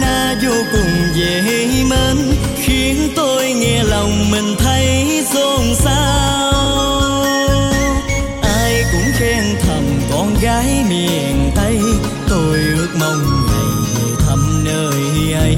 [0.00, 2.16] na vô cùng dễ mến,
[2.56, 7.24] khiến tôi nghe lòng mình thấy xôn xao.
[8.42, 11.78] Ai cũng khen thầm con gái miền tây,
[12.28, 15.56] tôi ước mong ngày về thăm nơi ấy.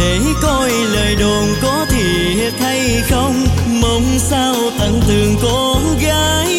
[0.00, 3.46] Để coi lời đồn có thiệt hay không,
[3.82, 6.55] mong sao tận tường con gái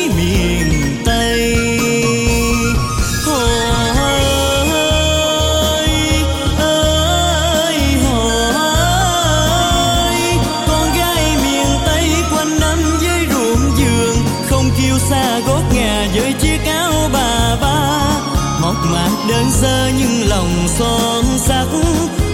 [19.61, 21.65] ra những lòng son sắc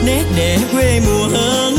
[0.05, 1.72] nét đẹp quê mùa hơn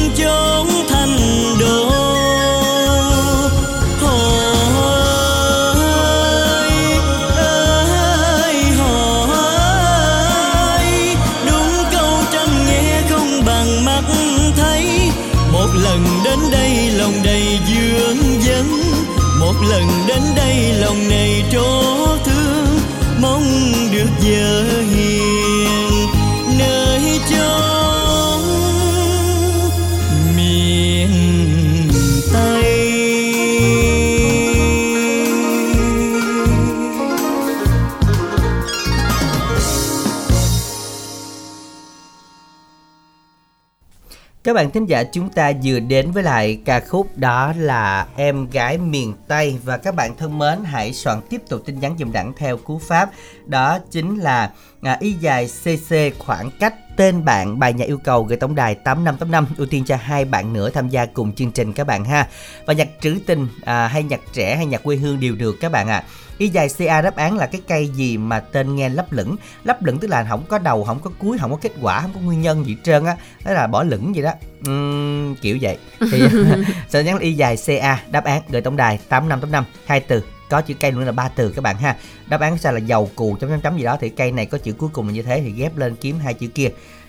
[44.44, 48.50] Các bạn thính giả chúng ta vừa đến với lại ca khúc đó là Em
[48.50, 49.58] gái miền Tây.
[49.64, 52.78] Và các bạn thân mến hãy soạn tiếp tục tin nhắn dùm đẳng theo cú
[52.78, 53.10] pháp.
[53.46, 54.50] Đó chính là
[54.82, 58.74] à, y dài cc khoảng cách tên bạn bài nhạc yêu cầu gửi tổng đài
[58.74, 62.28] 8585 ưu tiên cho hai bạn nữa tham gia cùng chương trình các bạn ha.
[62.66, 65.72] Và nhạc trữ tình à, hay nhạc trẻ hay nhạc quê hương đều được các
[65.72, 65.96] bạn ạ.
[65.96, 66.04] À.
[66.38, 69.36] y dài ca đáp án là cái cây gì mà tên nghe lấp lửng?
[69.64, 72.10] Lấp lửng tức là không có đầu không có cuối không có kết quả không
[72.14, 73.16] có nguyên nhân gì trơn á.
[73.44, 74.32] Đó là bỏ lửng vậy đó.
[74.66, 75.78] Ừm, kiểu vậy.
[76.12, 76.22] Thì
[76.88, 80.74] sẽ nhắn y dài ca đáp án gửi tổng đài 8585 hai từ có chữ
[80.80, 81.96] cây luôn là ba từ các bạn ha
[82.28, 84.58] đáp án sẽ là dầu cù chấm chấm chấm gì đó thì cây này có
[84.58, 86.68] chữ cuối cùng là như thế thì ghép lên kiếm hai chữ kia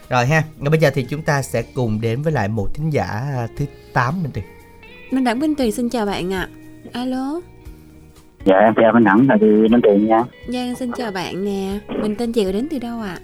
[0.09, 2.89] rồi ha và bây giờ thì chúng ta sẽ cùng đến với lại một thính
[2.89, 3.05] giả
[3.35, 4.43] à, thứ 8 mình tuyệt
[5.11, 6.49] Minh Đẳng Minh Tuyền xin chào bạn ạ.
[6.93, 7.41] Alo.
[8.45, 11.79] Dạ em chào Minh Đẳng là từ Ninh Tiền nha Giang xin chào bạn nè.
[12.01, 13.17] Mình tên chị đến từ đâu ạ?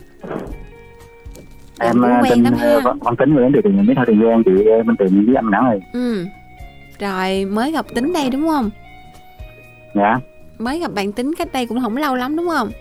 [1.79, 4.43] Em ờ, quen tên ờ, Văn Tính người đến từ Tiền biết thôi Tiền Giang
[4.45, 6.25] chị ờ, Minh Tiền với anh Đẳng rồi Ừ.
[6.99, 8.69] Rồi mới gặp Tính đây đúng không?
[9.95, 10.19] Dạ
[10.59, 12.71] Mới gặp bạn Tính cách đây cũng không lâu lắm đúng không?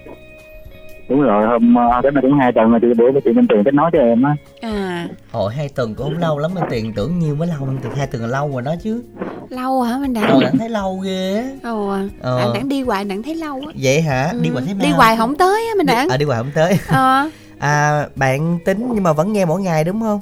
[1.09, 3.47] đúng rồi hôm ờ, đến mà đến hai tuần mà chị bữa với chị Minh
[3.49, 6.61] Tiền kết nối cho em á À Hồi hai tuần cũng không lâu lắm mà
[6.71, 9.03] tiền tưởng nhiêu mới lâu Minh Tiền hai tuần là lâu rồi đó chứ
[9.49, 10.29] lâu hả Minh Đẳng?
[10.29, 12.09] Đâu Đẳng thấy lâu ghê á Ồ, à.
[12.21, 12.37] Ờ.
[12.39, 13.73] Bạn Đẳng đi hoài Đẳng thấy lâu á.
[13.83, 14.29] Vậy hả?
[14.33, 14.41] Ừ.
[14.43, 14.97] Đi hoài thấy Đi mau.
[14.97, 16.09] hoài không tới á Minh Đẳng.
[16.09, 17.31] À đi hoài không tới Ờ.
[17.59, 20.21] À bạn tính nhưng mà vẫn nghe mỗi ngày đúng không?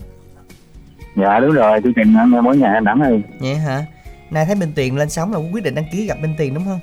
[1.16, 3.82] Dạ đúng rồi chương trình nghe mỗi ngày anh Đẳng ơi Vậy hả?
[4.30, 6.64] Nay thấy Minh Tiền lên sóng là quyết định đăng ký gặp Minh Tiền đúng
[6.64, 6.80] không?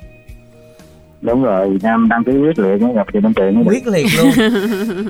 [1.20, 4.30] đúng rồi em đăng ký quyết liệt mới gặp chị Minh Tiền Quyết liệt luôn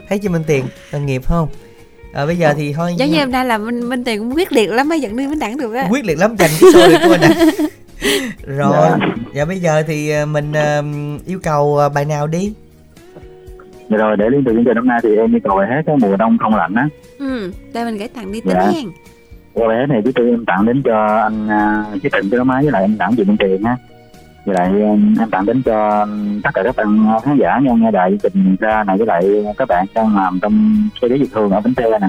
[0.08, 0.64] Thấy chưa Minh Tiền?
[0.92, 1.48] Tội nghiệp không?
[2.12, 4.52] À, bây giờ thì thôi Giống như hôm nay là Minh, Minh Tiền cũng quyết
[4.52, 5.88] liệt lắm mới dẫn đi Minh Đẳng được á.
[5.90, 7.34] quyết liệt lắm dành cái số này của mình à.
[8.46, 8.88] Rồi,
[9.34, 10.82] dạ bây giờ thì à, mình à,
[11.26, 12.52] yêu cầu bài nào đi?
[13.90, 15.82] Dạ rồi để liên tục chương trình hôm nay thì em yêu cầu bài hát
[15.86, 16.88] cái mùa đông không lạnh á
[17.18, 18.70] Ừ, đây mình gửi tặng đi tính Dạ.
[18.70, 18.84] hen
[19.56, 21.48] cô bé này thứ tư em tặng đến cho anh
[22.02, 23.76] Chí Tịnh Cái Máy với lại anh đảng chị Minh Tiền ha
[24.44, 26.06] Với lại em, tặng à, đến cho à,
[26.42, 29.68] tất cả các bạn khán giả nha nghe đại trình ra này với lại các
[29.68, 32.08] bạn đang làm trong xe đế Việt Hương ở Bến Tre nè.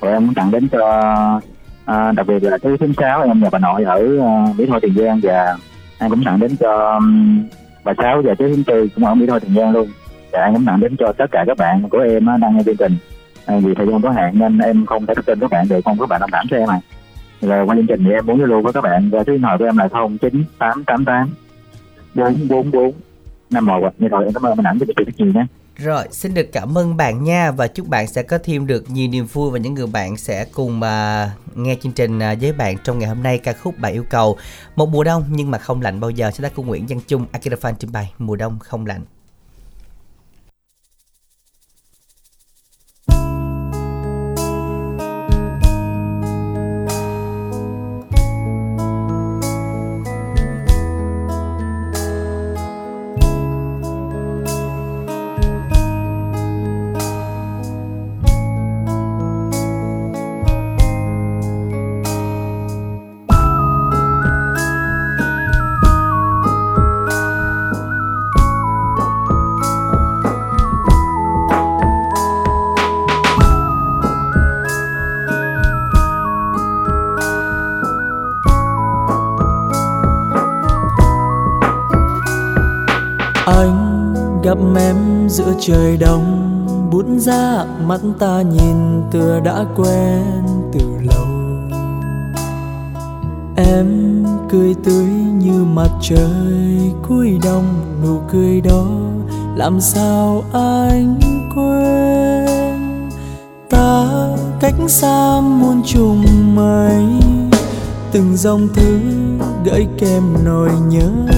[0.00, 1.40] Rồi em muốn tặng đến cho
[1.84, 3.98] à, đặc biệt là cái thứ sáu em và bà nội ở
[4.56, 5.20] Mỹ Tho Tiền Giang.
[5.22, 5.56] Và
[5.98, 7.00] em cũng tặng đến cho
[7.84, 9.88] bà sáu và chế thứ tư cũng ở Mỹ Tho Tiền Giang luôn.
[10.32, 12.76] Và em cũng tặng đến cho tất cả các bạn của em đang nghe chương
[12.76, 12.96] trình
[13.48, 15.98] à, vì thời gian có hạn nên em không thể tin các bạn được không
[15.98, 16.80] các bạn thông cảm cho em à.
[17.40, 19.42] Rồi qua chương trình thì em muốn giao lưu với các bạn và số điện
[19.42, 21.30] thoại của em là không chín tám tám tám
[22.14, 22.92] bốn bốn bốn
[23.50, 23.90] năm một ạ.
[23.98, 25.46] Như rồi em cảm ơn anh ảnh cho chương trình rất nhiều nhé
[25.76, 29.08] Rồi, xin được cảm ơn bạn nha và chúc bạn sẽ có thêm được nhiều
[29.08, 32.76] niềm vui và những người bạn sẽ cùng uh, nghe chương trình uh, với bạn
[32.84, 33.38] trong ngày hôm nay.
[33.38, 34.36] Ca khúc bạn yêu cầu
[34.76, 36.30] một mùa đông nhưng mà không lạnh bao giờ.
[36.30, 39.00] Sẽ tác của Nguyễn Văn Trung Akira Fan trình bày mùa đông không lạnh.
[85.68, 86.50] Trời đông,
[86.90, 90.22] bút ra mắt ta nhìn tựa đã quen
[90.72, 91.26] từ lâu.
[93.56, 93.86] Em
[94.50, 95.04] cười tươi
[95.38, 97.64] như mặt trời cuối đông,
[98.04, 98.86] nụ cười đó
[99.56, 101.20] làm sao anh
[101.54, 103.10] quên?
[103.70, 104.06] Ta
[104.60, 106.24] cách xa muôn trùng
[106.54, 107.04] mây,
[108.12, 108.98] từng dòng thư
[109.64, 111.37] gợi kèm nỗi nhớ.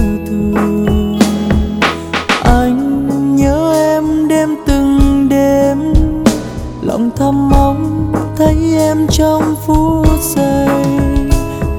[7.21, 10.67] Thầm mong thấy em trong phút giây.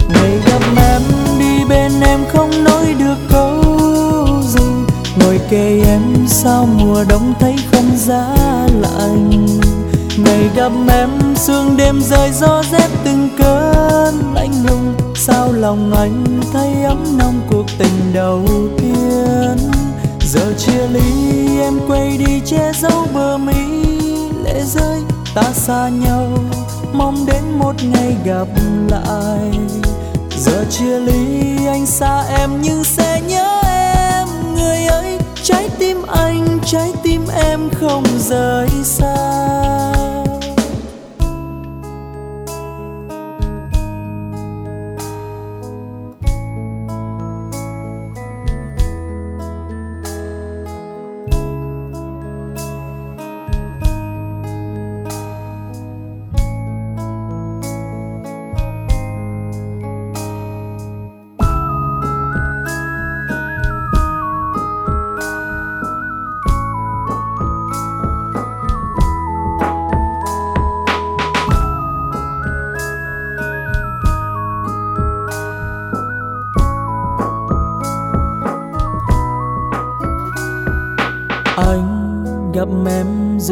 [0.09, 1.03] Ngày gặp em
[1.39, 3.63] đi bên em không nói được câu
[4.43, 4.65] gì.
[5.17, 8.35] Ngồi kề em sao mùa đông thấy không giá
[8.81, 9.47] lạnh.
[10.25, 14.95] Ngày gặp em, sương đêm rơi, gió rét từng cơn lạnh lùng.
[15.15, 18.45] Sao lòng anh thấy ấm nồng cuộc tình đầu
[18.79, 19.71] tiên?
[20.21, 23.83] Giờ chia ly, em quay đi che giấu bờ mi
[24.45, 24.99] lệ rơi
[25.35, 26.29] ta xa nhau,
[26.93, 28.49] mong đến một ngày gặp
[28.89, 29.59] lại.
[30.39, 34.29] Giờ chia ly, anh xa em nhưng sẽ nhớ em.
[34.55, 39.42] Người ơi trái tim anh, trái tim em không rời xa.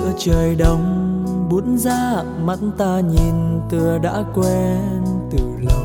[0.01, 5.85] Giữa trời đông, bút ra mắt ta nhìn tựa đã quen từ lâu.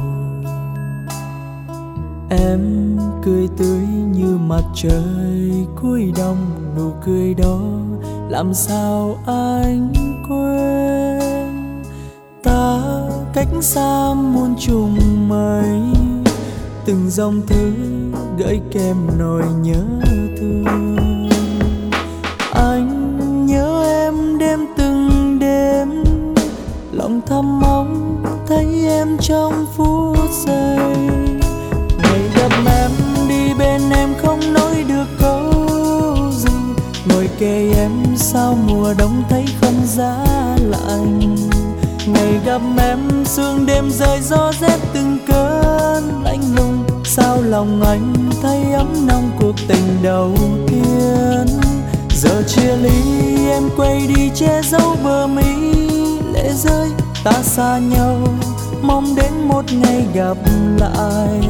[2.30, 2.60] Em
[3.24, 5.52] cười tươi như mặt trời
[5.82, 6.38] cuối đông,
[6.78, 7.60] nụ cười đó
[8.30, 9.94] làm sao anh
[10.30, 11.84] quên?
[12.44, 12.82] Ta
[13.34, 14.98] cách xa muôn trùng
[15.30, 15.70] mây,
[16.86, 17.72] từng dòng thư
[18.38, 19.84] gửi kèm nỗi nhớ.
[48.76, 50.34] Ấm nồng cuộc tình đầu
[50.68, 51.60] tiên.
[52.16, 52.92] Giờ chia ly,
[53.50, 55.74] em quay đi che giấu bờ mi
[56.34, 56.90] lệ rơi,
[57.24, 58.18] ta xa nhau,
[58.82, 60.38] mong đến một ngày gặp
[60.78, 61.50] lại.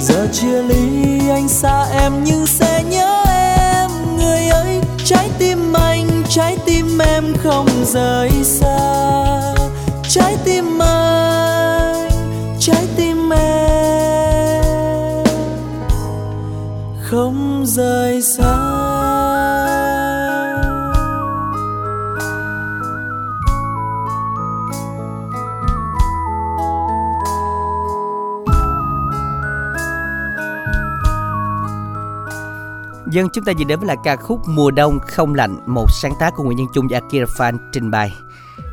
[0.00, 3.90] Giờ chia ly, anh xa em nhưng sẽ nhớ em.
[4.18, 9.54] Người ơi trái tim anh, trái tim em không rời xa.
[10.08, 11.07] Trái tim anh
[17.08, 18.78] không rời xa.
[33.10, 36.12] Dân, chúng ta vừa đến với là ca khúc Mùa Đông Không Lạnh, Một sáng
[36.20, 38.12] tác của Nguyễn Nhân Trung và Akira Fan trình bày.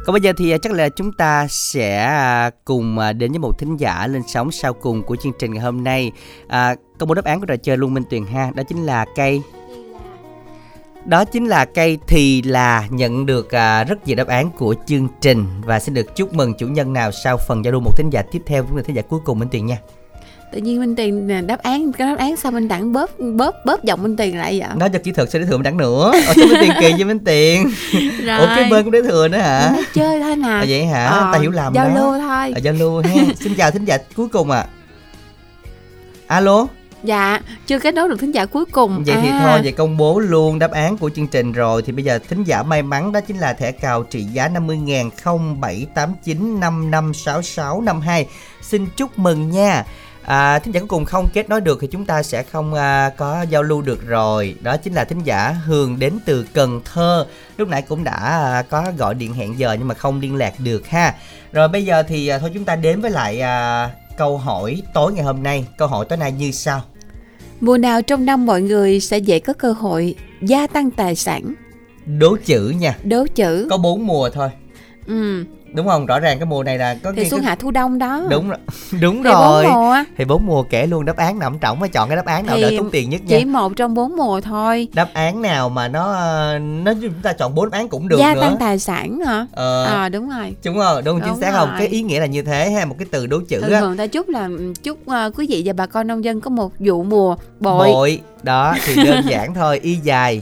[0.06, 3.40] Còn bây giờ thì à, chắc là chúng ta sẽ à, cùng à, đến với
[3.40, 6.12] một thính giả lên sóng sau cùng của chương trình ngày hôm nay
[6.48, 9.06] à, có một đáp án của trò chơi Luân Minh Tuyền ha Đó chính là
[9.16, 9.42] cây
[11.06, 15.08] Đó chính là cây thì là nhận được à, rất nhiều đáp án của chương
[15.22, 18.10] trình và xin được chúc mừng chủ nhân nào sau phần giao lưu một thính
[18.10, 19.78] giả tiếp theo cũng là thính giả cuối cùng Minh Tiền nha
[20.56, 23.84] tự nhiên minh tiền đáp án cái đáp án sao minh đẳng bóp bóp bóp
[23.84, 26.12] giọng minh tiền lại vậy Nói cho kỹ thuật sẽ đến thừa Minh Đẳng nữa.
[26.28, 27.70] Ở sao Minh Tiền kỳ với Minh Tiền.
[28.26, 28.40] Rồi.
[28.40, 29.70] Ủa cái bên cũng đến thừa nữa hả?
[29.74, 31.06] Nói chơi thôi nè À, vậy hả?
[31.06, 31.94] Ờ, Ta hiểu lầm giao đó.
[31.96, 33.14] lưu thôi À, giao lưu ha.
[33.40, 34.60] Xin chào thính giả cuối cùng ạ.
[34.60, 34.68] À.
[36.28, 36.68] Alo.
[37.04, 39.98] dạ chưa kết nối được thính giả cuối cùng Vậy thì À, thôi, vậy công
[39.98, 43.12] bố luôn đáp án của chương trình rồi Thì bây giờ thính giả may mắn
[43.12, 48.24] đó chính là thẻ cào trị giá 50 ngàn 0789556652
[48.62, 49.84] Xin chúc mừng nha
[50.26, 53.10] À, thính giả cuối cùng không kết nối được thì chúng ta sẽ không à,
[53.18, 54.56] có giao lưu được rồi.
[54.62, 57.26] Đó chính là thính giả Hường đến từ Cần Thơ.
[57.58, 60.54] Lúc nãy cũng đã à, có gọi điện hẹn giờ nhưng mà không liên lạc
[60.60, 61.16] được ha.
[61.52, 65.14] Rồi bây giờ thì à, thôi chúng ta đến với lại à, câu hỏi tối
[65.14, 65.66] ngày hôm nay.
[65.78, 66.82] Câu hỏi tối nay như sau.
[67.62, 71.54] Mùa nào trong năm mọi người sẽ dễ có cơ hội gia tăng tài sản?
[72.06, 72.98] Đố chữ nha.
[73.04, 73.68] Đố chữ.
[73.70, 74.50] Có bốn mùa thôi.
[75.08, 75.46] Ừ
[75.76, 76.06] đúng không?
[76.06, 78.24] Rõ ràng cái mùa này là có thì xuân cái- hạ thu đông đó.
[78.30, 78.58] Đúng rồi.
[79.02, 79.64] Đúng Thì rồi.
[79.64, 79.96] bốn mùa.
[80.18, 82.58] thì bốn mùa kể luôn đáp án ông trọng phải chọn cái đáp án nào
[82.62, 83.38] đỡ tốn tiền nhất nha.
[83.40, 84.88] chỉ một trong bốn mùa thôi.
[84.94, 86.14] Đáp án nào mà nó
[86.60, 88.42] nó chúng ta chọn bốn đáp án cũng được gia nữa.
[88.42, 89.48] tăng tài sản hả?
[89.52, 89.84] Ờ.
[89.86, 90.56] à đúng rồi.
[90.66, 91.70] Đúng không đúng, chính Đúng xác không?
[91.70, 91.80] Rồi.
[91.80, 94.08] cái ý nghĩa là như thế ha một cái từ đố chữ thường thường ta
[94.08, 94.50] chúc là
[94.84, 98.20] chúc ờ, quý vị và bà con nông dân có một vụ mùa bội, bội
[98.46, 100.42] đó thì đơn giản thôi y dài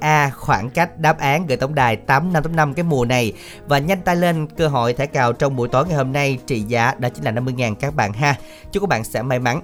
[0.00, 3.32] ca khoảng cách đáp án gửi tổng đài tám năm tám năm cái mùa này.
[3.66, 6.60] Và nhanh tay lên cơ hội thẻ cào trong buổi tối ngày hôm nay trị
[6.60, 8.34] giá đó chính là 50 ngàn các bạn ha.
[8.72, 9.60] Chúc các bạn sẽ may mắn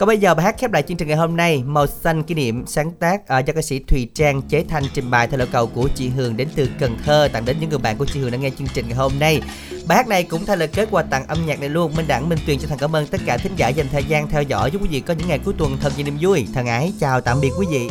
[0.00, 2.34] còn bây giờ bài hát khép lại chương trình ngày hôm nay Màu xanh kỷ
[2.34, 5.48] niệm sáng tác uh, do ca sĩ Thùy Trang chế thanh trình bày theo lời
[5.52, 8.20] cầu của chị Hường đến từ Cần Thơ tặng đến những người bạn của chị
[8.20, 9.42] Hường đã nghe chương trình ngày hôm nay.
[9.86, 11.96] Bài hát này cũng thay lời kết quà tặng âm nhạc này luôn.
[11.96, 14.28] Minh Đẳng Minh Tuyền chân thành cảm ơn tất cả thính giả dành thời gian
[14.28, 14.70] theo dõi.
[14.70, 16.46] Chúc quý vị có những ngày cuối tuần thật nhiều niềm vui.
[16.54, 17.88] Thân ái chào tạm biệt quý vị.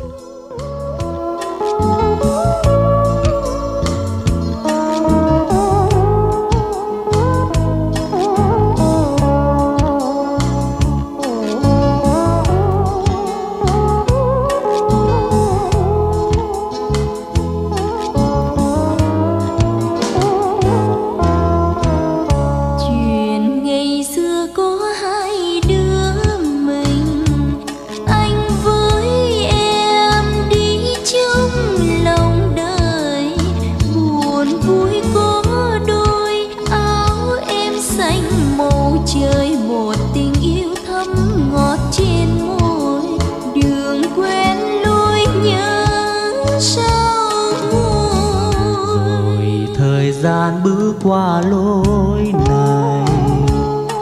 [50.21, 53.05] Gian bước qua lối này.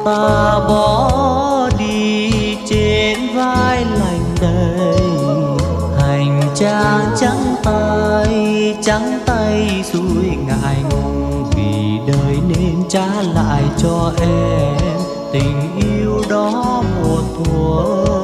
[0.06, 2.32] Ta bỏ đi
[2.70, 5.02] trên vai lạnh đầy.
[6.00, 14.12] Hành trang trắng tay trắng tay xuôi ngại ngùng vì đời nên trả lại cho
[14.22, 14.78] em
[15.34, 18.17] tình yêu đó một thuở.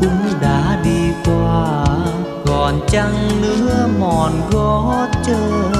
[0.00, 1.84] cũng đã đi qua
[2.46, 5.79] còn chẳng nữa mòn gót chân?